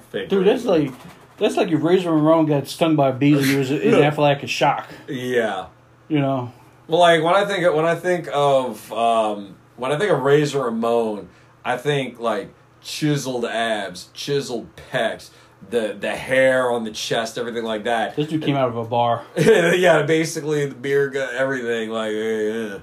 [0.09, 0.91] Fake Dude, that's like
[1.37, 4.49] that's like if Razor Ramon got stung by a bee and he was in anaphylactic
[4.49, 4.87] shock.
[5.07, 5.67] yeah.
[6.11, 6.51] You know,
[6.89, 10.19] Well, like when I think of, when I think of um, when I think of
[10.21, 11.29] Razor Ramon,
[11.63, 15.29] I think like chiseled abs, chiseled pecs,
[15.69, 18.17] the the hair on the chest, everything like that.
[18.17, 22.11] this dude came out of a bar, yeah, basically the beer, got everything like.
[22.11, 22.79] eh.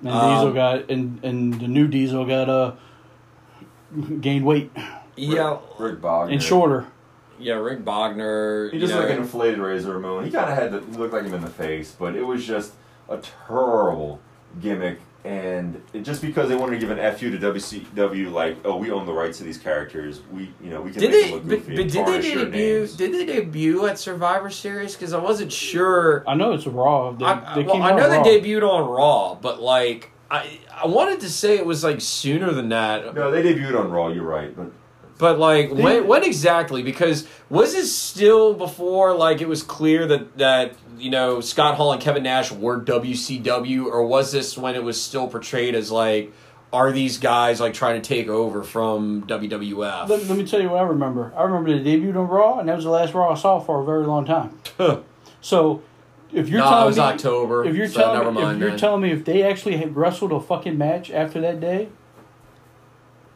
[0.00, 2.72] and Um, Diesel got and and the new Diesel got uh
[4.20, 4.70] gained weight
[5.16, 6.32] Yeah, Rick Bogner.
[6.32, 6.86] and shorter.
[7.38, 8.70] Yeah, Rick Bogner.
[8.70, 10.24] He you just know, looked like an inflated Razor Ramon.
[10.24, 12.44] He kind of had the, he looked like him in the face, but it was
[12.46, 12.72] just
[13.08, 14.20] a terrible
[14.60, 15.00] gimmick.
[15.24, 18.92] And it, just because they wanted to give an fu to WCW, like, oh, we
[18.92, 21.30] own the rights to these characters, we, you know, we can Did make they?
[21.32, 22.78] them But, look but goofy did they tarnish your debut?
[22.78, 22.96] names.
[22.96, 24.94] Did they debut at Survivor Series?
[24.94, 26.22] Because I wasn't sure.
[26.28, 27.10] I know it's raw.
[27.10, 28.22] They, I, they well, I know raw.
[28.22, 32.52] they debuted on Raw, but like I, I wanted to say it was like sooner
[32.52, 33.12] than that.
[33.14, 34.08] No, they debuted on Raw.
[34.08, 34.70] You're right, but
[35.18, 36.82] But like They- when when exactly?
[36.82, 41.92] Because was this still before like it was clear that that you know Scott Hall
[41.92, 46.32] and Kevin Nash were WCW, or was this when it was still portrayed as like
[46.72, 50.08] are these guys like trying to take over from WWF?
[50.08, 51.32] Let, let me tell you what I remember.
[51.36, 53.80] I remember they debuted on Raw, and that was the last Raw I saw for
[53.80, 54.58] a very long time.
[55.40, 55.80] So,
[56.32, 57.64] if you're no, telling it was me, October.
[57.64, 58.62] if you're so telling never me, mind.
[58.62, 61.88] if you're telling me if they actually wrestled a fucking match after that day,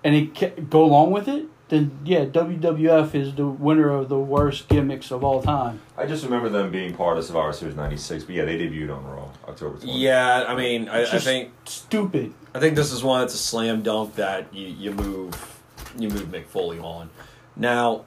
[0.03, 4.69] and it go along with it, then yeah, WWF is the winner of the worst
[4.69, 5.81] gimmicks of all time.
[5.97, 9.05] I just remember them being part of Survivor Series '96, but yeah, they debuted on
[9.07, 9.85] Raw October 20th.
[9.87, 12.35] yeah, I mean, I, It's I think stupid.
[12.55, 15.63] I think this is one that's a slam dunk that you, you move
[15.99, 17.09] you move Mick Foley on.
[17.57, 18.05] Now,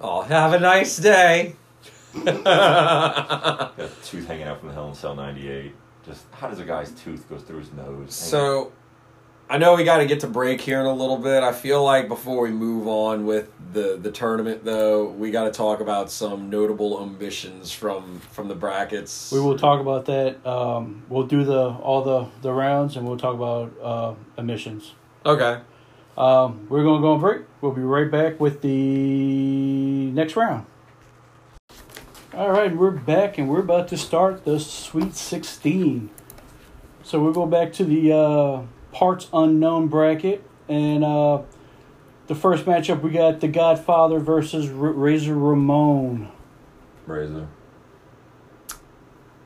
[0.00, 1.56] oh, have a nice day.
[2.24, 5.72] Got tooth hanging out from the Hell in Cell '98.
[6.06, 8.14] Just how does a guy's tooth go through his nose?
[8.14, 8.72] So,
[9.50, 11.42] I know we got to get to break here in a little bit.
[11.42, 15.50] I feel like before we move on with the the tournament, though, we got to
[15.50, 19.32] talk about some notable omissions from from the brackets.
[19.32, 20.46] We will talk about that.
[20.46, 24.94] Um, we'll do the all the the rounds, and we'll talk about uh, emissions.
[25.26, 25.60] Okay.
[26.16, 27.42] Um, we're going to go on break.
[27.60, 30.66] We'll be right back with the next round.
[32.34, 36.10] All right, we're back and we're about to start the Sweet 16.
[37.02, 38.62] So we'll go back to the uh,
[38.92, 40.44] parts unknown bracket.
[40.68, 41.42] And uh,
[42.26, 46.30] the first matchup, we got The Godfather versus R- Razor Ramon.
[47.06, 47.48] Razor.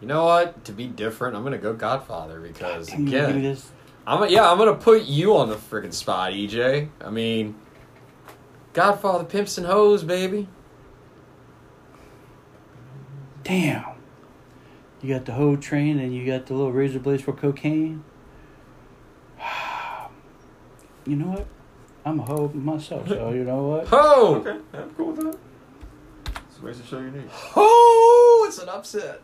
[0.01, 0.65] You know what?
[0.67, 3.63] To be different, I'm gonna go Godfather because Can you give me again.
[4.07, 6.91] I'm yeah, I'm gonna put you on the freaking spot, EJ.
[7.01, 7.55] I mean,
[8.75, 10.47] Godfather pimps and hoes, baby.
[13.45, 13.85] Damn.
[15.01, 18.05] You got the hoe train and you got the little razor blades for cocaine.
[21.07, 21.47] You know what?
[22.07, 23.89] I'm a hoe myself, so you know what?
[23.89, 24.37] Ho!
[24.37, 25.39] Okay, yeah, I'm cool with that.
[26.49, 27.29] It's a Razor show unique.
[27.31, 28.45] Ho!
[28.47, 29.23] It's an upset.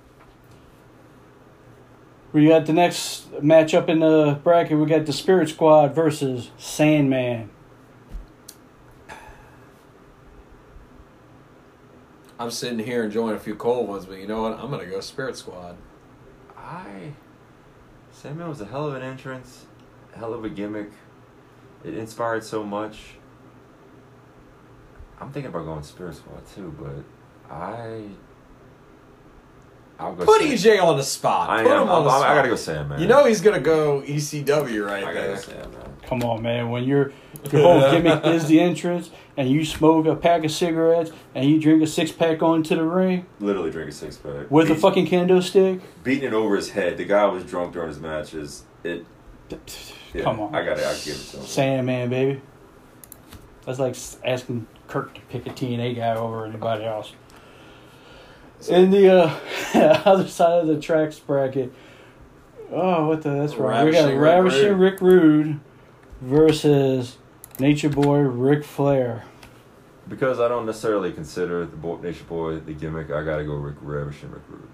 [2.33, 4.79] We got the next matchup in the bracket.
[4.79, 7.51] We got the Spirit Squad versus Sandman.
[12.39, 14.59] I'm sitting here enjoying a few cold ones, but you know what?
[14.59, 15.77] I'm gonna go Spirit Squad.
[16.57, 17.13] I.
[18.13, 19.67] Sandman was a hell of an entrance,
[20.15, 20.91] hell of a gimmick.
[21.85, 22.99] It inspired so much.
[25.21, 28.05] I'm thinking about going Spirit Squad too, but I.
[29.99, 30.25] I'll go.
[30.25, 31.51] Put Sand- EJ on the spot.
[31.51, 31.83] I Put am.
[31.83, 32.31] him on I'm, the I'm, spot.
[32.31, 33.01] I gotta go Sam, man.
[33.01, 35.35] You know he's gonna go ECW right I there.
[35.35, 35.81] go Sandman.
[36.07, 36.71] Come on, man.
[36.71, 37.13] When your
[37.53, 41.61] your whole gimmick is the entrance, and you smoke a pack of cigarettes, and you
[41.61, 44.75] drink a six pack going to the ring Literally drink a six pack with a
[44.75, 45.81] fucking kendo stick.
[46.03, 46.97] beating it over his head.
[46.97, 48.65] The guy was drunk during his matches.
[48.85, 49.05] It.
[50.13, 50.55] Yeah, Come on.
[50.55, 50.85] I gotta.
[50.85, 51.45] I'll give it to him.
[51.45, 52.41] Sandman, baby.
[53.65, 57.13] That's like asking Kirk to pick a TNA guy over anybody else.
[58.69, 59.39] In the uh,
[60.05, 61.73] other side of the tracks bracket,
[62.71, 63.31] oh, what the?
[63.31, 63.85] That's right.
[63.85, 65.47] We got Ravishing Rick Rude.
[65.47, 65.61] Rick Rude
[66.21, 67.17] versus
[67.59, 69.25] Nature Boy Ric Flair.
[70.09, 73.77] Because I don't necessarily consider the Bo- Nation Boy the gimmick, I gotta go Rick
[73.81, 74.69] Ravish and Rick Rude.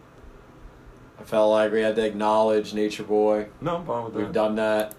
[1.20, 3.48] I felt like we had to acknowledge Nature Boy.
[3.60, 4.18] No, I'm fine with that.
[4.20, 4.94] We've done that.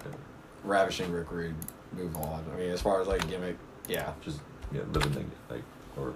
[0.67, 1.55] Ravishing Rick Rude.
[1.93, 2.43] Move on.
[2.53, 3.57] I mean, as far as like gimmick,
[3.87, 4.13] yeah.
[4.21, 4.39] Just
[4.71, 5.63] yeah, living thing like
[5.97, 6.13] or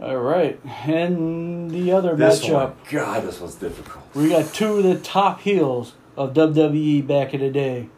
[0.00, 2.74] All right, and the other this matchup, one.
[2.90, 4.04] God, this was difficult.
[4.14, 7.88] we got two of the top heels of WWE back in the day: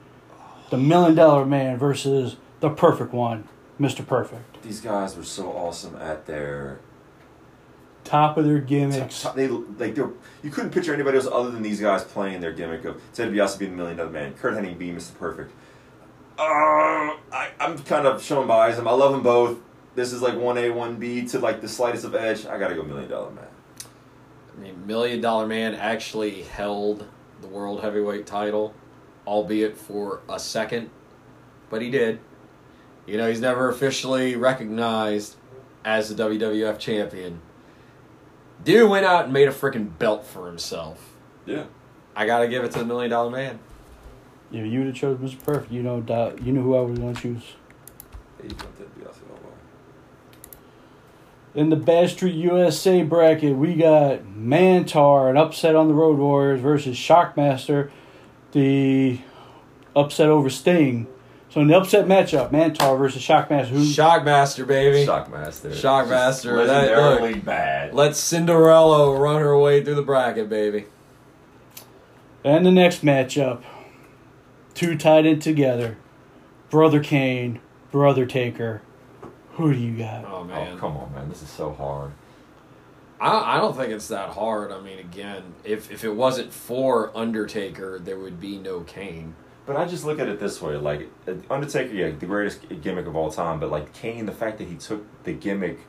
[0.70, 3.48] the Million Dollar Man versus the Perfect One,
[3.78, 4.62] Mister Perfect.
[4.62, 6.80] These guys were so awesome at their
[8.04, 9.22] Top of their t- gimmicks.
[9.22, 12.40] t- they like they were, you couldn't picture anybody else other than these guys playing
[12.40, 15.16] their gimmick of Ted DiBiase being the Million Dollar Man, Curt Hennig being Mr.
[15.18, 15.52] Perfect.
[16.38, 18.78] Uh, I, I'm kind of showing bias.
[18.78, 19.58] I love them both.
[19.94, 22.44] This is like one A, one B to like the slightest of edge.
[22.44, 23.46] I gotta go Million Dollar Man.
[24.54, 27.06] I mean, Million Dollar Man actually held
[27.40, 28.74] the World Heavyweight title,
[29.26, 30.90] albeit for a second,
[31.70, 32.20] but he did.
[33.06, 35.36] You know, he's never officially recognized
[35.84, 37.40] as the WWF champion.
[38.64, 41.14] Dude went out and made a freaking belt for himself.
[41.46, 41.64] Yeah.
[42.14, 43.58] I gotta give it to the Million Dollar Man.
[44.52, 45.42] If you would have chose Mr.
[45.44, 47.42] Perfect, you know, doubt- you know who I was going to choose.
[48.42, 49.52] He's not Ted DiBiase all the way.
[51.54, 56.60] In the Bad Street USA bracket, we got Mantaur, an upset on the Road Warriors,
[56.60, 57.90] versus Shockmaster,
[58.52, 59.20] the
[59.94, 61.06] upset over Sting.
[61.48, 65.06] So in the upset matchup, Mantaur versus Shockmaster, who Shockmaster, baby.
[65.06, 65.72] Shockmaster.
[65.72, 67.94] Shockmaster, Just that- Legendarily bad.
[67.94, 70.84] Let Cinderella run her way through the bracket, baby.
[72.44, 73.62] and the next matchup,
[74.76, 75.96] two tied in together,
[76.70, 78.82] Brother Kane, Brother Taker.
[79.54, 80.24] Who do you got?
[80.26, 82.12] Oh man, Oh come on, man, this is so hard.
[83.18, 84.70] I, I don't think it's that hard.
[84.70, 89.34] I mean, again, if if it wasn't for Undertaker, there would be no Kane.
[89.64, 93.06] But I just look at it this way: like uh, Undertaker, yeah, the greatest gimmick
[93.06, 93.58] of all time.
[93.58, 95.80] But like Kane, the fact that he took the gimmick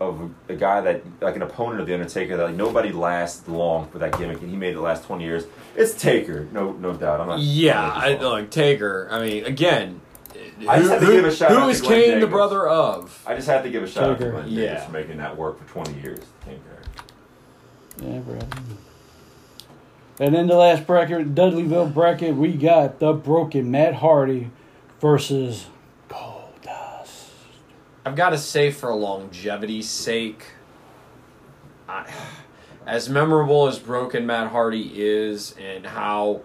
[0.00, 3.88] of a guy that like an opponent of the Undertaker that like nobody lasts long
[3.90, 5.44] for that gimmick, and he made it last twenty years.
[5.76, 7.20] It's Taker, no no doubt.
[7.20, 7.40] I'm not.
[7.40, 8.30] Yeah, I'm not I, making fun.
[8.32, 9.08] like Taker.
[9.10, 10.00] I mean, again,
[10.68, 12.20] I just who- had to who- give a shout who out to is Glenn Kane
[12.20, 13.22] the brother of?
[13.26, 14.30] I just had to give a shout out to Taker.
[14.32, 14.64] Glenn Yeah.
[14.66, 16.20] Jacobs for making that work for twenty years.
[16.44, 16.60] Taker.
[18.02, 18.38] Yeah, bro.
[20.18, 24.50] And in the last bracket, Dudleyville bracket, we got the broken Matt Hardy
[25.00, 25.66] versus Goldust.
[28.04, 30.46] I've got to say, for longevity's sake,
[31.88, 32.10] I,
[32.86, 36.42] as memorable as Broken Matt Hardy is, and how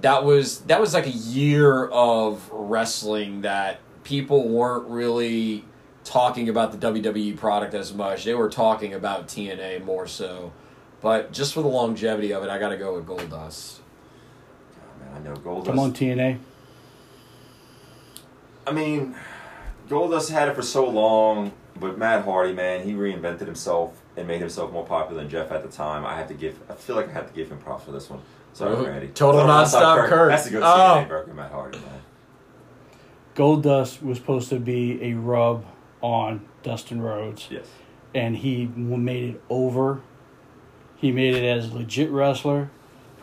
[0.00, 5.64] that was that was like a year of wrestling that people weren't really
[6.04, 8.24] talking about the WWE product as much.
[8.24, 10.52] They were talking about TNA more so.
[11.00, 13.80] But just for the longevity of it, I got to go with Goldust.
[14.76, 15.66] Oh, man, I know Goldust.
[15.66, 16.38] Come on, TNA.
[18.66, 19.16] I mean,
[19.88, 24.40] Goldust had it for so long, but Matt Hardy, man, he reinvented himself and made
[24.40, 26.04] himself more popular than Jeff at the time.
[26.04, 26.58] I have to give.
[26.70, 28.20] I feel like I have to give him props for this one.
[28.52, 29.08] Sorry, Oh, Randy.
[29.08, 30.30] total nonstop Kurt.
[30.30, 30.66] That's a good Oh.
[30.66, 32.00] TNA broken Matt Hardy, man.
[33.34, 35.64] Goldust was supposed to be a rub
[36.02, 37.64] on Dustin Rhodes, Yes.
[38.14, 40.00] and he made it over.
[40.96, 42.70] He made it as a legit wrestler,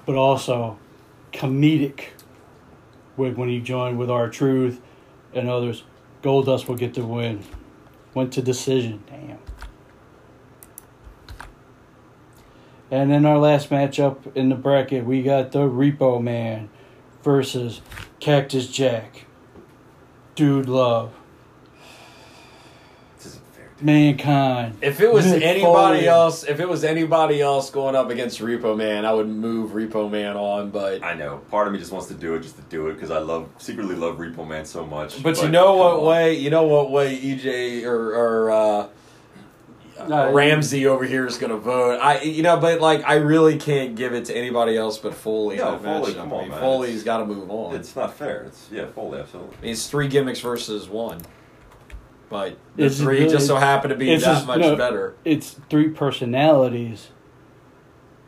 [0.05, 0.77] but also
[1.31, 2.05] comedic.
[3.17, 4.79] With when he joined with our Truth
[5.33, 5.83] and others,
[6.21, 7.43] Goldust will get the win.
[8.13, 9.03] Went to decision.
[9.07, 9.39] Damn.
[12.91, 16.69] And in our last matchup in the bracket, we got the Repo Man
[17.23, 17.81] versus
[18.19, 19.25] Cactus Jack.
[20.35, 21.18] Dude Love.
[23.81, 24.33] This isn't fair.
[24.33, 24.77] Mankind.
[24.81, 26.07] If it was Mick anybody Foley.
[26.07, 30.09] else, if it was anybody else going up against Repo Man, I would move Repo
[30.09, 30.69] Man on.
[30.69, 31.37] But I know.
[31.49, 33.47] Part of me just wants to do it just to do it because I love
[33.57, 35.21] secretly love Repo Man so much.
[35.23, 36.05] but you know what on.
[36.05, 36.33] way?
[36.37, 38.87] You know what way EJ or or uh,
[40.07, 41.99] No, Ramsey over here is going to vote.
[42.01, 45.55] I you know, but like I really can't give it to anybody else but Foley.
[45.55, 46.15] in No, that Foley, matchup.
[46.17, 46.59] come I on, mean, man.
[46.59, 47.75] Foley's It's- got to move on.
[47.75, 48.43] It's not fair.
[48.43, 49.57] It's yeah, Foley, absolutely.
[49.57, 51.19] I mean, it's three gimmicks versus one,
[52.29, 54.75] but the It's three really- just so happen to be that just- much no.
[54.75, 55.15] better.
[55.25, 57.09] It's three personalities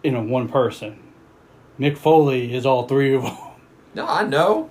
[0.03, 0.99] in a one person.
[1.79, 3.37] Mick Foley is all three of them.
[3.93, 4.69] No, I know.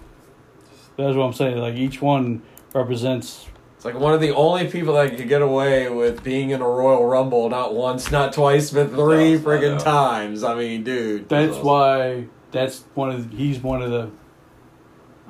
[0.96, 1.58] That's what I'm saying.
[1.58, 2.42] Like each one
[2.74, 3.46] represents.
[3.76, 6.68] It's like one of the only people that could get away with being in a
[6.68, 9.38] Royal Rumble not once, not twice, but three I know.
[9.40, 10.42] friggin' times.
[10.44, 11.28] I mean, dude.
[11.28, 11.66] That's awesome.
[11.66, 12.26] why.
[12.50, 13.30] That's one of.
[13.30, 14.10] The, he's one of the.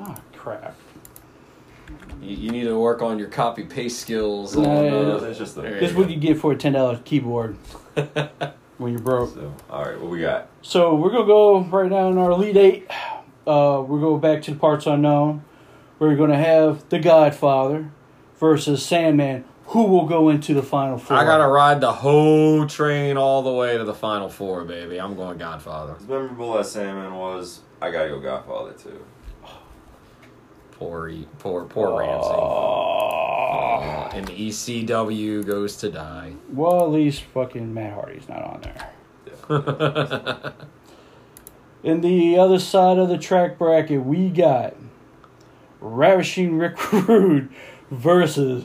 [0.01, 0.75] Oh crap!
[2.21, 4.57] You, you need to work on your copy paste skills.
[4.57, 6.73] No, on, yeah, uh, It's just a- there This what you get for a ten
[6.73, 7.57] dollars keyboard
[8.79, 9.35] when you're broke.
[9.35, 10.49] So, all right, what we got?
[10.63, 12.87] So we're gonna go right now in our lead Eight.
[13.47, 15.45] Uh, we're going back to the parts unknown.
[15.99, 17.91] We're gonna have the Godfather
[18.39, 19.45] versus Sandman.
[19.67, 21.17] Who will go into the final four?
[21.17, 25.01] I gotta ride the whole train all the way to the final four, baby.
[25.01, 25.95] I'm going Godfather.
[25.97, 29.05] As memorable as Sandman was, I gotta go Godfather too.
[30.81, 32.31] Poor, E- poor, poor Ramsey.
[32.31, 33.81] Oh.
[33.83, 36.33] Uh, and the ECW goes to die.
[36.53, 40.53] Well, at least fucking Matt Hardy's not on there.
[41.83, 44.75] In the other side of the track bracket, we got
[45.81, 47.51] Ravishing Rick Rude
[47.91, 48.65] versus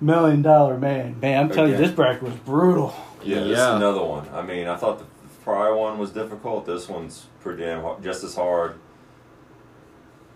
[0.00, 1.18] Million Dollar Man.
[1.20, 2.94] Man, I'm telling you, this bracket was brutal.
[3.22, 3.70] Yeah, this Yeah.
[3.70, 4.28] is another one.
[4.32, 5.04] I mean, I thought the
[5.44, 6.64] prior one was difficult.
[6.66, 8.76] This one's pretty damn hard, just as hard.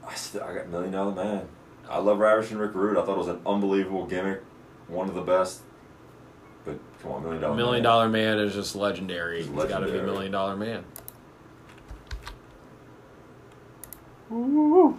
[0.07, 1.49] I still, I got Million Dollar Man.
[1.89, 2.97] I love Ravishing Rick Rude.
[2.97, 4.43] I thought it was an unbelievable gimmick,
[4.89, 5.63] one of the best.
[6.65, 7.83] But come on, Million Dollar Million Man.
[7.83, 9.39] Dollar Man is just legendary.
[9.39, 10.07] He's He's got to be legendary.
[10.07, 10.85] Million Dollar Man.
[14.31, 14.99] Woo.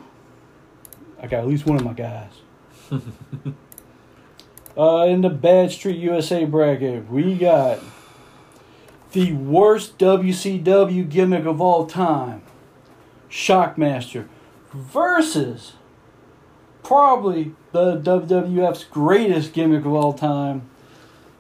[1.22, 2.32] I got at least one of my guys.
[4.78, 7.80] uh, in the Bad Street USA bracket, we got
[9.12, 12.44] the worst WCW gimmick of all time,
[13.30, 14.28] Shockmaster,
[14.76, 15.74] versus
[16.84, 20.70] probably the WWF's greatest gimmick of all time,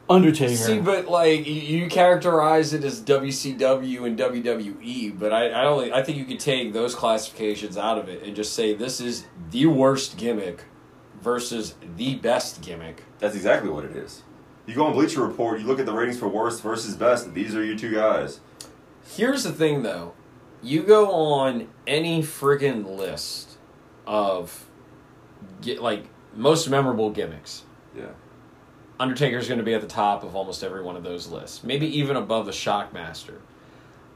[0.07, 0.55] Undertaker.
[0.55, 5.91] See, but like you, you characterize it as WCW and WWE, but I, I don't.
[5.91, 9.25] I think you could take those classifications out of it and just say this is
[9.49, 10.65] the worst gimmick
[11.21, 13.03] versus the best gimmick.
[13.17, 14.21] That's exactly what it is.
[14.67, 17.33] You go on Bleacher Report, you look at the ratings for worst versus best.
[17.33, 18.39] These are your two guys.
[19.15, 20.13] Here's the thing, though.
[20.65, 23.57] You go on any friggin' list
[24.07, 24.65] of
[25.61, 27.63] get like most memorable gimmicks.
[27.95, 28.07] Yeah.
[28.99, 31.85] Undertaker's going to be at the top of almost every one of those lists, maybe
[31.99, 33.35] even above the Shockmaster.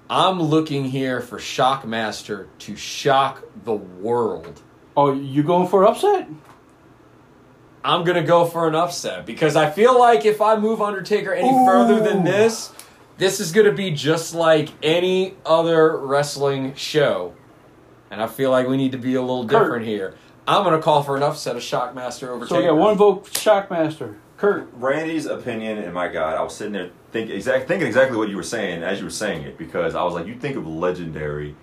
[0.10, 4.62] I'm looking here for Shockmaster to shock the world.
[4.98, 6.28] Oh, you going for an upset?
[7.84, 11.50] I'm gonna go for an upset because I feel like if I move Undertaker any
[11.50, 12.74] further than this,
[13.20, 17.36] this is gonna be just like any other wrestling show,
[18.10, 19.64] and I feel like we need to be a little Kurt.
[19.64, 20.16] different here.
[20.48, 23.34] I'm gonna call for an upset of Shockmaster over So we got one vote for
[23.34, 24.16] Shockmaster.
[24.38, 24.70] Kurt.
[24.74, 28.38] Randy's opinion, and my God, I was sitting there thinking exact, thinking exactly what you
[28.38, 31.56] were saying as you were saying it because I was like, you think of legendary,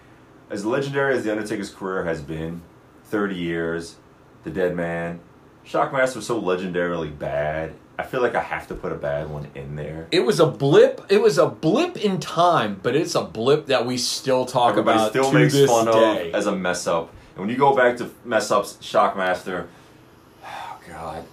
[0.51, 2.61] as legendary as the Undertaker's career has been,
[3.05, 3.97] thirty years,
[4.45, 5.21] the Dead Man,
[5.65, 7.75] Shockmaster was so legendarily bad.
[7.99, 10.07] I feel like I have to put a bad one in there.
[10.11, 11.01] It was a blip.
[11.09, 14.99] It was a blip in time, but it's a blip that we still talk Everybody
[14.99, 16.29] about still to makes this fun day.
[16.29, 17.11] of as a mess up.
[17.35, 19.67] And when you go back to mess ups, Shockmaster,
[20.45, 21.25] oh God,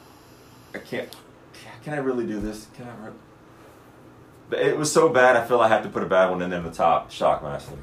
[0.73, 1.13] I can't.
[1.83, 2.67] Can I really do this?
[2.75, 3.07] Can I?
[3.07, 3.13] Re-
[4.49, 5.35] But it was so bad.
[5.35, 7.11] I feel I have to put a bad one in there the top.
[7.11, 7.77] Shockmaster.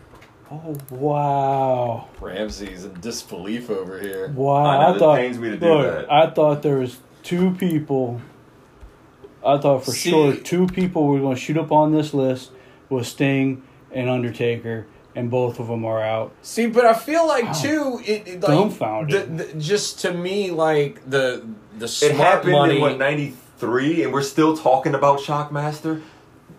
[0.51, 2.09] Oh wow.
[2.19, 4.29] Ramsey's in disbelief over here.
[4.29, 4.65] Wow.
[4.65, 6.11] I know, it thought pains me to do look, that.
[6.13, 8.21] I thought there was two people
[9.45, 12.51] I thought for See- sure two people were going to shoot up on this list
[12.89, 13.63] was Sting
[13.93, 14.87] and Undertaker,
[15.17, 16.33] and both of them are out.
[16.43, 17.53] See, but I feel like Wow.
[17.53, 19.39] too, it, it like Dumbfounded.
[19.39, 21.45] the, the, just to me, like the
[21.79, 22.75] the It happened money.
[22.77, 26.03] in what '93, and we're still talking about Shockmaster.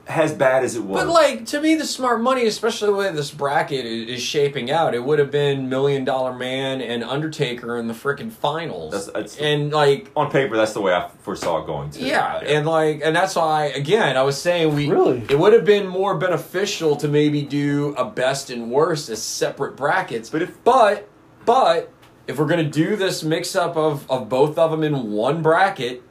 [0.08, 3.12] As bad as it was, But like to me, the smart money, especially the way
[3.12, 7.78] this bracket is, is shaping out, it would have been Million Dollar Man and Undertaker
[7.78, 11.64] in the freaking finals, That's- that's- and like on paper, that's the way I foresaw
[11.64, 12.02] it going to.
[12.04, 15.24] yeah, and like and that's why again I was saying we Really?
[15.30, 19.76] it would have been more beneficial to maybe do a best and worst as separate
[19.78, 20.30] brackets.
[20.30, 21.08] But if- but
[21.46, 21.90] but
[22.28, 26.04] if we're gonna do this mix up of of both of them in one bracket,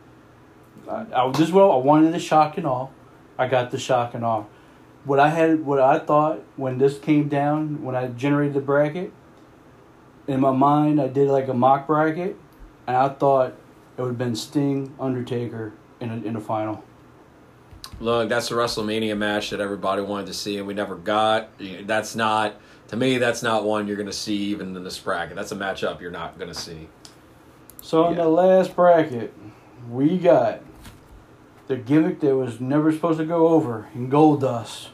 [0.88, 2.86] I, I, this is what I wanted the shock and awe.
[3.40, 4.44] I got the shock and awe.
[5.04, 9.12] What I had, what I thought when this came down, when I generated the bracket,
[10.28, 12.36] in my mind, I did like a mock bracket,
[12.86, 13.54] and I thought
[13.96, 16.84] it would have been Sting, Undertaker in a, in a final.
[17.98, 21.48] Look, that's a WrestleMania match that everybody wanted to see, and we never got.
[21.84, 23.16] That's not to me.
[23.16, 25.34] That's not one you're going to see even in this bracket.
[25.34, 26.88] That's a matchup you're not going to see.
[27.80, 28.24] So in Yeah.
[28.24, 29.32] the last bracket,
[29.90, 30.60] we got
[31.70, 34.88] the gimmick that was never supposed to go over in Goldust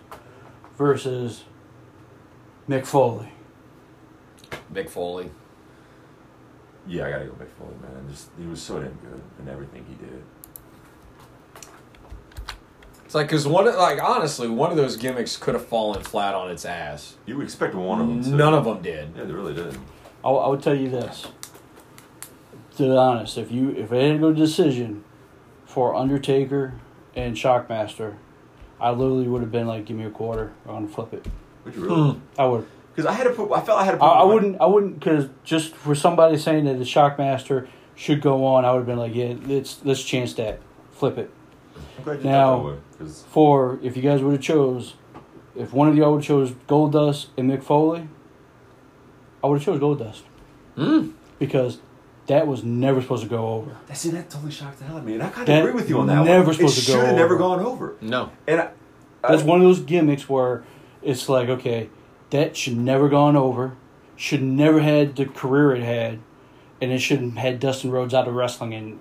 [0.77, 1.45] versus
[2.69, 3.33] Mick Foley.
[4.71, 5.31] Mick Foley.
[6.87, 8.07] yeah, I gotta go Mick Foley, man.
[8.11, 10.23] Just he was so damn good in everything he did.
[13.07, 16.35] It's like because one, of- like honestly, one of those gimmicks could have fallen flat
[16.35, 17.17] on its ass.
[17.25, 18.23] You would expect one of them.
[18.23, 18.29] To.
[18.37, 19.15] None of them did.
[19.17, 19.79] Yeah, they really did.
[20.23, 21.27] I, I would tell you this.
[22.77, 25.05] To be honest, if you if it had to go to decision
[25.77, 26.73] for Undertaker
[27.15, 28.15] and Shockmaster,
[28.81, 31.27] I literally would have been like, "Give me a quarter, I'm gonna flip it."
[31.67, 32.11] Would you really?
[32.13, 32.19] Hmm.
[32.39, 32.67] I would.
[32.95, 33.53] Because I had to put.
[33.53, 34.07] I felt I had to put.
[34.07, 34.59] I, I wouldn't.
[34.59, 38.79] I wouldn't because just for somebody saying that the Shockmaster should go on, I would
[38.79, 40.61] have been like, "Yeah, let's let's chance that,
[40.93, 41.31] flip it."
[41.99, 42.79] I'm glad you Now- thought that way.
[42.93, 44.95] Because For if you guys would have chose,
[45.55, 48.09] if one of y'all would have chose Goldust and Mick Foley,
[49.45, 50.23] I would have chose Goldust
[50.79, 51.13] Mm.
[51.39, 51.81] because
[52.27, 53.77] that was never supposed to go over.
[53.95, 55.73] see that totally shocked the hell out of me, and I kind of That agree
[55.75, 56.55] with you on that never one.
[56.55, 57.39] supposed it to go should have never over.
[57.39, 57.97] gone over.
[58.01, 58.31] No.
[58.47, 58.71] And I,
[59.23, 60.65] That's one of those gimmicks where
[61.03, 61.89] it's like, okay,
[62.31, 63.77] that should never gone over,
[64.17, 66.19] should never had the career it had,
[66.81, 68.75] and it shouldn't have had Dustin Rhodes out of wrestling.
[68.75, 68.99] And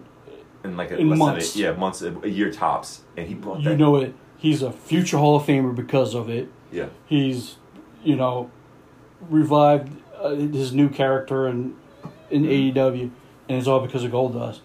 [0.64, 1.54] in like a, in less months.
[1.54, 3.78] Than a, yeah, months, a, a year tops, and he brought you that.
[3.78, 4.14] know it.
[4.38, 6.50] He's a future Hall of Famer because of it.
[6.72, 7.56] yeah, He's,
[8.04, 8.52] you know,
[9.30, 11.76] revived uh, his new character in
[12.30, 13.12] in AEW,
[13.50, 14.60] and it's all because of Goldust.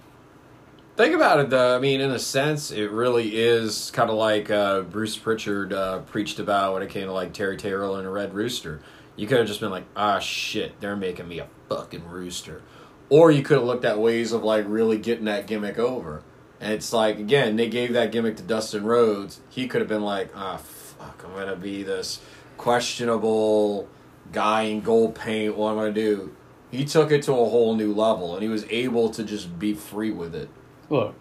[0.96, 1.76] Think about it, though.
[1.76, 6.00] I mean, in a sense, it really is kind of like uh, Bruce Pritchard uh,
[6.00, 8.82] preached about when it came to like Terry Taylor and a Red Rooster.
[9.16, 12.62] You could have just been like, ah, shit, they're making me a fucking rooster.
[13.08, 16.22] Or you could have looked at ways of like really getting that gimmick over.
[16.60, 19.40] And it's like, again, they gave that gimmick to Dustin Rhodes.
[19.48, 22.20] He could have been like, ah, fuck, I'm going to be this
[22.58, 23.88] questionable
[24.32, 25.56] guy in gold paint.
[25.56, 26.36] What am I going to do?
[26.70, 29.74] He took it to a whole new level and he was able to just be
[29.74, 30.48] free with it.
[30.88, 31.14] Look,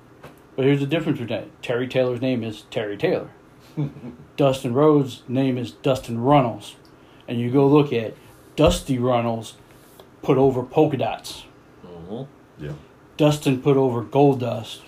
[0.56, 1.62] but here's the difference with that.
[1.62, 3.30] Terry Taylor's name is Terry Taylor.
[4.36, 6.76] Dustin Rhodes' name is Dustin Runnels.
[7.28, 8.14] And you go look at
[8.56, 9.56] Dusty Runnels
[10.22, 11.46] put over polka dots.
[11.86, 12.28] Mhm.
[12.60, 12.74] yeah.
[13.18, 14.82] Dustin put over gold dust.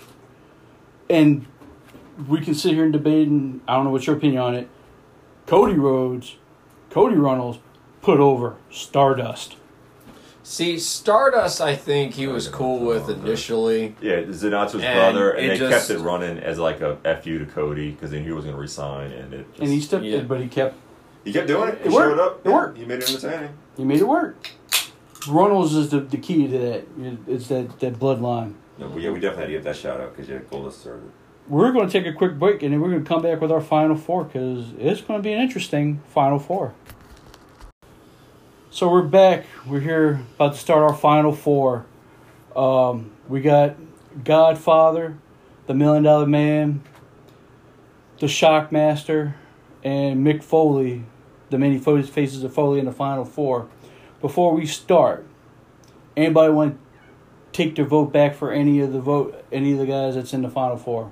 [1.10, 1.46] And
[2.28, 4.70] we can sit here and debate, and I don't know what's your opinion on it.
[5.48, 6.38] Cody Rhodes,
[6.90, 7.60] Cody Runnels
[8.02, 9.56] put over Stardust.
[10.52, 13.96] See, Stardust, I think he was cool with initially.
[14.02, 17.40] Yeah, Zenatsu's And brother, and it they just- kept it running as like a fu
[17.40, 19.48] to Cody because they knew he was going to resign, and it.
[19.52, 20.18] Just, And he stepped Yeah.
[20.18, 20.76] in, but he kept.
[21.24, 21.78] he kept doing it.
[21.82, 22.20] He It showed worked.
[22.20, 22.46] up.
[22.46, 22.78] It yeah, worked.
[22.80, 23.50] He made it entertaining.
[23.78, 24.50] He made it work.
[25.30, 26.84] Runnels is the, the key to that.
[27.30, 28.56] It's that, that bloodline.
[28.78, 31.10] No, but yeah, we definitely had to give that shout out because yeah, Goldust started.
[31.48, 33.54] We're going to take a quick break and then we're going to come back with
[33.54, 36.74] our final four because it's going to be an interesting final four.
[38.74, 39.48] So we're back.
[39.68, 41.86] We're here about to start our final four.
[42.56, 43.76] Um, we got
[44.24, 45.18] Godfather,
[45.68, 46.82] the Million Dollar Man,
[48.20, 49.34] the Shockmaster,
[49.84, 51.04] and Mick Foley,
[51.50, 53.68] the many faces of Foley in the final four.
[54.22, 55.28] Before we start,
[56.16, 56.82] anybody want to
[57.52, 60.44] take their vote back for any of the vote any of the guys that's in
[60.44, 61.12] the final four?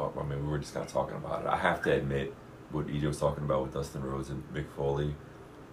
[0.00, 1.46] Oh, I mean, we were just kind of talking about it.
[1.46, 2.34] I have to admit
[2.72, 5.14] what EJ was talking about with Dustin Rhodes and Mick Foley.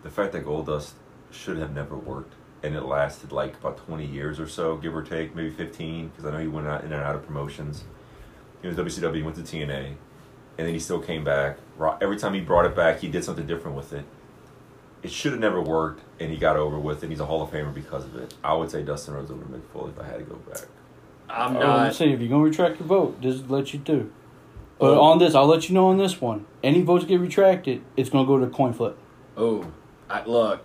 [0.03, 0.91] The fact that Goldust
[1.31, 2.33] should have never worked,
[2.63, 6.25] and it lasted like about twenty years or so, give or take, maybe fifteen, because
[6.25, 7.83] I know he went out in and out of promotions.
[8.61, 11.57] He was WCW, he went to TNA, and then he still came back.
[12.01, 14.05] Every time he brought it back, he did something different with it.
[15.03, 17.49] It should have never worked, and he got over with, and he's a Hall of
[17.49, 18.35] Famer because of it.
[18.43, 20.65] I would say Dustin Rhodes over Mick Foley if I had to go back.
[21.29, 21.95] I'm uh, I'm not.
[21.95, 24.11] saying if you're gonna retract your vote, this let you do.
[24.77, 25.01] But Oh.
[25.01, 26.45] on this, I'll let you know on this one.
[26.63, 28.97] Any votes get retracted, it's gonna go to coin flip.
[29.37, 29.65] Oh,
[30.11, 30.61] I, look.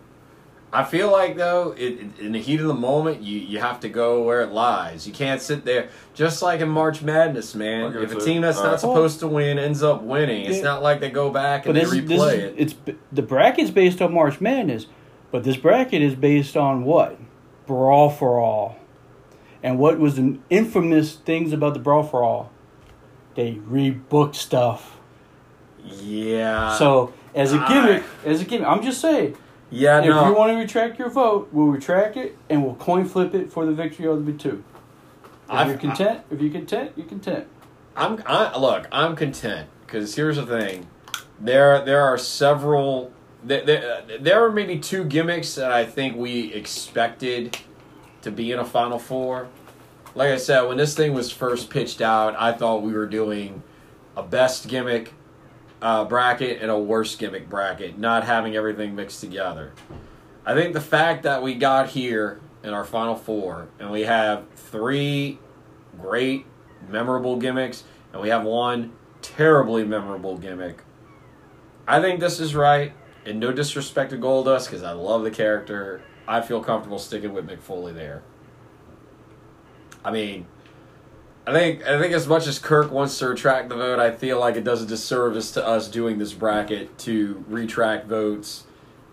[0.72, 3.80] I feel like though, it, it- in the heat of the moment, you you have
[3.80, 5.06] to go where it lies.
[5.06, 7.94] You can't sit there just like in March Madness, man.
[7.96, 8.80] If a team that's not alright.
[8.80, 11.84] supposed to win ends up winning, it's not like they go back But and they
[11.84, 12.54] this, replay this is, it.
[12.58, 12.74] it's
[13.12, 14.86] the bracket's based on March Madness,
[15.30, 17.18] but this bracket is based on what?
[17.66, 18.76] Brawl for all.
[19.62, 22.52] And what was the infamous things about the Brawl for All?
[23.34, 24.98] They rebooked stuff.
[25.84, 26.76] Yeah.
[26.76, 29.36] so as a gimmick, as a gimmick, I'm just saying,
[29.70, 30.28] yeah, if no.
[30.28, 33.66] you want to retract your vote, we'll retract it and we'll coin flip it for
[33.66, 34.64] the victory of the two.
[35.44, 37.46] If I've- you're content, if you're content, you're content.
[37.96, 38.88] I'm I, look.
[38.92, 40.86] I'm content because here's the thing.
[41.40, 43.12] There there are several.
[43.42, 47.56] There, there, there are maybe two gimmicks that I think we expected
[48.22, 49.48] to be in a Final Four.
[50.14, 53.62] Like I said, when this thing was first pitched out, I thought we were doing
[54.16, 55.12] a best gimmick
[55.86, 59.72] uh, bracket and a worst gimmick bracket, not having everything mixed together.
[60.44, 64.46] I think the fact that we got here in our Final Four and we have
[64.56, 65.38] three
[66.00, 66.44] great
[66.88, 70.82] memorable gimmicks, and we have one terribly memorable gimmick.
[71.86, 72.92] I think this is right,
[73.24, 76.02] and no disrespect to Goldust because I love the character.
[76.26, 78.24] I feel comfortable sticking with Mick Foley there.
[80.04, 80.46] I mean,
[81.46, 84.40] I think I think as much as Kirk wants to retract the vote, I feel
[84.40, 88.64] like it does a disservice to us doing this bracket to retract votes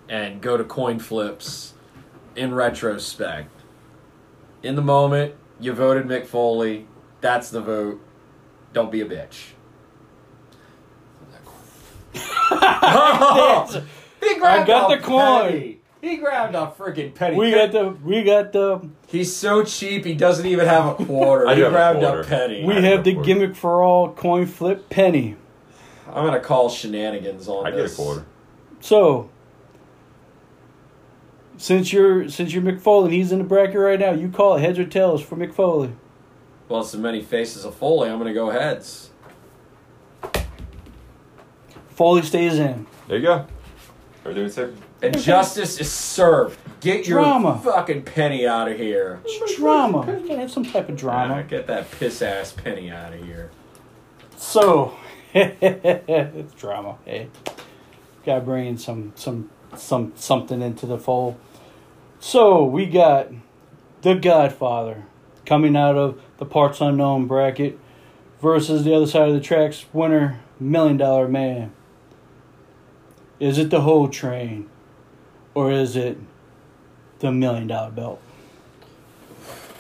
[0.10, 1.74] and go to coin flips
[2.36, 3.52] in retrospect.
[4.64, 6.88] In the moment, you voted Mick Foley.
[7.22, 8.02] That's the vote.
[8.74, 9.52] Don't be a bitch.
[14.22, 15.52] he grabbed got the coin.
[15.52, 15.80] penny.
[16.04, 17.38] He grabbed a freaking penny.
[17.38, 20.04] We got the we got the He's so cheap.
[20.04, 21.48] He doesn't even have a quarter.
[21.48, 22.24] I do he have a grabbed a, quarter.
[22.26, 22.66] penny.
[22.66, 23.26] we I have the go for it.
[23.26, 25.38] gimmick for all coin flip penny.
[26.08, 27.96] I'm gonna call shenanigans on I get a this.
[27.96, 28.26] quarter.
[28.82, 29.30] So
[31.56, 34.58] since you're since you're Mick Foley and he's in the bracket right now, you call
[34.58, 35.94] it heads or tails for Mick Foley.
[36.68, 38.10] Well, it's the many faces of Foley.
[38.10, 39.10] I'm gonna go heads.
[41.92, 42.88] Foley stays in.
[43.08, 43.46] There you go.
[44.26, 44.76] Everything we said.
[45.04, 46.58] And justice is served.
[46.80, 47.60] Get your Drama.
[47.64, 49.20] fucking penny out of here.
[49.58, 50.06] Drama.
[50.22, 51.44] You gotta have some type of Ah, drama.
[51.44, 53.52] get that piss ass penny out of here.
[54.38, 54.94] So
[55.34, 56.98] it's drama.
[57.06, 57.28] Hey,
[58.26, 61.36] gotta bring in some some some something into the fold.
[62.20, 63.28] So we got
[64.04, 65.04] the Godfather
[65.46, 67.78] coming out of the parts unknown bracket
[68.42, 71.72] versus the other side of the tracks winner, Million Dollar Man.
[73.40, 74.70] Is it the whole train,
[75.54, 76.18] or is it
[77.20, 78.22] the Million Dollar Belt?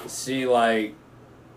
[0.07, 0.95] See, like,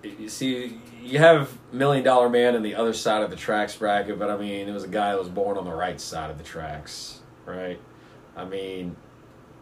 [0.02, 4.18] you see, you have Million Dollar Man on the other side of the tracks bracket,
[4.18, 6.38] but I mean, it was a guy that was born on the right side of
[6.38, 7.80] the tracks, right?
[8.36, 8.96] I mean,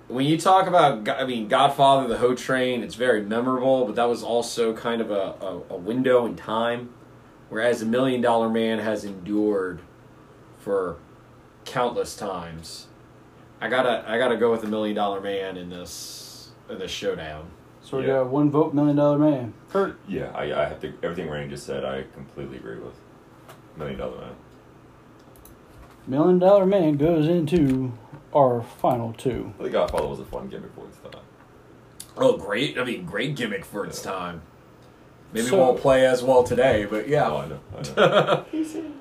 [0.08, 4.08] when you talk about, I mean, Godfather, the Ho Train, it's very memorable, but that
[4.08, 6.90] was also kind of a, a, a window in time,
[7.48, 9.80] whereas a Million Dollar Man has endured
[10.58, 10.96] for
[11.64, 12.86] countless times.
[13.60, 17.46] I gotta, I gotta go with the Million Dollar Man in this, in this showdown.
[17.82, 18.14] So we Yeah.
[18.14, 19.52] got one vote, Million Dollar Man.
[19.70, 19.98] Kurt.
[20.08, 20.92] Yeah, I, I have to.
[21.02, 22.94] Everything Rain just said, I completely agree with.
[23.76, 24.34] Million Dollar Man.
[26.06, 27.92] Million Dollar Man goes into
[28.34, 29.54] our final two.
[29.58, 31.22] The Godfather was a fun gimmick for its time.
[32.16, 32.78] Oh, great!
[32.78, 34.42] I mean, great gimmick for its time.
[35.32, 37.32] Maybe So- won't play as well today, but Oh, yeah.
[37.32, 37.60] I know.
[37.76, 38.44] I know.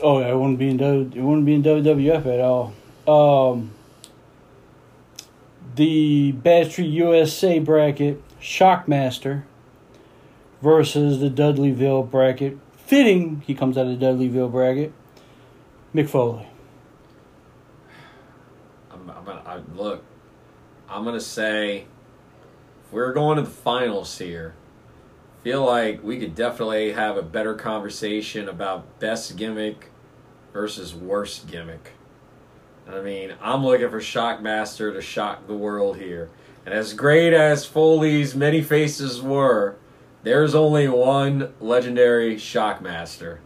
[0.00, 2.72] Oh, yeah, it wouldn't be in w, it wouldn't be in WWF at all.
[3.06, 3.72] Um,
[5.76, 6.34] the
[6.68, 9.44] Street USA bracket, Shockmaster
[10.62, 12.58] versus the Dudleyville bracket.
[12.76, 14.92] Fitting, he comes out of the Dudleyville bracket.
[15.94, 16.46] Mick Foley.
[18.90, 20.04] I'm, I'm gonna I, look.
[20.88, 21.86] I'm gonna say,
[22.84, 24.54] if we're going to the finals here,
[25.42, 29.90] feel like we could definitely have a better conversation about best gimmick
[30.52, 31.92] versus worst gimmick.
[32.88, 36.30] I mean, I'm looking for Shockmaster to shock the world here.
[36.64, 39.76] And as great as Foley's many faces were,
[40.22, 43.38] there's only one legendary Shockmaster.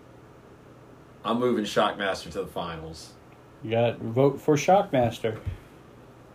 [1.24, 3.12] I'm moving Shockmaster to the finals.
[3.62, 5.38] You got to vote for Shockmaster.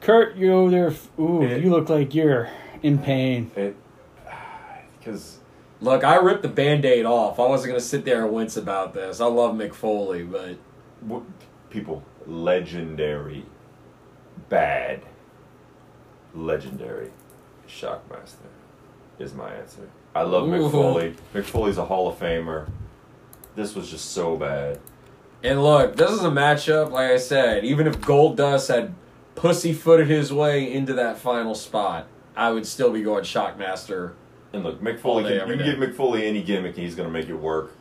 [0.01, 0.93] Kurt, you over there.
[1.19, 1.55] Ooh, Yeah.
[1.55, 2.49] you look like you're
[2.83, 3.49] in pain.
[3.55, 3.75] It,
[4.99, 5.39] because
[5.81, 7.39] Look, I ripped the band-aid off.
[7.39, 9.19] I wasn't gonna sit there and wince about this.
[9.19, 10.57] I love Mick Foley, but
[11.01, 11.23] what
[11.69, 13.45] people legendary,
[14.49, 15.01] bad,
[16.33, 17.11] legendary,
[17.67, 18.47] Shockmaster
[19.19, 19.89] is my answer.
[20.13, 20.69] I love Ooh.
[20.69, 21.15] Foley.
[21.33, 22.69] Mick Foley's a Hall of Famer.
[23.55, 24.79] This was just so bad.
[25.43, 26.91] and look, this is a matchup.
[26.91, 28.93] Like I said, even if Goldust had
[29.35, 34.13] pussyfooted his way into that final spot, I would still be going Shockmaster.
[34.53, 36.95] And look, Mick Foley, day, can, you can give Mick Foley any gimmick, and he's
[36.95, 37.73] going to make it work.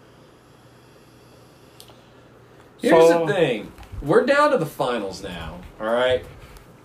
[2.80, 3.72] Here's So- the thing:
[4.04, 5.60] we're down to the finals now.
[5.80, 6.24] All right,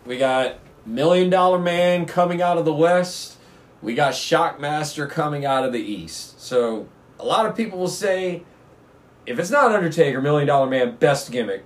[0.06, 0.56] we got
[0.86, 3.38] Million Dollar Man coming out of the West.
[3.82, 6.42] We got Shockmaster coming out of the East.
[6.42, 6.88] So
[7.20, 8.44] a lot of people will say,
[9.26, 11.64] if it's not Undertaker, Million Dollar Man, best gimmick.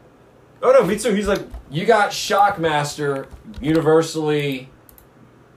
[0.61, 1.13] Oh no, me too.
[1.13, 3.27] He's like, You got Shockmaster,
[3.61, 4.69] universally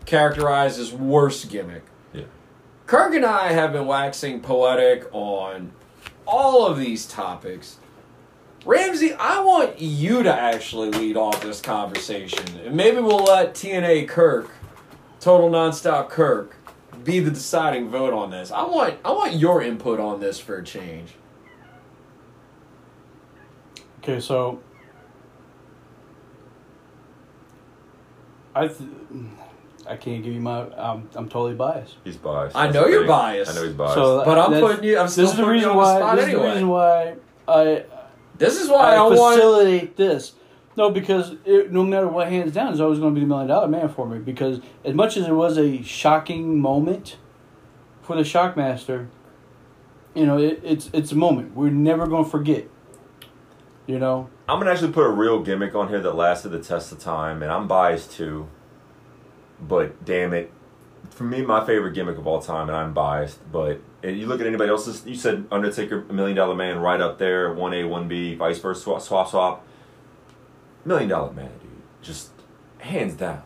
[0.05, 1.83] characterized as worst gimmick.
[2.13, 2.23] yeah,
[2.87, 5.73] Kirk and I have been waxing poetic on
[6.27, 7.79] all of these topics.
[8.67, 12.45] Ramsey, I want you to actually lead off this conversation.
[12.65, 14.51] And maybe we'll let TNA Kirk,
[15.21, 16.57] Total Nonstop Kirk,
[17.05, 18.51] be the deciding vote on this.
[18.51, 21.15] I want I want your input on this for a change.
[24.03, 24.61] Okay, so
[28.55, 28.81] I th-
[29.89, 30.63] I can't give you my.
[30.77, 31.97] I'm I'm totally biased.
[32.03, 32.57] he's biased.
[32.57, 33.09] I That's know you're thing.
[33.09, 33.53] biased.
[33.53, 33.95] I know he's biased.
[33.95, 35.99] So But I'm putting you- I'm still this is the reason why.
[35.99, 37.15] spot this is the reason why
[37.47, 37.85] I
[38.39, 40.33] This is why I, I, want facilitate this.
[40.77, 43.49] No, because it, no matter what hands down, is always going to be the million
[43.49, 44.19] dollar man for me.
[44.19, 47.17] Because as much as it was a shocking moment
[48.03, 49.09] for the Shockmaster,
[50.15, 52.69] you know, it, it's it's a moment we're never going to forget.
[53.87, 56.91] You know, I'm gonna actually put a real gimmick on here that lasted the test
[56.91, 58.49] of time, and I'm biased too.
[59.61, 60.53] But damn it,
[61.11, 63.41] for me, my favorite gimmick of all time, and I'm biased.
[63.51, 65.05] But and you look at anybody else's.
[65.05, 68.59] You said Undertaker, a Million Dollar Man, right up there, one A, one B, vice
[68.61, 69.67] versa, swap, swap, swap.
[70.85, 71.71] Million Dollar Man, dude,
[72.03, 72.31] just
[72.79, 73.43] hands down.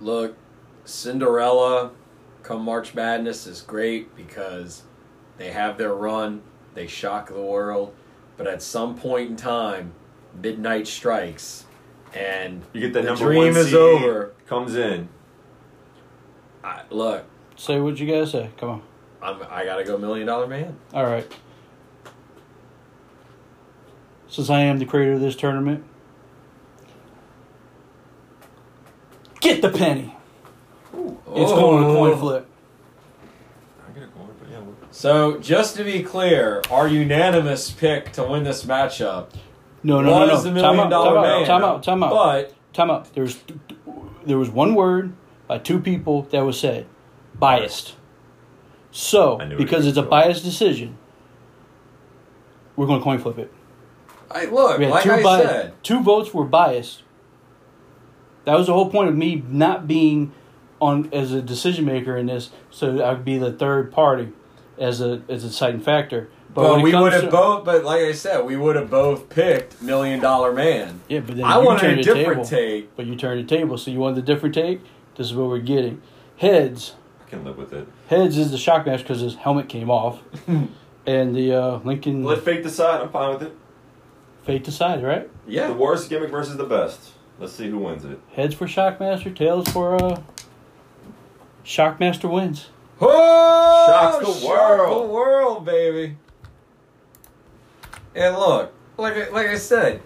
[0.00, 0.36] Look,
[0.84, 1.90] Cinderella
[2.42, 4.84] come March Madness is great because
[5.36, 6.42] they have their run,
[6.74, 7.92] they shock the world,
[8.36, 9.92] but at some point in time,
[10.40, 11.64] midnight strikes,
[12.14, 14.32] and You get that The number dream one is seed, over.
[14.46, 15.08] comes in.
[16.62, 17.24] I, look,
[17.56, 18.50] say what you gotta say.
[18.56, 18.82] Come on.
[19.22, 20.76] I'm, I gotta go Million Dollar Man.
[20.92, 21.30] All right.
[24.28, 25.84] Since I am the creator of this tournament,
[29.40, 30.16] get the penny.
[30.92, 32.16] It's going to coin oh.
[32.16, 32.46] flip.
[33.88, 38.12] I get a coin, but yeah, we're- So, just to be clear, our unanimous pick
[38.12, 39.32] to win this matchup
[39.82, 40.50] No, no, no, was no.
[40.50, 41.46] the Million out, Dollar time Man.
[41.46, 42.10] time out, time out.
[42.10, 43.12] But Time out.
[43.14, 43.38] There's
[44.24, 45.12] there was one word
[45.48, 46.86] by two people that was said,
[47.34, 47.94] biased.
[48.92, 50.96] So I knew it because it's a biased decision,
[52.76, 53.52] we're going to coin flip it.
[54.30, 57.02] I look, We had like two I bi- said, two votes were biased.
[58.44, 60.32] That was the whole point of me not being
[60.80, 64.32] on as a decision maker in this, so I'd be the third party
[64.78, 66.30] as a as a deciding factor.
[66.54, 67.64] but, when it we would have to- both.
[67.64, 71.00] But like I said, we would have both picked Million Dollar Man.
[71.08, 72.44] Yeah, but then I you wanted turned a different table.
[72.44, 72.96] take.
[72.96, 74.80] But you turned the table, so you wanted a different take.
[75.16, 76.00] This is what we're getting.
[76.38, 76.94] Heads.
[77.30, 77.86] I can live with it.
[78.08, 80.20] Heads is the shock match because his helmet came off,
[81.06, 83.00] and the uh, Lincoln Let fate decide.
[83.00, 83.56] I'm fine with it.
[84.42, 85.30] fate decided, right?
[85.46, 85.68] Yeah.
[85.68, 87.12] The worst gimmick versus the best.
[87.38, 88.18] Let's see who wins it.
[88.34, 90.20] Heads for Shockmaster, tails for uh,
[91.64, 92.70] Shockmaster wins.
[93.00, 94.48] Oh, Shocks the shock
[94.78, 95.04] world.
[95.08, 96.16] the world, baby.
[98.16, 100.02] And look, like I- like I said,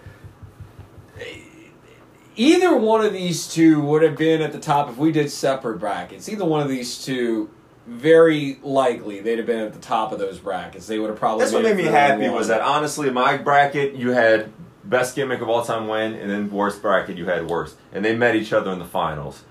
[2.35, 5.79] either one of these two would have been at the top if we did separate
[5.79, 6.27] brackets.
[6.29, 7.49] Either one of these two,
[7.87, 10.87] very likely, they'd have been at the top of those brackets.
[10.87, 11.43] They would have probably.
[11.43, 14.51] That's what made me happy was that honestly, my bracket you had
[14.83, 18.15] best gimmick of all time win, and then worst bracket you had worst, and they
[18.15, 19.43] met each other in the finals.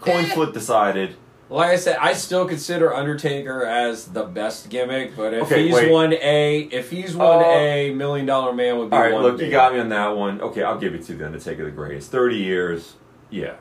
[0.00, 0.34] Coin Eh.
[0.34, 1.16] flip decided.
[1.50, 5.74] Like I said, I still consider Undertaker as the best gimmick, but if Okay, he's
[5.74, 5.90] wait.
[5.90, 9.22] one A, if he's one Uh, A, Million Dollar Man would be All right, one
[9.22, 9.46] look, B.
[9.46, 10.42] you got me on that one.
[10.42, 12.10] Okay, I'll give it to the Undertaker, the greatest.
[12.10, 12.94] Thirty years,
[13.30, 13.54] yeah.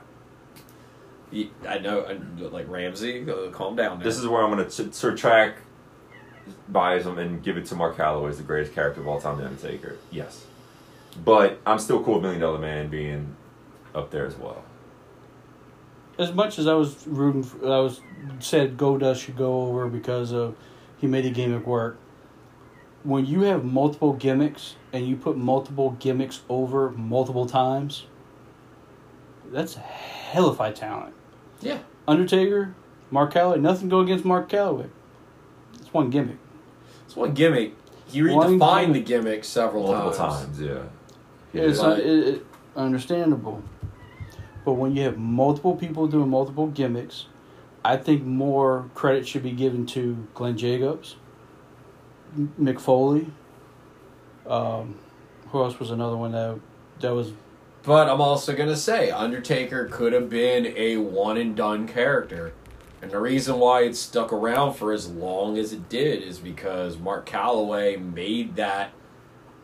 [1.67, 2.05] I know,
[2.51, 3.99] like Ramsey, uh, calm down.
[3.99, 4.03] Now.
[4.03, 5.59] This is where I'm going to subtract
[6.71, 9.45] biasm and give it to Mark Calaway as the greatest character of all time, the
[9.45, 9.97] Undertaker.
[10.11, 10.45] Yes,
[11.23, 13.35] but I'm still cool with Million Dollar Man being
[13.95, 14.63] up there as well.
[16.17, 18.01] As much as I was rooting, for, I was
[18.39, 20.55] said Goldust should go over because of
[20.97, 21.97] he made a gimmick work.
[23.03, 28.05] When you have multiple gimmicks and you put multiple gimmicks over multiple times,
[29.51, 31.13] that's hellified talent.
[31.61, 31.79] yeah.
[32.07, 32.73] Undertaker,
[33.11, 34.89] Mark Calaway, nothing go against Mark Calaway.
[35.79, 36.37] It's one gimmick.
[37.05, 37.73] It's one gimmick.
[38.07, 39.05] He One redefined the gimmick.
[39.05, 40.45] gimmick several Multiple times.
[40.45, 40.83] times, yeah.
[41.51, 41.83] He It's did.
[41.85, 42.45] not, uh, it, it,
[42.77, 43.61] understandable.
[44.67, 47.27] But when you have multiple people doing multiple gimmicks,
[47.85, 51.15] I think more credit should be given to Glenn Jacobs,
[52.37, 53.27] Mick Foley.
[54.45, 54.99] Um,
[55.51, 56.59] who else was another one that
[56.99, 57.31] that was
[57.83, 62.51] But I'm also gonna say Undertaker could have been a one and done character.
[63.01, 66.97] And the reason why it stuck around for as long as it did is because
[66.97, 68.91] Mark Calaway made that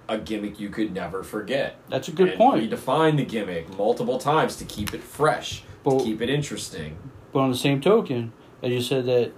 [0.10, 1.76] a gimmick you could never forget.
[1.90, 2.70] that's a good and point.
[2.70, 6.98] Redefined the gimmick multiple times to keep it fresh, But- to keep it interesting.
[7.32, 8.32] But on the same token,
[8.62, 9.32] as you said that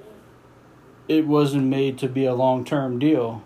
[1.08, 3.44] it wasn't made to be a long term deal.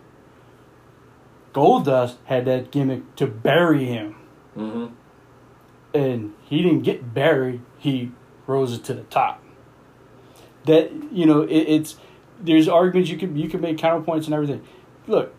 [1.54, 4.16] Goldust had that gimmick to bury him.
[4.54, 4.86] hmm
[5.92, 7.62] and he didn't get buried.
[7.80, 8.12] He
[8.46, 9.44] rose it to the top.
[10.66, 11.98] That you know, it, it's
[12.40, 14.62] there's arguments you can you can make counterpoints and everything.
[15.08, 15.34] Look,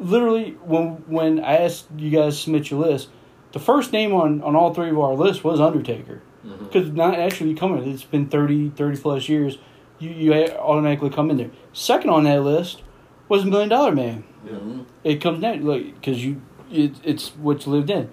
[0.00, 3.08] literally when when I asked you guys to submit your list,
[3.52, 7.18] the first name on on all three of our lists was Undertaker hmm because not
[7.18, 7.88] actually coming.
[7.92, 9.58] It's been 30, 30 plus years.
[9.98, 11.50] You you automatically come in there.
[11.72, 12.82] Second on that list
[13.28, 16.40] was Million Dollar Man hmm it comes down like because you
[16.70, 18.10] it, it's what's lived in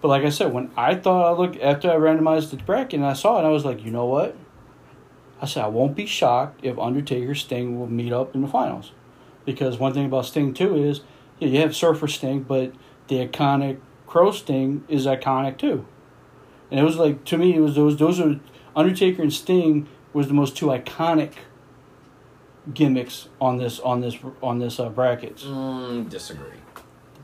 [0.00, 3.04] but like i said when i thought i looked after i randomized the bracket and
[3.04, 4.34] i saw it i was like you know what
[5.40, 8.92] i said i won't be shocked if undertaker sting will meet up in the finals
[9.44, 11.00] because one thing about sting too is
[11.42, 12.72] yeah you have surfer sting but
[13.08, 15.84] the iconic crow sting is iconic too
[16.70, 18.38] and it was like to me it was those those are
[18.76, 21.32] undertaker and sting was the most two iconic
[22.72, 26.58] gimmicks on this on this on this uh, brackets Mm, disagree.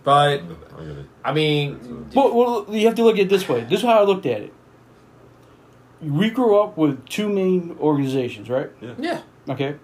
[0.02, 0.42] But
[0.72, 3.60] I'll give it- I mean, Well, well, you have to look at it this way.
[3.64, 4.52] This is how I looked at it.
[6.00, 8.70] We grew up with two main organizations, right?
[8.80, 9.74] yeah, Okay.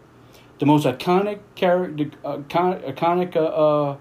[0.60, 3.96] The most iconic character, iconic, iconic uh, uh,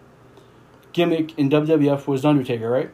[0.94, 2.90] gimmick in WWF was Undertaker, right?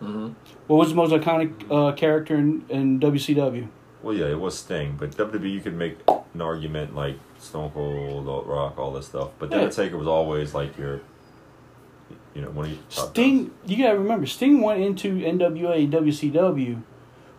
[0.00, 0.30] hmm
[0.66, 3.68] What was the most iconic uh, character in, in WCW?
[4.02, 8.26] Well, yeah, it was Sting, but WWE you could make an argument like Stone Cold,
[8.26, 9.30] The Rock, all this stuff.
[9.38, 9.62] But the Yeah.
[9.62, 11.00] Undertaker was always like your,
[12.34, 15.92] you know, one of your top Sting, you gotta remember, Sting went into NWA and
[15.92, 16.82] WCW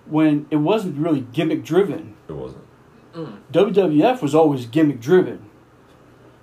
[0.06, 2.16] when it wasn't really gimmick driven.
[2.30, 2.64] It wasn't.
[3.52, 5.46] WWF was always gimmick driven.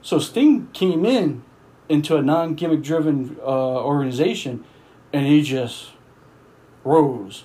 [0.02, 1.42] So Sting came in
[1.90, 4.64] into a non gimmick driven uh, organization
[5.12, 5.90] and he just
[6.84, 7.44] rose.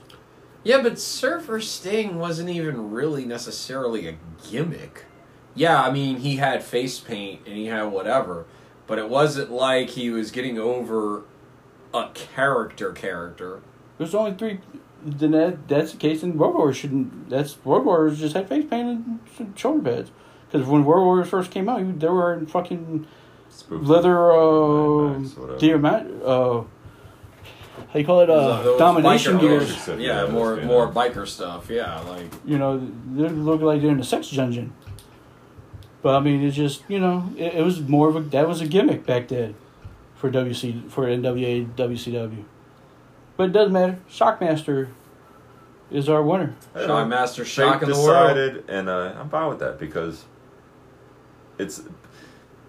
[0.63, 4.17] Yeah, but Surfer Sting wasn't even really necessarily a
[4.49, 5.05] gimmick.
[5.53, 8.45] Yeah, I mean, he had face paint and he had whatever,
[8.87, 11.23] but it wasn't like he was getting over
[11.93, 13.61] a character character.
[13.97, 14.59] There's only three.
[15.03, 16.23] Then that, that's the case.
[16.23, 17.29] And Road Warriors shouldn't.
[17.29, 20.11] That's Road Warriors just had face paint and shoulder pads.
[20.51, 23.05] Because when Road Warriors first came out, they were in fucking
[23.55, 23.85] Spooky.
[23.85, 24.31] leather.
[24.31, 25.59] Uh, Mad Max, whatever.
[25.59, 26.07] deer mat.
[26.23, 26.63] Uh,
[27.91, 28.29] how you call it?
[28.29, 29.71] Uh, Those domination biker- gears.
[29.71, 31.69] Except, Yeah, yeah, more that's- more biker stuff.
[31.69, 32.77] Yeah, like you know,
[33.13, 34.73] they look like they're in a sex dungeon.
[36.01, 38.61] But I mean, it's just you know, it, it was more of a that was
[38.61, 39.55] a gimmick back then
[40.15, 42.43] for WC for NWA WCW.
[43.37, 43.97] But it doesn't matter.
[44.09, 44.89] Shockmaster
[45.91, 46.55] is our winner.
[46.73, 47.09] I don't.
[47.09, 48.35] Shockmaster They shock in the world.
[48.35, 50.25] decided, and uh, I'm fine with that because
[51.57, 51.81] it's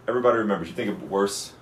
[0.08, 0.68] everybody remembers.
[0.68, 1.52] You think of worse,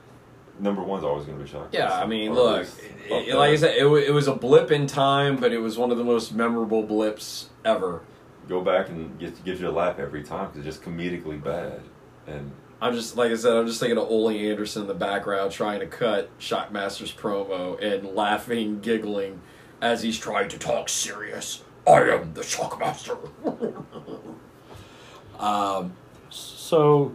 [0.59, 1.69] number one's always going to be Shock.
[1.73, 2.63] Yeah, I mean, Or look,
[3.09, 5.77] it- it- like I said, it, it was a blip in time, but it was
[5.79, 8.03] one of the most memorable blips ever.
[8.49, 11.81] go back and get gives you a laugh every time because it's just comedically bad.
[12.27, 12.51] And
[12.83, 15.81] I'm just like I said, I'm just thinking of Ole Anderson in the background trying
[15.81, 19.41] to cut Shockmaster's promo and laughing, giggling
[19.81, 21.63] as he's trying to talk serious.
[21.87, 23.19] I am the Shockmaster.
[25.39, 25.93] um,
[26.31, 27.13] So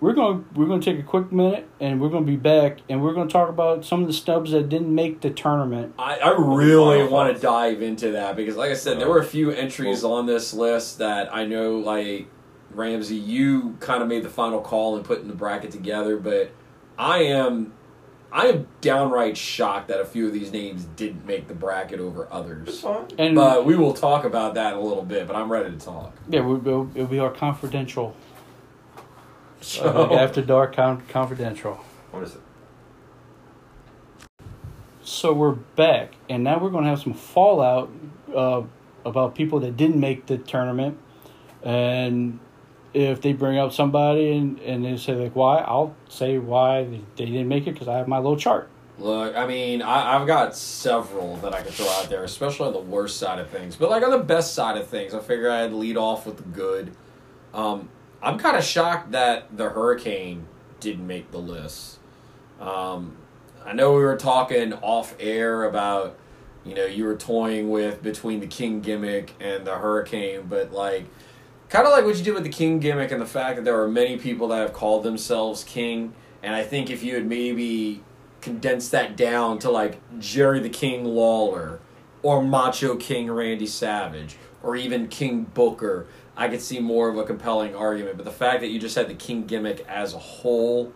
[0.00, 2.36] we're going to we're going to take a quick minute and we're going to be
[2.36, 5.30] back and we're going to talk about some of the stubs that didn't make the
[5.30, 5.94] tournament.
[5.98, 9.24] I, I really want to dive into that because, like I said, there were a
[9.24, 12.28] few entries on this list that I know, like
[12.70, 16.50] Ramsey, you kind of made the final call and putting the bracket together, but
[16.98, 17.72] I am,
[18.30, 22.28] I am downright shocked that a few of these names didn't make the bracket over
[22.30, 22.84] others.
[23.18, 25.26] And But we will talk about that in a little bit.
[25.26, 26.14] But I'm ready to talk.
[26.28, 28.14] yeah, it'll, it'll be our confidential
[29.60, 31.74] So, uh, after dark con- confidential.
[32.10, 32.40] What is it?
[35.02, 37.90] So we're back, and now we're going to have some fallout
[38.34, 38.62] uh,
[39.04, 40.98] about people that didn't make the tournament,
[41.62, 42.40] and
[42.92, 47.00] if they bring up somebody and, and they say like why, I'll say why they
[47.16, 48.68] they didn't make it because I have my little chart.
[48.98, 52.72] Look, I mean, I, I've got several that I could throw out there, especially on
[52.72, 53.76] the worst side of things.
[53.76, 56.44] But like on the best side of things, I figure I'd lead off with the
[56.44, 56.96] good.
[57.52, 57.90] Um,
[58.22, 60.46] I'm kind of shocked that the Hurricane
[60.80, 61.98] didn't make the list.
[62.60, 63.16] Um,
[63.64, 66.16] I know we were talking off air about,
[66.64, 71.06] you know, you were toying with between the King gimmick and the Hurricane, but like,
[71.68, 73.80] kind of like what you did with the King gimmick and the fact that there
[73.80, 76.14] are many people that have called themselves King.
[76.42, 78.02] And I think if you had maybe
[78.40, 81.80] condensed that down to like Jerry the King Lawler
[82.22, 86.06] or Macho King Randy Savage or even King Booker,
[86.36, 88.16] I could see more of a compelling argument.
[88.16, 90.92] But the fact that you just had the King gimmick as a whole,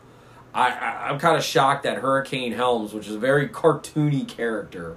[0.53, 4.97] I, I I'm kind of shocked that Hurricane Helms, which is a very cartoony character,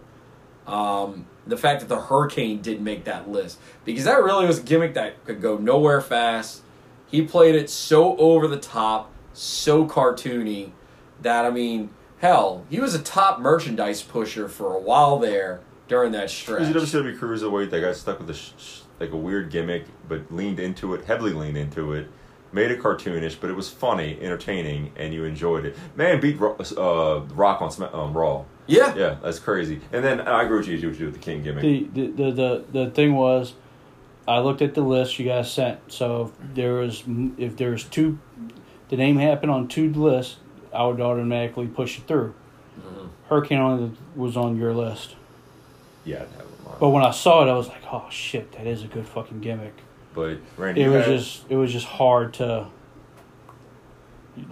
[0.68, 4.64] um, the fact that the Hurricane didn't make that list because that really was a
[4.64, 6.62] gimmick that could go nowhere fast.
[7.08, 10.72] He played it so over the top, so cartoony
[11.22, 11.90] that I mean,
[12.20, 16.68] hell, he was a top merchandise pusher for a while there during that stretch.
[16.68, 19.86] He was a WCW cruiserweight that got stuck with sh- sh- like a weird gimmick,
[20.08, 22.08] but leaned into it, heavily leaned into it,
[22.52, 25.76] made it cartoonish, but it was funny, entertaining, and you enjoyed it.
[25.96, 28.46] Man beat uh, Rock on Sma- um, Raw.
[28.68, 29.82] Yeah, Yeah, that's crazy.
[29.92, 30.78] And then I agree with you.
[30.78, 31.62] You do with the King gimmick.
[31.64, 33.56] The, the the the the thing was,
[34.26, 35.92] I looked at the list you guys sent.
[35.92, 37.04] So if there was
[37.38, 38.20] if there's two,
[38.88, 40.38] the name happened on two lists,
[40.74, 42.34] I would automatically push it through.
[42.80, 43.10] Mhm.
[43.28, 45.16] Hurricane on was on your list,
[46.06, 46.24] yeah,
[46.74, 46.90] I'd have it on.
[46.90, 49.40] but when I saw it, I was like, oh shit, that is a good fucking
[49.42, 49.76] gimmick.
[50.14, 52.68] But Randy, It was had- just it was just hard to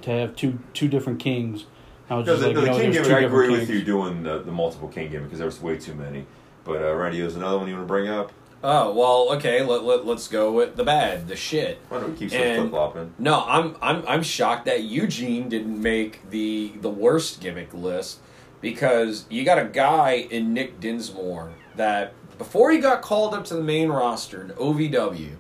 [0.02, 1.66] to have two two different kings.
[2.10, 3.68] I was No, just the, like, the no, King gimmick, two I different agree with
[3.68, 3.80] kings.
[3.80, 6.26] you doing the, the multiple King gimmick because there was way too many.
[6.66, 8.32] But uh, Randy, there's another one you want to bring up?
[8.64, 9.64] Oh well, okay.
[9.64, 11.80] Let, let let's go with the bad, the shit.
[11.90, 13.14] Why don't we keep And- flip flopping?
[13.18, 18.20] No, I'm I'm I'm shocked that Eugene didn't make the the worst gimmick list
[18.62, 23.56] because you got a guy in Nick Dinsmore that before he got called up to
[23.56, 25.36] the main roster in OVW,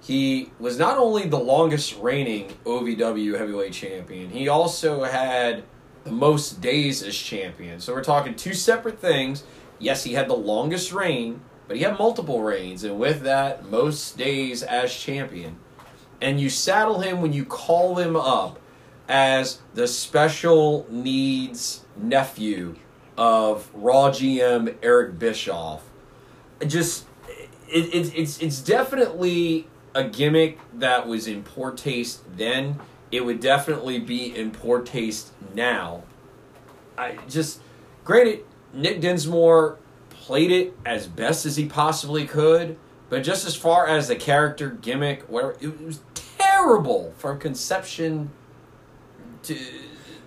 [0.00, 5.64] he was not only the longest reigning OVW heavyweight champion, he also had
[6.04, 7.80] the most days as champion.
[7.80, 9.44] So we're talking two separate things.
[9.78, 14.16] Yes, he had the longest reign, but he had multiple reigns, and with that, most
[14.16, 15.58] days as champion
[16.20, 18.58] and you saddle him when you call him up
[19.08, 22.74] as the special needs nephew
[23.18, 25.82] of Raw GM Eric Bischoff.
[26.66, 27.04] Just
[27.68, 32.78] it, it, it's it's definitely a gimmick that was in poor taste then.
[33.10, 36.04] It would definitely be in poor taste now.
[36.96, 37.60] I just
[38.04, 39.78] granted Nick Dinsmore
[40.10, 42.78] played it as best as he possibly could,
[43.08, 48.30] but just as far as the character gimmick, whatever, it was terrible from conception
[49.44, 49.56] to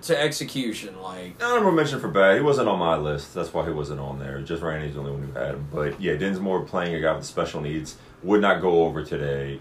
[0.03, 0.99] to execution.
[1.01, 2.35] Like Honorable mention for bad.
[2.35, 3.33] He wasn't on my list.
[3.33, 4.41] That's why he wasn't on there.
[4.41, 5.67] Just Randy's the only one who had him.
[5.73, 9.59] But yeah, Dinsmore playing a guy with special needs would not go over today.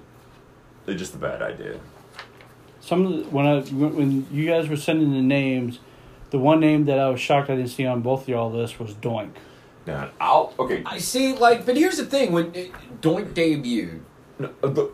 [0.87, 1.79] It's just a bad idea.
[2.81, 5.79] Some of the, when I when when you guys were sending the names,
[6.31, 8.79] the one name that I was shocked I didn't see on both of y'all lists
[8.79, 9.33] was Doink.
[9.87, 10.83] Now, I'll okay.
[10.87, 14.01] I see, like, but here's the thing: when it, Doink debuted,
[14.39, 14.91] No, uh, the-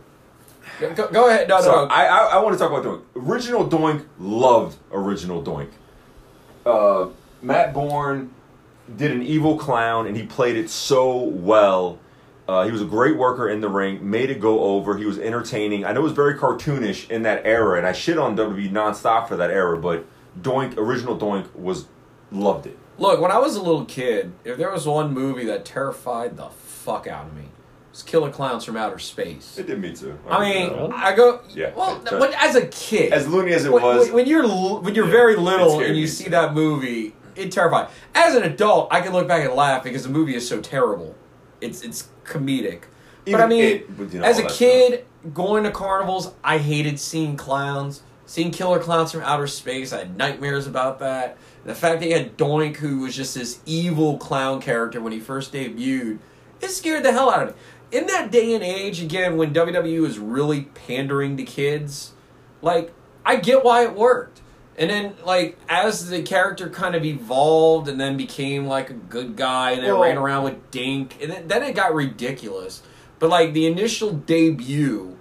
[0.80, 1.48] go, go ahead.
[1.48, 3.02] No, So no, I, I I want to talk about Doink.
[3.16, 5.70] Original Doink loved original Doink.
[6.64, 7.08] Uh,
[7.42, 8.30] Matt Borne
[8.96, 11.98] did an evil clown and he played it so well.
[12.48, 14.96] Uh, he was a great worker in the ring, made it go over.
[14.96, 15.84] He was entertaining.
[15.84, 19.26] I know it was very cartoonish in that era, and I shit on WWE nonstop
[19.26, 20.06] for that era, but
[20.40, 21.86] Doink, original Doink, was
[22.30, 22.78] loved it.
[22.98, 26.48] Look, when I was a little kid, if there was one movie that terrified the
[26.50, 27.46] fuck out of me,
[27.96, 29.56] it was Killer Clowns from Outer Space.
[29.58, 30.18] It did me too.
[30.28, 30.92] I mean, Really?
[30.92, 31.40] I go.
[31.54, 31.72] Yeah.
[31.74, 34.46] Well, when, as a kid, as loony as it when, was, when- you're
[34.80, 36.30] when you're Yeah, very little and you see too.
[36.30, 37.88] that movie, it terrified.
[38.14, 41.14] As an adult, I can look back and laugh because the movie is so terrible.
[41.62, 42.82] It's it's comedic.
[43.24, 47.36] but I mean, it, you know, as a kid going to carnivals, I hated seeing
[47.38, 48.02] clowns.
[48.28, 51.38] Seeing killer clowns from outer space, I had nightmares about that.
[51.64, 55.20] The fact that you had Doink, who was just this evil clown character when he
[55.20, 56.18] first debuted,
[56.60, 57.54] it scared the hell out of me.
[57.96, 62.12] In that day and age, again, when WWE was really pandering to kids,
[62.60, 62.92] like,
[63.24, 64.42] I get why it worked.
[64.76, 69.34] And then, like, as the character kind of evolved and then became, like, a good
[69.34, 72.82] guy and then Well- ran around with Dink, and then, then it got ridiculous.
[73.18, 75.16] But, like, the initial debut,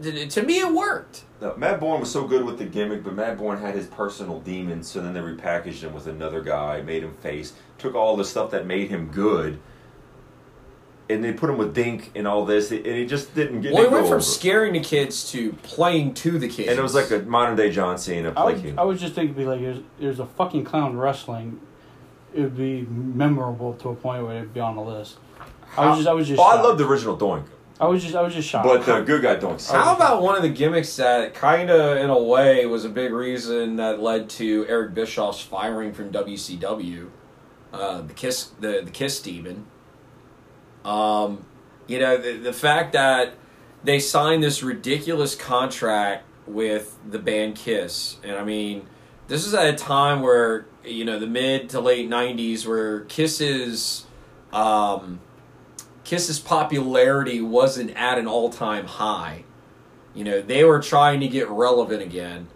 [0.00, 1.24] to me, it worked.
[1.42, 4.40] No, Matt Borne was so good with the gimmick, but Matt Borne had his personal
[4.40, 8.24] demons, so then they repackaged him with another guy, made him face, took all the
[8.24, 9.58] stuff that made him good,
[11.08, 13.82] and they put him with Dink and all this, and he just didn't get Well,
[13.82, 14.22] it it went from over.
[14.22, 16.68] scaring the kids to playing to the kids.
[16.68, 18.78] And it was like a modern day John Cena I play would.
[18.78, 21.60] I was just thinking, be like, there's, there's a fucking clown wrestling.
[22.34, 25.18] It would be memorable to a point where it'd be on the list.
[25.76, 26.40] I was just, I was just.
[26.40, 27.44] oh, I love the original Doink,
[27.80, 28.66] I was just, I was just shocked.
[28.66, 29.70] but the good guy Doink.
[29.70, 33.12] How about one of the gimmicks that kind of, in a way, was a big
[33.12, 37.08] reason that led to Eric Bischoff's firing from WCW,
[37.72, 39.66] uh, the Kiss, the the Kiss Demon.
[40.84, 41.44] Um,
[41.86, 43.34] you know the the fact that
[43.84, 48.86] they signed this ridiculous contract with the band Kiss, and I mean,
[49.28, 54.06] this is at a time where you know the mid to late '90s, where Kiss's
[54.52, 55.20] um,
[56.04, 59.44] Kiss's popularity wasn't at an all time high.
[60.14, 62.48] You know, they were trying to get relevant again.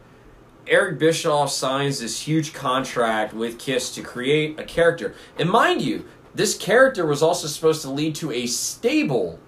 [0.67, 5.15] Eric Bischoff signs this huge contract with Kiss to create a character.
[5.39, 6.05] And mind you,
[6.37, 9.39] this character was also supposed to lead to a stable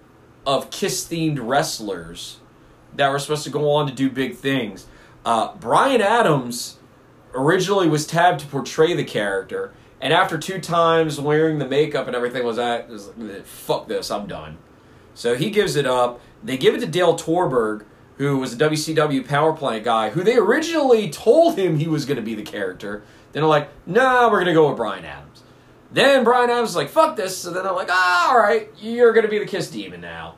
[0.47, 2.39] of Kiss themed wrestlers
[2.97, 4.87] that were supposed to go on to do big things.
[5.25, 6.79] Uh, Brian Adams
[7.35, 12.17] originally was tabbed to portray the character, and after two times wearing the makeup and
[12.17, 14.57] everything was at, was like, fuck this, I'm done.
[15.15, 16.21] So he gives it up.
[16.43, 17.85] They give it to Dale Torborg,
[18.17, 22.17] who was a WCW power plant guy, who they originally told him he was going
[22.17, 23.03] to be the character.
[23.33, 25.28] Then they're like, nah, we're going to go with Brian Adams.
[25.91, 27.37] Then Brian Adams is like, fuck this.
[27.39, 30.35] So then they're like, ah, all right, you're going to be the Kiss Demon now.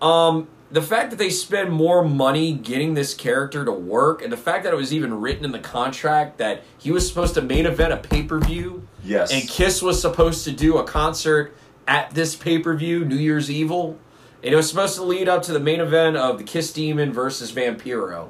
[0.00, 4.36] Um, the fact that they spend more money getting this character to work, and the
[4.36, 7.66] fact that it was even written in the contract that he was supposed to main
[7.66, 9.32] event a pay per view, Yes.
[9.32, 11.54] and Kiss was supposed to do a concert
[11.86, 13.98] at this pay per view, New Year's Evil,
[14.42, 17.12] and it was supposed to lead up to the main event of the Kiss Demon
[17.12, 18.28] versus Vampiro.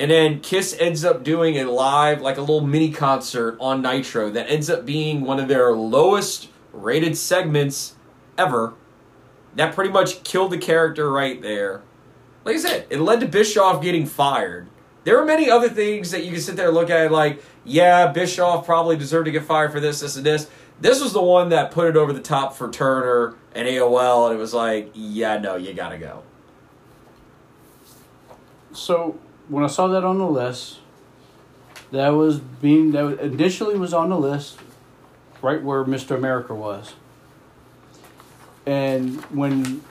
[0.00, 4.30] And then Kiss ends up doing a live, like a little mini concert on Nitro
[4.30, 7.96] that ends up being one of their lowest rated segments
[8.38, 8.72] ever.
[9.56, 11.82] That pretty much killed the character right there.
[12.46, 14.70] Like I said, it led to Bischoff getting fired.
[15.04, 18.06] There are many other things that you can sit there and look at, like, yeah,
[18.06, 20.48] Bischoff probably deserved to get fired for this, this, and this.
[20.80, 24.34] This was the one that put it over the top for Turner and AOL, and
[24.34, 26.22] it was like, yeah, no, you gotta go.
[28.72, 29.18] So
[29.50, 30.78] when I saw that on the list,
[31.90, 34.58] that was being that initially was on the list,
[35.42, 36.16] right where Mr.
[36.16, 36.94] America was.
[38.66, 39.82] And when,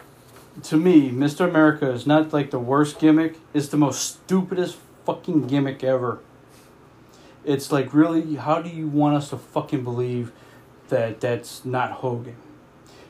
[0.63, 1.47] to me, Mr.
[1.47, 6.19] America is not like the worst gimmick; it's the most stupidest fucking gimmick ever.
[7.43, 10.31] It's like really, how do you want us to fucking believe
[10.89, 12.35] that that's not Hogan?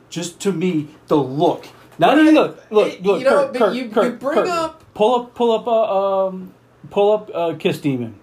[0.09, 1.67] Just to me, the look.
[1.99, 4.47] Not even look, look, You know, Kurt, but Kurt, you- you bring Kurt.
[4.47, 6.53] up- pull up, pull up, uh, um,
[6.89, 8.15] pull up, uh, Kiss Demon.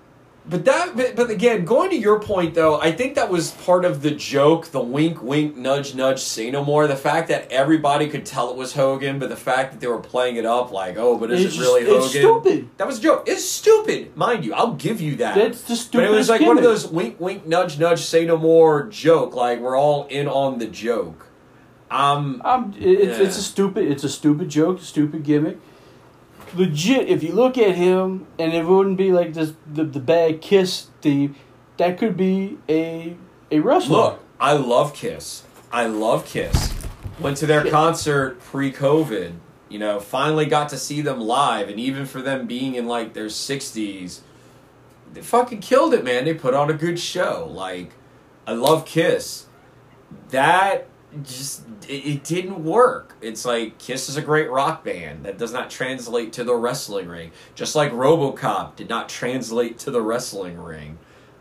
[0.48, 3.86] But that, but, but again, going to your point though, I think that was part
[3.86, 6.86] of the joke, the wink, wink, nudge, nudge, say no more.
[6.86, 9.98] The fact that everybody could tell it was Hogan, but the fact that they were
[9.98, 12.04] playing it up like, oh, but is It's it really just- Hogan?
[12.04, 12.10] it's
[12.52, 12.68] stupid.
[12.76, 13.24] That was a joke.
[13.26, 14.52] It's stupid, mind you.
[14.52, 15.34] I'll give you that.
[15.34, 16.04] That's the stupid.
[16.08, 19.34] but it was like one of those wink, wink, nudge, nudge, say no more joke.
[19.34, 21.26] Like we're all in on the joke.
[21.90, 25.58] Um, Um, it- it's it's a stupid it's a stupid joke, stupid gimmick.
[26.56, 30.40] Legit, if you look at him, and it wouldn't be like this the the bad
[30.40, 31.36] kiss theme,
[31.76, 33.16] that could be a
[33.50, 33.96] a wrestler.
[33.96, 35.44] Look, I love Kiss.
[35.72, 36.72] I love Kiss.
[37.20, 37.72] Went to their Shit.
[37.72, 39.34] concert pre COVID.
[39.68, 43.14] You know, finally got to see them live, and even for them being in like
[43.14, 44.20] their 60s,
[45.12, 46.24] they fucking killed it, man.
[46.24, 47.50] They put on a good show.
[47.52, 47.92] Like,
[48.46, 49.46] I love Kiss.
[50.30, 50.86] That
[51.24, 53.14] just, it, it didn't work.
[53.20, 55.24] It's like Kiss is a great rock band.
[55.24, 57.32] That does not translate to the wrestling ring.
[57.54, 60.98] Just like Robocop did not translate to the wrestling ring.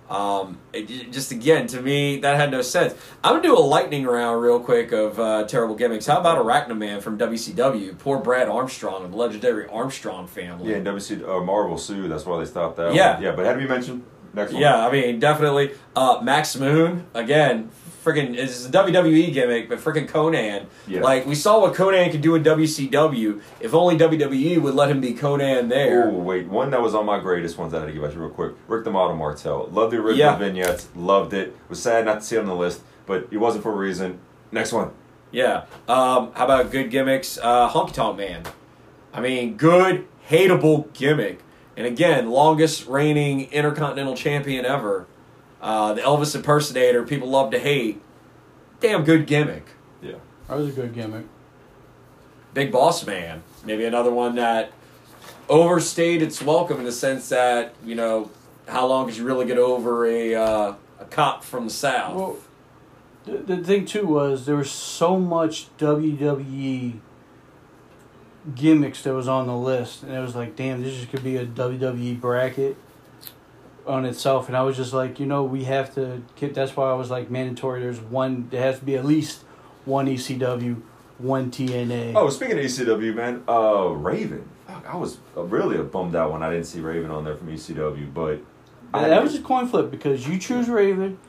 [0.10, 2.93] Um, it, it- just again, to me, that had no sense.
[3.23, 6.06] I'm gonna do a lightning round real quick of uh, terrible gimmicks.
[6.06, 7.97] How about Arachnaman from WCW?
[7.97, 10.69] Poor Brad Armstrong of the legendary Armstrong family.
[10.72, 12.07] Yeah, and WC uh, Marvel Sue.
[12.07, 12.93] That's why they stopped that.
[12.93, 13.15] Yeah.
[13.15, 13.23] one.
[13.23, 13.31] yeah.
[13.31, 14.03] But had to be mentioned.
[14.35, 14.61] Next one.
[14.61, 15.72] Yeah, I mean, definitely.
[15.95, 17.69] Uh, Max Moon again.
[18.06, 20.68] Freaking, it's a WWE gimmick, but freaking Konnan.
[20.88, 21.02] Yeah.
[21.02, 23.41] Like we saw what Konnan could do in WCW.
[23.60, 26.07] If only WWE would let him be Konnan there.
[26.10, 28.15] Oh wait, one that was on my greatest ones I had to give out to
[28.15, 28.53] you real quick.
[28.68, 29.68] Rick the Model Martel.
[29.72, 30.36] Loved the original Yeah.
[30.38, 30.88] vignettes.
[30.95, 31.56] Loved it.
[31.68, 34.19] Was sad not to see it on the list, but it wasn't for a reason.
[34.52, 34.91] Next one.
[35.32, 35.64] Yeah.
[35.90, 37.40] Um, how about good gimmicks?
[37.41, 38.44] Uh, Honky Tonk Man.
[39.14, 41.40] I mean, good, hateable gimmick.
[41.76, 45.07] And again, longest reigning Intercontinental Champion ever.
[45.65, 47.99] Uh, the Elvis impersonator, people love to hate.
[48.81, 49.65] Damn good gimmick.
[49.99, 50.17] Yeah.
[50.47, 51.25] That was a good gimmick.
[52.53, 53.41] Big Boss Man.
[53.65, 54.71] Maybe another one that
[55.49, 58.29] overstayed its welcome in the sense that, you know,
[58.67, 62.15] how long could you really get over a, uh, a cop from the South?
[62.15, 62.37] Well,
[63.23, 66.99] the, the thing too was there was so much WWE
[68.53, 71.37] gimmicks that was on the list, and it was like, damn, this just could be
[71.37, 72.77] a WWE bracket
[73.87, 74.47] on itself.
[74.47, 76.21] And I was just like, you know, we have to.
[76.35, 77.81] Get, that's why I was like mandatory.
[77.81, 78.47] There's one.
[78.49, 79.43] There has to be at least
[79.85, 80.81] one ECW,
[81.17, 82.13] one TNA.
[82.15, 84.49] Oh, speaking of ECW, man, uh, Raven.
[84.67, 88.11] Fuck, I was really bummed out when I didn't see Raven on there from ECW,
[88.13, 88.41] but
[88.93, 91.19] And that was a coin flip because you choose Raven,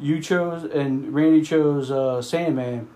[0.00, 2.88] you chose, and Randy chose uh, Sandman.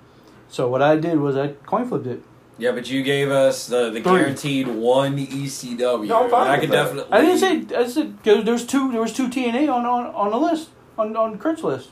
[0.48, 2.22] So what I did was I coin flipped it.
[2.58, 4.02] Yeah, but you gave us the, the Three.
[4.20, 6.06] guaranteed one ECW.
[6.06, 6.82] No, I'm fine I with could that.
[6.84, 7.12] definitely.
[7.12, 7.38] I didn't
[7.70, 7.76] say.
[7.76, 8.90] I said 'cause there was two.
[8.92, 11.90] There was two TNA on on, on the list on on Kurt's list.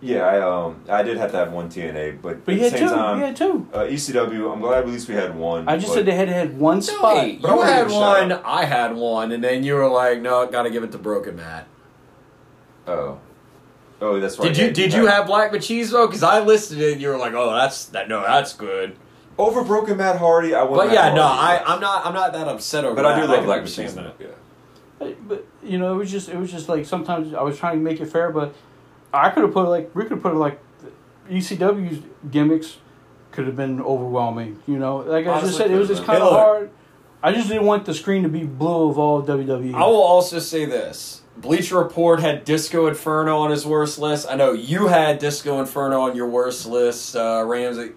[0.00, 2.70] yeah, I um, I did have to have one TNA, but, But at you the
[2.70, 2.94] had same two.
[2.94, 3.66] time, you had two.
[3.74, 4.52] uh, ECW.
[4.52, 5.68] I'm glad at least we had one.
[5.68, 7.16] I just but- said they had had one spot.
[7.16, 9.64] wait, But I you wanna had give a shout one, I had one, and then
[9.64, 11.66] you were like, "No, got to give it to Broken Matt."
[12.86, 13.18] Oh,
[14.00, 14.46] oh, that's right.
[14.54, 16.06] Did you did you have Black Machismo?
[16.06, 18.08] Because I listed it, and you were like, "Oh, that's that.
[18.08, 18.96] No, that's good."
[19.38, 20.54] Over Broken Matt Hardy?
[20.54, 20.76] I went.
[20.76, 22.94] But Matt yeah, no, I I'm not I'm not that upset over.
[22.94, 24.12] But I do love can Black understand Machismo.
[24.18, 24.26] Yeah.
[24.98, 27.78] But, but you know, it was just it was just like sometimes I was trying
[27.78, 28.54] to make it fair, but
[29.12, 30.60] I could have put like we could have put like
[31.28, 32.78] ECW's gimmicks
[33.32, 34.62] could have been overwhelming.
[34.66, 36.70] You know, like I just said, it was just kind of hard.
[37.22, 39.22] I just didn't want the screen to be blue of all.
[39.22, 39.74] WWE.
[39.74, 44.26] I will also say this: Bleacher Report had Disco Inferno on his worst list.
[44.28, 47.92] I know you had Disco Inferno on your worst list, uh, Ramsey.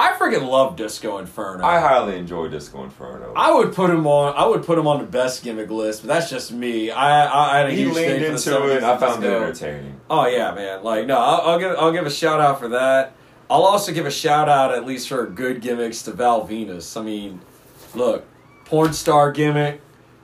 [0.00, 1.64] I freaking love Disco Inferno.
[1.64, 3.32] I highly enjoy Disco Inferno.
[3.34, 4.32] I would put him on.
[4.36, 6.92] I would put him on the best gimmick list, but that's just me.
[6.92, 8.82] I I, I had a he huge leaned thing for the into it.
[8.84, 10.00] I found it entertaining.
[10.08, 10.84] Oh yeah, man.
[10.84, 13.12] Like no, I'll, I'll give I'll give a shout out for that.
[13.50, 16.96] I'll also give a shout out at least for good gimmicks to Val Venis.
[16.96, 17.40] I mean,
[17.92, 18.24] look,
[18.66, 19.80] porn star gimmick,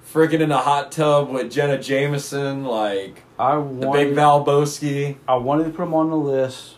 [0.08, 5.16] freaking in a hot tub with Jenna Jameson, like I the wanted, big Val Boski.
[5.26, 6.76] I wanted to put him on the list,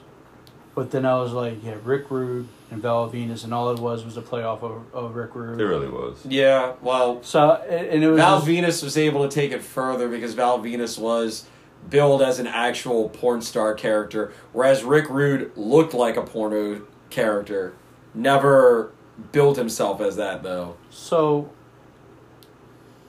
[0.74, 4.04] but then I was like, yeah, Rick Rude and Val Venis, and all it was
[4.04, 5.60] was a playoff of, of Rick Rude.
[5.60, 6.24] It really was.
[6.26, 9.62] Yeah, well, So and and it was Val just- Venis was able to take it
[9.62, 11.46] further because Val Venis was
[11.88, 17.74] billed as an actual porn star character, whereas Rick Rude looked like a porno character.
[18.14, 18.90] Never
[19.32, 20.76] billed himself as that though.
[20.90, 21.50] So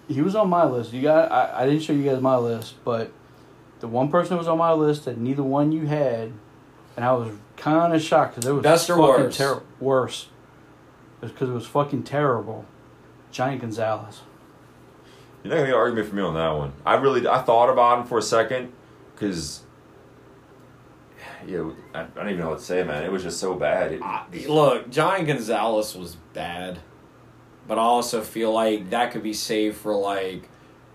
[0.07, 0.93] he was on my list.
[0.93, 3.11] You got I, I didn't show you guys my list, but
[3.79, 6.31] the one person that was on my list that neither one you had,
[6.95, 9.37] and I was kind of shocked because it was Best or fucking worse?
[9.37, 10.27] ter- worse.
[11.19, 12.65] Because it was fucking terrible.
[13.31, 14.21] Giant Gonzalez.
[15.43, 16.73] You're not gonna get an argument from me on that one.
[16.85, 18.71] I really, I thought about him for a second,
[19.13, 19.61] because,
[21.47, 23.03] yeah, I, I don't even know what to say, man.
[23.03, 23.93] It was just so bad.
[23.93, 26.79] It, I- Look, Giant Gonzalez was bad,
[27.67, 30.49] but I also feel like that could be saved for like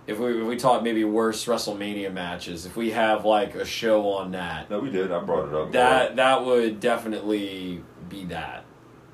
[0.07, 2.66] if we if we talk maybe worse WrestleMania matches.
[2.66, 5.12] If we have like a show on that, no, we did.
[5.12, 5.73] I brought it up.
[5.73, 8.65] that that would definitely be that.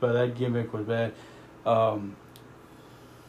[0.01, 1.13] But that gimmick was bad.
[1.67, 2.17] Um,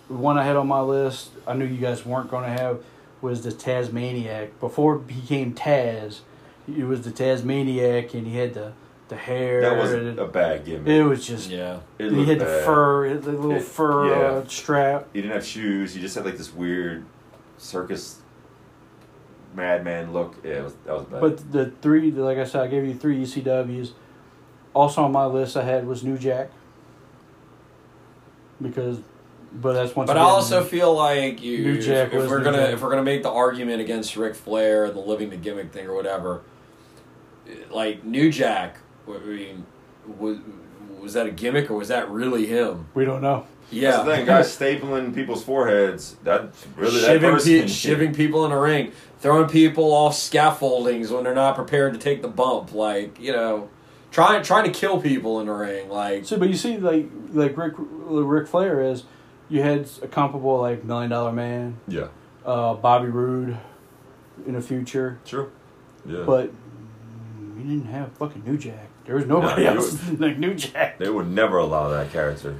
[0.07, 2.84] the one I had on my list, I knew you guys weren't going to have,
[3.22, 4.60] was the Tasmaniac.
[4.60, 6.19] Before he became Taz,
[6.68, 8.73] it was the Tasmaniac, and he had the,
[9.10, 9.61] the hair.
[9.61, 10.88] that was a bad gimmick.
[10.88, 11.49] it was just.
[11.49, 11.80] Yeah.
[11.98, 14.38] It he looked had the fur, the little It- fur yeah.
[14.38, 15.07] uh, strap.
[15.14, 15.94] He didn't have shoes.
[15.94, 17.06] He just had like this weird
[17.60, 18.22] circus
[19.53, 20.38] madman look.
[20.44, 21.22] Yeah, it was, that was bad.
[21.22, 23.91] But the three, like I said, I gave you three ECWs.
[24.73, 26.49] Also on my list, I had was New Jack.
[28.61, 28.99] Because,
[29.53, 30.07] but that's once.
[30.07, 32.57] But I again- also feel like you, New if, Jack if was we're New gonna
[32.57, 32.73] Jack.
[32.73, 35.88] if we're gonna make the argument against Ric Flair and the living the gimmick thing
[35.88, 36.41] or whatever,
[37.69, 38.77] like New Jack,
[39.07, 39.65] I mean,
[40.06, 40.38] was
[40.99, 42.88] was that a gimmick or was that really him?
[42.93, 43.45] we don't know.
[43.71, 46.15] Yeah, That's the thing, guys stapling people's foreheads.
[46.23, 51.11] That really that shiving, person pe- shiving people in a ring, throwing people off scaffoldings
[51.11, 53.69] when they're not prepared to take the bump, like you know,
[54.09, 57.55] trying trying to kill people in the ring, like So, but you see, like like
[57.55, 59.03] Rick Ric Flair is,
[59.49, 62.07] you had a comparable like Million Dollar Man, Yeah.
[62.43, 63.55] uh, Bobby Roode,
[64.47, 65.19] in the future.
[65.26, 65.51] True.
[66.07, 66.23] Yeah.
[66.26, 66.51] But
[67.55, 68.88] you didn't have fucking New Jack.
[69.10, 70.99] There was nobody No, else like New Jack.
[70.99, 72.60] they would never allow that character.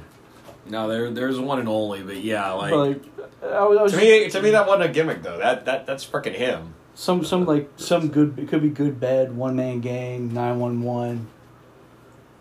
[0.66, 3.02] No, there there's one and only, but yeah, like, like
[3.40, 5.38] I was, I was to me to me that wasn't a gimmick though.
[5.38, 6.74] That that that's freaking him.
[6.96, 10.82] some some like some good it could be good bad one man gang nine one
[10.82, 11.28] one.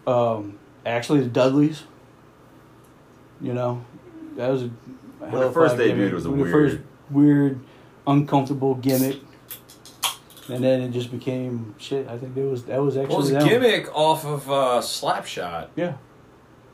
[0.07, 0.57] Um,
[0.87, 1.83] actually the Dudleys.
[3.39, 3.85] You know,
[4.37, 4.67] that was a
[5.19, 5.95] When hell it of a first gimmick.
[5.97, 6.77] debuted, it was a When it weird- first
[7.11, 7.59] weird,
[8.07, 9.19] uncomfortable gimmick,
[10.49, 12.07] and then it just became shit.
[12.07, 13.47] I think that was that was actually Well, it was a them.
[13.47, 15.69] gimmick off of uh, Slapshot.
[15.75, 15.93] Yeah.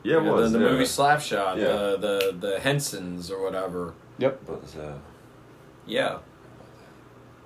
[0.02, 0.70] Yeah, it You know, was the, the yeah.
[0.72, 1.56] movie Slapshot.
[1.56, 1.62] Yeah.
[1.64, 3.94] The the the Hensons or whatever.
[4.18, 4.40] Yep.
[4.46, 4.94] But, uh,
[5.86, 6.18] Yeah.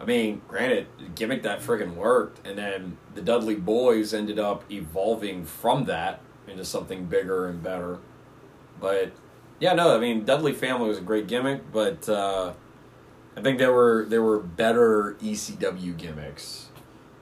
[0.01, 5.45] I mean, granted, gimmick that friggin' worked, and then the Dudley Boys ended up evolving
[5.45, 7.99] from that into something bigger and better.
[8.81, 9.13] But
[9.59, 12.55] yeah, no, I mean, Dudley Family was a great gimmick, but uh,
[13.37, 16.69] I think there were there were better ECW gimmicks.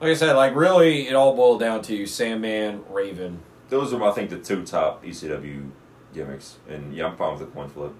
[0.01, 3.41] Like I said, like really, it all boiled down to Sandman, Raven.
[3.67, 5.69] those are, I think, the two top ECW
[6.13, 6.57] gimmicks.
[6.69, 7.93] And yeah, I'm fine with the coin flip.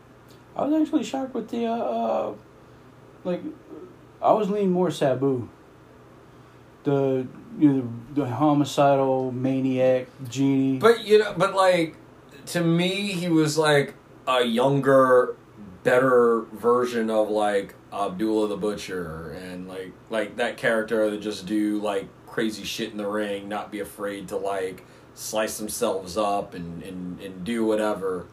[0.56, 2.34] I was actually shocked with the uh, uh
[3.24, 3.42] like
[4.22, 5.50] I was leaning more Sabu.
[6.84, 7.28] The
[7.58, 10.80] you know the, the homicidal maniac genie.
[10.80, 11.96] But you know, but like
[12.48, 13.94] to me, he was like
[14.28, 15.36] a younger,
[15.84, 21.80] better version of like Abdullah the Butcher, and like like that character that just do
[21.80, 24.86] like crazy shit in the ring, not be afraid to like
[25.16, 28.28] slice themselves up and and, and do whatever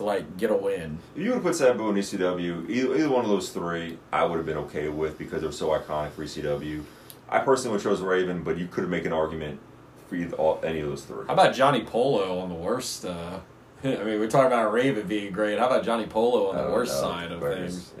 [0.00, 0.98] to like get a win.
[1.14, 4.24] If you would have put Sabu in ECW, either, either one of those three, I
[4.24, 6.82] would have been okay with because they're so iconic for ECW.
[7.28, 9.60] I personally would have chose Raven, but you could make an argument
[10.08, 11.26] for either, all, any of those three.
[11.26, 13.04] How about Johnny Polo on the worst?
[13.04, 13.40] Uh,
[13.84, 15.58] I mean, we're talking about Raven being great.
[15.58, 17.08] How about Johnny Polo on the worst know.
[17.08, 17.92] side of things?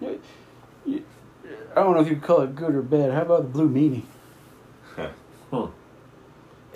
[0.00, 0.10] Yeah.
[1.76, 3.12] I don't know if you call it good or bad.
[3.12, 4.02] How about the blue meanie?
[5.50, 5.64] Hmm.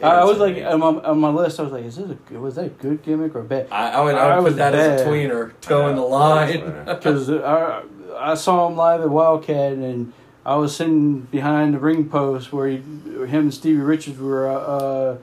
[0.02, 1.60] I, I was like on my, on my list.
[1.60, 3.68] I was like, is this a was that a good gimmick or bad?
[3.70, 5.12] I, I would, I I would was put that as a bad.
[5.12, 6.84] tweener, toeing the line.
[6.86, 7.82] Because I
[8.16, 10.14] I saw him live at Wildcat and
[10.46, 14.54] I was sitting behind the ring post where he, him and Stevie Richards were uh,
[14.54, 15.18] uh,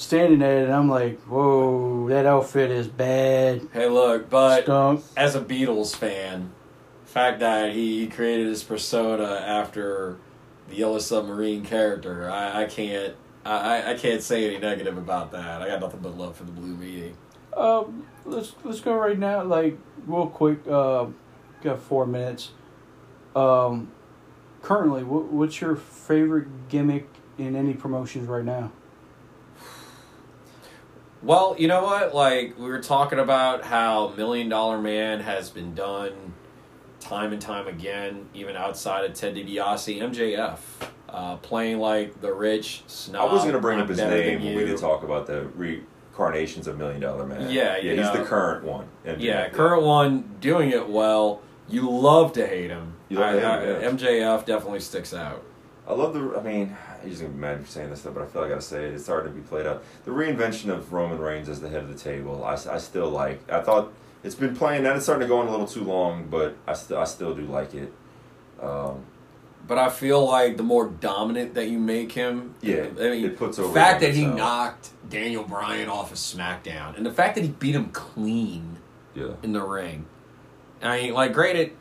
[0.00, 3.68] standing at it, and I'm like, whoa, that outfit is bad.
[3.72, 5.04] hey, look, but Stunk.
[5.16, 6.50] as a Beatles fan,
[7.04, 10.16] the fact that he created his persona after
[10.68, 13.14] the Yellow Submarine character, I, I can't.
[13.42, 15.62] I, I can't say any negative about that.
[15.62, 17.14] I got nothing but love for the Blue Meanie.
[17.56, 20.66] Um, let's let's go right now, like real quick.
[20.68, 21.06] Uh,
[21.62, 22.50] got four minutes.
[23.34, 23.92] Um,
[24.62, 27.08] currently, what, what's your favorite gimmick
[27.38, 28.72] in any promotions right now?
[31.22, 32.14] Well, you know what?
[32.14, 36.12] Like we were talking about how Million Dollar Man has been done
[37.00, 40.58] time and time again, even outside of Ted DiBiase, MJF,
[41.08, 43.28] uh, playing like the rich snob.
[43.28, 45.46] I was going to bring I'm up his name when we did talk about the
[45.56, 47.42] reincarnations of Million Dollar Man.
[47.50, 48.16] Yeah, yeah, you he's know.
[48.16, 48.86] the current one.
[49.04, 51.42] MJF, Yeah, current one doing it well.
[51.68, 52.94] You love to hate him.
[53.08, 55.42] You love I- hate him, I- MJF definitely sticks out.
[55.86, 56.38] I love the.
[56.38, 58.54] I mean, he's gonna be mad for saying this stuff, but I feel like I
[58.54, 58.94] gotta say it.
[58.94, 59.82] It's hard to be played out.
[60.04, 63.50] The reinvention of Roman Reigns as the head of the table, I, I still like.
[63.50, 64.82] I thought it's been playing.
[64.84, 67.34] Now it's starting to go on a little too long, but I still I still
[67.34, 67.92] do like it.
[68.60, 69.04] Um,
[69.66, 73.36] But I feel like the more dominant that you make him, Yeah, I mean, it
[73.36, 74.38] puts over the fact that he itself.
[74.38, 78.78] knocked Daniel Bryan off of SmackDown, and the fact that he beat him clean
[79.14, 80.06] yeah, in the ring.
[80.82, 81.72] I mean, like, granted,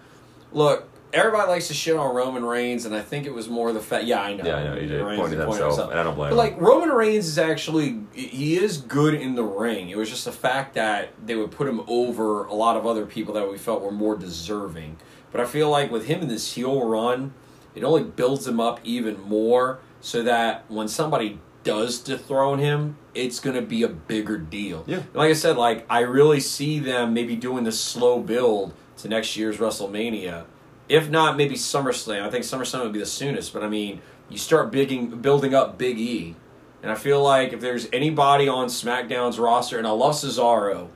[0.51, 3.79] look, everybody likes to shit on Roman Reigns, and I think it was more the
[3.79, 4.05] fact.
[4.05, 4.45] Yeah, I know.
[4.45, 5.03] yeah, I know he did.
[5.03, 5.91] Reigns Pointed himself, himself.
[5.91, 6.37] and I don't blame But him.
[6.37, 9.89] like Roman Reigns is actually he is good in the ring.
[9.89, 13.05] It was just the fact that they would put him over a lot of other
[13.05, 14.97] people that we felt were more deserving.
[15.31, 17.33] But I feel like with him in this heel run,
[17.75, 23.39] it only builds him up even more so that when somebody does dethrone him, it's
[23.39, 24.83] going to be a bigger deal.
[24.87, 24.97] Yeah.
[24.97, 29.07] And like I said, like I really see them maybe doing this slow build to
[29.07, 30.45] next year's WrestleMania.
[30.89, 32.23] If not, maybe SummerSlam.
[32.23, 33.53] I think SummerSlam would be the soonest.
[33.53, 36.35] But I mean, you start bigging, building up Big E,
[36.81, 40.89] and I feel like if there's anybody on SmackDown's roster, and I love Cesaro,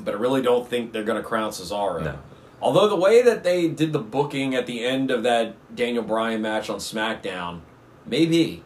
[0.00, 2.02] but I really don't think they're going to crown Cesaro.
[2.02, 2.18] No.
[2.60, 6.40] Although the way that they did the booking at the end of that Daniel Bryan
[6.40, 7.60] match on SmackDown,
[8.06, 8.62] maybe,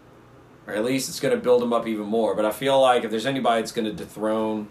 [0.67, 2.35] or at least it's going to build him up even more.
[2.35, 4.69] But I feel like if there's anybody that's going to dethrone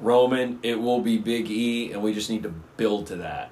[0.00, 3.50] Roman, it will be Big E, and we just need to build to that.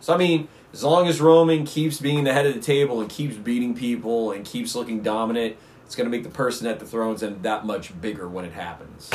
[0.00, 3.08] So I mean, as long as Roman keeps being the head of the table and
[3.08, 5.56] keeps beating people and keeps looking dominant,
[5.86, 8.52] it's going to make the person at the throne's end that much bigger when it
[8.52, 9.08] happens.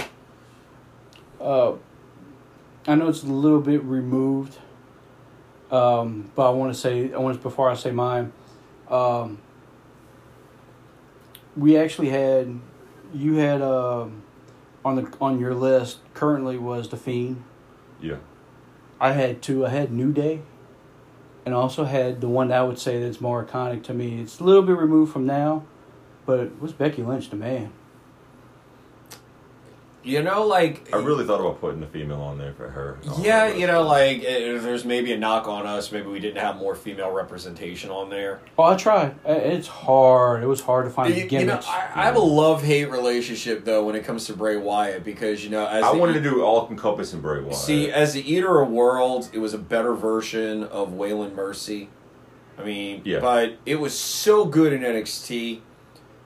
[1.39, 1.73] Uh,
[2.87, 4.57] I know it's a little bit removed,
[5.69, 8.31] Um, but I want to say, I want to, before I say mine,
[8.89, 9.37] um,
[11.55, 12.59] we actually had,
[13.13, 14.23] you had um,
[14.83, 17.43] on the on your list currently was the Fiend.
[18.01, 18.17] Yeah.
[18.99, 19.65] I had two.
[19.65, 20.41] I had New Day,
[21.49, 24.21] and also had the one that I would say that's more iconic to me.
[24.21, 25.63] It's a little bit removed from now,
[26.27, 27.73] but it was Becky Lynch the man.
[30.01, 32.97] You know, like I really thought about putting a female on there for her.
[33.19, 35.91] Yeah, you know, like eh, there's maybe a knock on us.
[35.91, 38.39] Maybe we didn't have more female representation on there.
[38.57, 39.15] Oh, I tried.
[39.25, 40.41] It's hard.
[40.41, 41.67] It was hard to find You, you know, gimmicks.
[41.67, 45.43] I, I have a love hate relationship though when it comes to Bray Wyatt because
[45.43, 47.55] you know, as I the- wanted to do all encompassing Bray Wyatt.
[47.55, 51.89] See, as the Eater of Worlds, it was a better version of Waylon Mercy.
[52.57, 53.19] I mean, Yeah.
[53.19, 55.59] but it was so good in NXT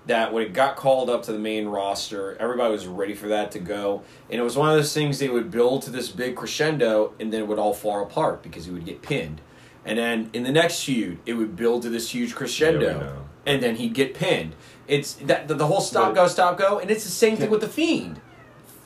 [0.05, 3.51] that when it got called up to the main roster, everybody was ready for that
[3.51, 4.03] to go.
[4.29, 7.31] And it was one of those things they would build to this big crescendo and
[7.31, 9.39] then it would all fall apart because he would get pinned.
[9.85, 12.99] And then in the next feud, it would build to this huge crescendo.
[12.99, 13.25] know.
[13.45, 14.55] and then he'd get pinned.
[14.87, 17.49] It's that the, the whole stop But- go stop go, and it's the same thing
[17.49, 18.19] with the Fiend.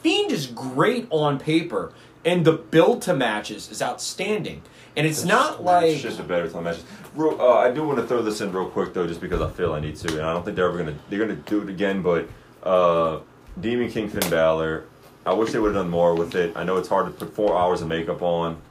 [0.01, 4.61] Fiend is great on paper, and the build to matches is outstanding.
[4.95, 6.83] And it's not like it's just a better time matches.
[7.17, 9.49] Real, uh, I do want to throw this in real quick though, just because I
[9.49, 11.69] feel I need to, and I don't think they're ever gonna they're gonna do it
[11.69, 12.01] again.
[12.03, 12.27] But
[12.63, 13.19] uh,
[13.59, 14.85] Demon King Finn Balor,
[15.25, 16.55] I wish they would have done more with it.
[16.55, 18.61] I know it's hard to put four hours of makeup on,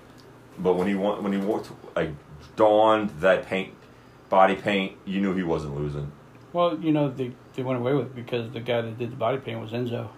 [0.59, 2.11] but when he wa- when he walked like
[2.55, 3.75] donned that paint,
[4.29, 6.13] body paint, you knew he wasn't losing.
[6.53, 9.17] well, you know, they, they went away with it because the guy that did the
[9.17, 10.09] body paint was Enzo.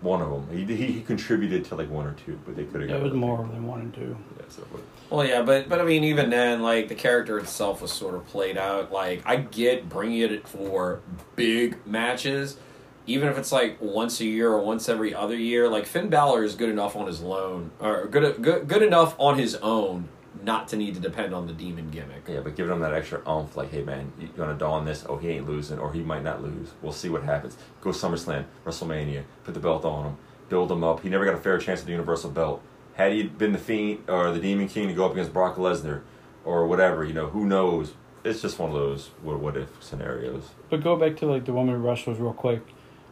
[0.00, 2.80] One of them, he, he, he contributed to like one or two, but they could
[2.80, 2.90] have.
[2.90, 4.16] It was more than one and two.
[4.38, 4.80] Yeah, so, but,
[5.10, 8.26] Well, yeah, but but I mean, even then, like the character itself was sort of
[8.26, 8.92] played out.
[8.92, 11.00] Like I get bringing it for
[11.34, 12.58] big matches,
[13.06, 15.68] even if it's like once a year or once every other year.
[15.68, 19.38] Like Finn Balor is good enough on his loan, or good good good enough on
[19.38, 20.10] his own,
[20.42, 22.28] not to need to depend on the demon gimmick.
[22.28, 25.06] Yeah, but giving him that extra oomph, like, hey man, you gonna don this?
[25.08, 26.68] Oh, he ain't losing, or he might not lose.
[26.82, 27.56] We'll see what happens.
[27.80, 30.16] Go SummerSlam, WrestleMania, put the belt on him,
[30.50, 31.00] build him up.
[31.00, 32.62] He never got a fair chance at the Universal belt.
[32.98, 36.02] Had he been the Fiend or the Demon King to go up against Brock Lesnar,
[36.44, 37.94] or whatever, you know, who knows?
[38.24, 40.50] It's just one of those what, what if scenarios.
[40.68, 42.62] But go back to like the women wrestlers real quick.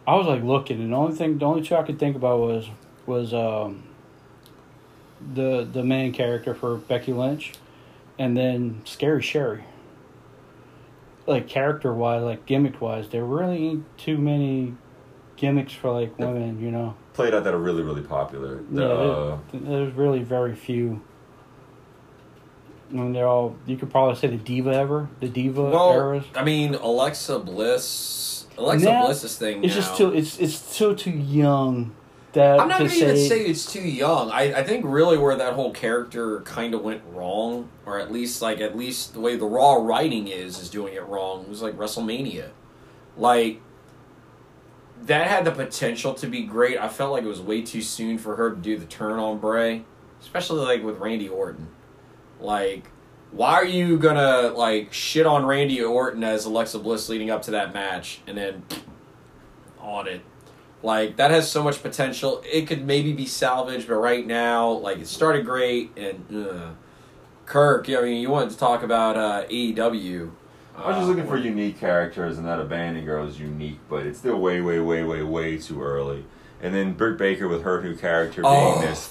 [0.07, 2.41] I was like looking, and the only thing, the only two I could think about
[2.41, 2.69] was
[3.07, 3.85] was um,
[5.35, 7.53] the the main character for Becky Lynch,
[8.19, 9.65] and then Scary Sherry.
[11.27, 14.75] Like character wise, like gimmick wise, there really ain't too many
[15.37, 16.97] gimmicks for like women, you know.
[17.17, 18.61] Played out that are really really popular.
[18.71, 21.01] The, Yeah, uh, there's really very few.
[22.91, 23.57] I mean, they're all.
[23.65, 26.25] You could probably say the diva ever, the diva Well, eras.
[26.35, 29.65] I mean, Alexa Bliss, Alexa Now, Bliss's thing.
[29.65, 30.13] It's now, just too.
[30.13, 31.97] It's it's still too young.
[32.35, 34.31] That I'm not to going to say, even say it's too young.
[34.31, 38.43] I, I think really where that whole character kind of went wrong, or at least
[38.43, 41.45] like at least the way the raw writing is is doing it wrong.
[41.45, 42.51] It was like WrestleMania,
[43.17, 43.63] like
[45.03, 46.79] that had the potential to be great.
[46.79, 49.39] I felt like it was way too soon for her to do the turn on
[49.39, 49.85] Bray,
[50.21, 51.69] especially like with Randy Orton.
[52.41, 52.91] Like,
[53.31, 57.53] why are you gonna like shit on Randy Orton as Alexa Bliss leading up to
[57.53, 58.65] that match, and then
[59.79, 60.23] on it?
[60.83, 62.43] Like that has so much potential.
[62.45, 66.71] It could maybe be salvaged, but right now, like it started great, and uh,
[67.47, 67.89] Kirk.
[67.89, 70.31] I mean, you wanted to talk about uh, AEW.
[70.77, 74.19] I was just looking for unique characters, and that Abadon Girl is unique, but it's
[74.19, 76.25] still way, way, way, way, way too early.
[76.63, 78.81] And then Britt Baker with her new character being Oh.
[78.81, 79.09] this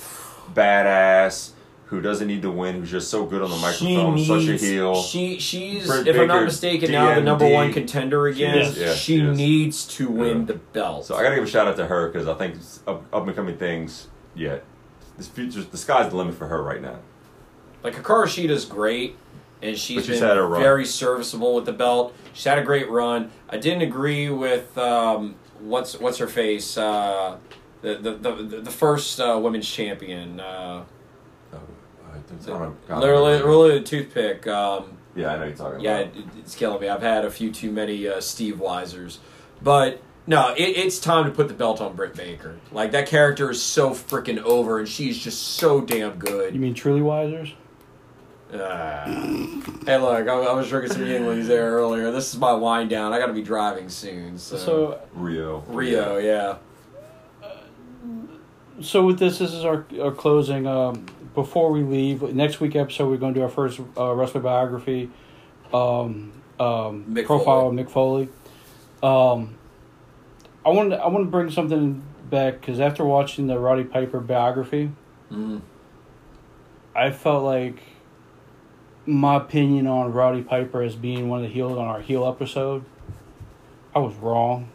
[0.54, 1.52] badass
[1.86, 4.96] who doesn't need to win, who's just so good on the microphone, such a heel.
[5.04, 8.58] She she's Britt if I'm not Baker, mistaken now the number one contender again.
[8.58, 10.46] is, yeah, she she needs to win Yeah.
[10.46, 11.06] the belt.
[11.06, 12.56] so I gotta give a shout out to her because I think
[12.88, 14.08] up, up and coming things.
[14.34, 14.58] Yeah,
[15.18, 16.98] this future, the sky's the limit for her right now.
[17.84, 19.16] Like Hikaru Shida's great,
[19.66, 20.62] and she's But she's been had her run.
[20.62, 22.14] very serviceable with the belt.
[22.34, 23.32] She's had a great run.
[23.50, 27.38] I didn't agree with um, what's what's her face, uh,
[27.82, 28.32] the, the the
[28.62, 30.40] the first uh, women's champion.
[30.40, 30.84] Uh,
[31.54, 31.60] Oh,
[32.14, 34.48] I don't- I literally, literally the toothpick.
[34.48, 36.18] Um, Yeah, I know you're talking yeah, about.
[36.18, 36.90] it, it's killing me.
[36.90, 39.18] I've had a few too many uh, Steve Weisers,
[39.62, 42.58] but no, it, it's time to put the belt on Britt Baker.
[42.72, 46.54] Like that character is so freaking over, and she's just so damn good.
[46.54, 47.54] You mean truly wisers?
[48.62, 49.06] Uh,
[49.86, 52.12] hey, look, I, I was drinking some Yuenglings there earlier.
[52.12, 53.14] This is my wind down.
[53.14, 54.38] I got to be driving soon.
[54.38, 55.66] So, So Riho.
[55.68, 56.58] Riho, yeah.
[58.82, 60.68] so with this, this is our our closing.
[60.68, 64.42] Um, before we leave, next week episode we're going to do our first uh, wrestler
[64.42, 65.10] biography,
[65.74, 67.82] um, um, Mick profile Foley.
[67.82, 68.30] of Mick Foley.
[69.04, 69.56] Um,
[70.66, 74.20] I want to I want to bring something back because after watching the Roddy Piper
[74.20, 74.92] biography,
[75.32, 75.62] Mm.
[76.96, 77.82] I felt like
[79.06, 82.84] my opinion on Roddy Piper as being one of the heels on our heel episode.
[83.94, 84.70] I was wrong.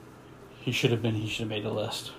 [0.61, 1.15] He should have been.
[1.15, 2.12] He should have made the list.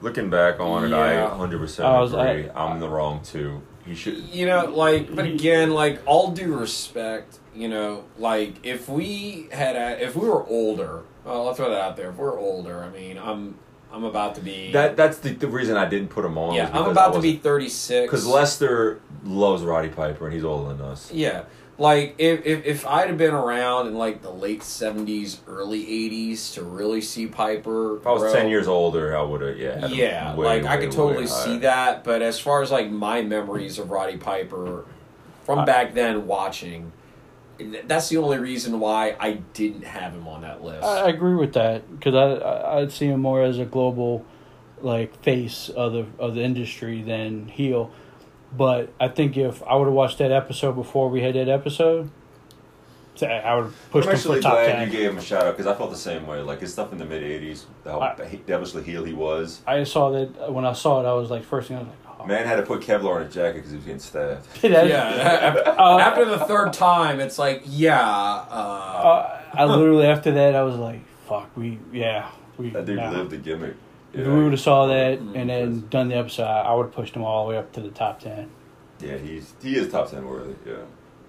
[0.00, 1.30] Looking back on it, I Yeah.
[1.30, 2.48] 100% I was- agree.
[2.50, 3.62] I- I, am the wrong too.
[3.84, 4.18] He should.
[4.32, 9.76] You know, like, but again, like, all due respect, you know, like, if we had,
[9.76, 12.10] a, if we were older, well, I'll throw that out there.
[12.10, 13.56] If we're older, I mean, I'm,
[13.92, 14.72] I'm about to be.
[14.72, 16.54] That that's the, the reason I didn't put him on.
[16.54, 18.06] yeah, I'm about to be 36.
[18.06, 21.10] because Lester loves Roddy Piper and he's older than us.
[21.12, 21.44] Yeah,
[21.78, 26.52] like if, if if I'd have been around in like the late seventies, early eighties
[26.52, 29.56] to really see Piper, If I was bro, ten years older, I would have.
[29.58, 29.86] Yeah.
[29.86, 32.04] yeah, way, like I way, could totally way see that.
[32.04, 34.84] But as far as like my memories of Roddy Piper
[35.44, 36.92] from I- back then watching,
[37.86, 40.84] that's the only reason why I didn't have him on that list.
[40.84, 44.24] I, I agree with that because I, I I'd see him more as a global,
[44.80, 47.90] like face of the of the industry than heel.
[48.56, 52.10] But I think if I would have watched that episode before we had that episode,
[53.20, 54.86] I I would have pushed I'm him for actually top glad ten.
[54.86, 56.40] you gave him a shout out because I felt the same way.
[56.40, 58.14] Like his stuff in the mid '80s, how I-
[58.46, 59.60] devilishly heel he was.
[59.66, 62.07] I saw that when I saw it, I was like, first thing I was like.
[62.28, 64.46] Man had to put Kevlar on his jacket because he was getting stabbed.
[64.62, 70.54] Yeah, Uh, after the third time, it's like, yeah, uh, uh, I literally after that
[70.54, 72.70] I was like, fuck, we yeah we.
[72.70, 73.10] That dude nah.
[73.10, 73.74] lived the gimmick.
[74.12, 76.84] If we would have saw that Mm, and then done the episode, I, I would
[76.86, 78.50] have pushed him all the way up to the top ten.
[79.00, 80.54] Yeah, he's he is top ten worthy.
[80.66, 80.76] Yeah.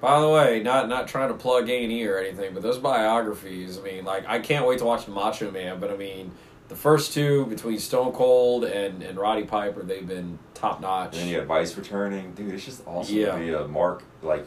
[0.02, 2.78] By the way, not not trying to plug A and E or anything, but those
[2.78, 3.78] biographies.
[3.78, 5.80] I mean, like I can't wait to watch Macho Man.
[5.80, 6.32] But I mean,
[6.70, 11.14] the first two between Stone Cold and and Roddy Piper, they've been top notch.
[11.14, 12.54] And then you got Vice returning, dude.
[12.54, 13.34] It's just awesome Yeah.
[13.34, 14.46] to be a mark like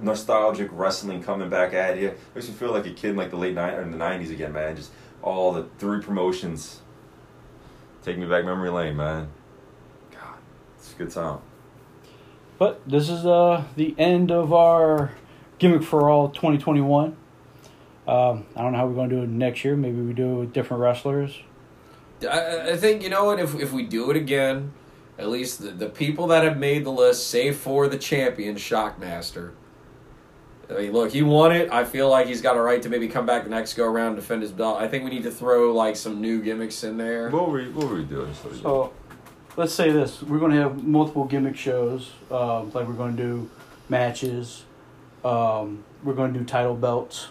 [0.00, 2.12] nostalgic wrestling coming back at you.
[2.34, 4.30] Makes you feel like a kid in like the late ni- or in the nineties
[4.30, 4.76] again, man.
[4.76, 4.90] Just
[5.22, 6.80] all the three promotions.
[8.02, 9.28] Take me back memory lane, man.
[10.12, 10.38] God,
[10.76, 11.38] it's a good time.
[12.58, 15.12] But this is uh the end of our
[15.58, 17.16] gimmick for all 2021.
[18.08, 19.76] Um, I don't know how we're going to do it next year.
[19.76, 21.38] Maybe we do it with different wrestlers.
[22.22, 24.72] I, I think you know what if if we do it again,
[25.18, 29.52] at least the, the people that have made the list, save for the champion Shockmaster.
[30.70, 31.70] I mean, look, he won it.
[31.70, 34.08] I feel like he's got a right to maybe come back the next go around
[34.08, 34.80] and defend his belt.
[34.80, 37.30] I think we need to throw like some new gimmicks in there.
[37.30, 38.32] What were we, what were we doing?
[38.34, 38.92] So, So
[39.56, 42.10] let's say this: we're going to have multiple gimmick shows.
[42.30, 43.50] Um, like we're going to do
[43.90, 44.64] matches.
[45.24, 47.28] Um, we're going to do title belts.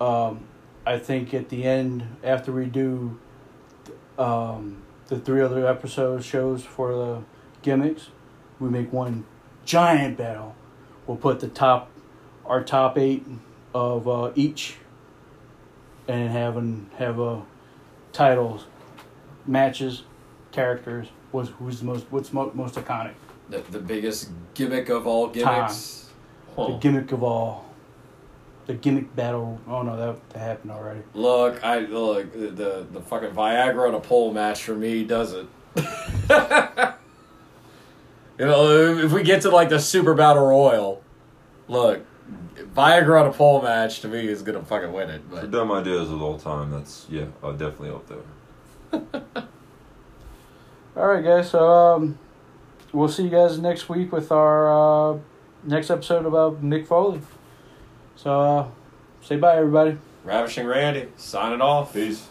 [0.00, 0.40] Um,
[0.86, 3.18] I think at the end, after we do
[4.18, 7.22] um, the three other episodes shows for the
[7.62, 8.08] gimmicks,
[8.58, 9.24] we make one
[9.64, 10.54] giant battle.
[11.06, 11.90] We'll put the top,
[12.46, 13.26] our top eight
[13.74, 14.76] of uh, each,
[16.08, 17.42] and have an, have a
[18.12, 18.66] titles,
[19.46, 20.04] matches,
[20.50, 21.08] characters.
[21.32, 23.12] Was who's the most what's mo- most iconic?
[23.50, 26.08] The, the biggest gimmick of all gimmicks.
[26.56, 27.69] The gimmick of all.
[28.66, 29.60] The gimmick battle.
[29.66, 31.00] Oh no, that, that happened already.
[31.14, 35.32] Look, I look the, the the fucking Viagra on a pole match for me does
[35.32, 35.46] it.
[38.38, 41.02] you know, if we get to like the Super Battle Royal,
[41.68, 42.04] look,
[42.74, 45.22] Viagra on a pole match to me is gonna fucking win it.
[45.28, 48.18] For But dumb ideas of all time, that's yeah, I'll definitely up there.
[50.96, 51.50] All right, guys.
[51.50, 52.18] So um,
[52.92, 55.18] we'll see you guys next week with our uh,
[55.64, 57.20] next episode about Mick Foley.
[58.22, 58.68] So uh,
[59.22, 59.96] say bye, everybody.
[60.24, 61.94] Ravishing Randy signing off.
[61.94, 62.28] Peace.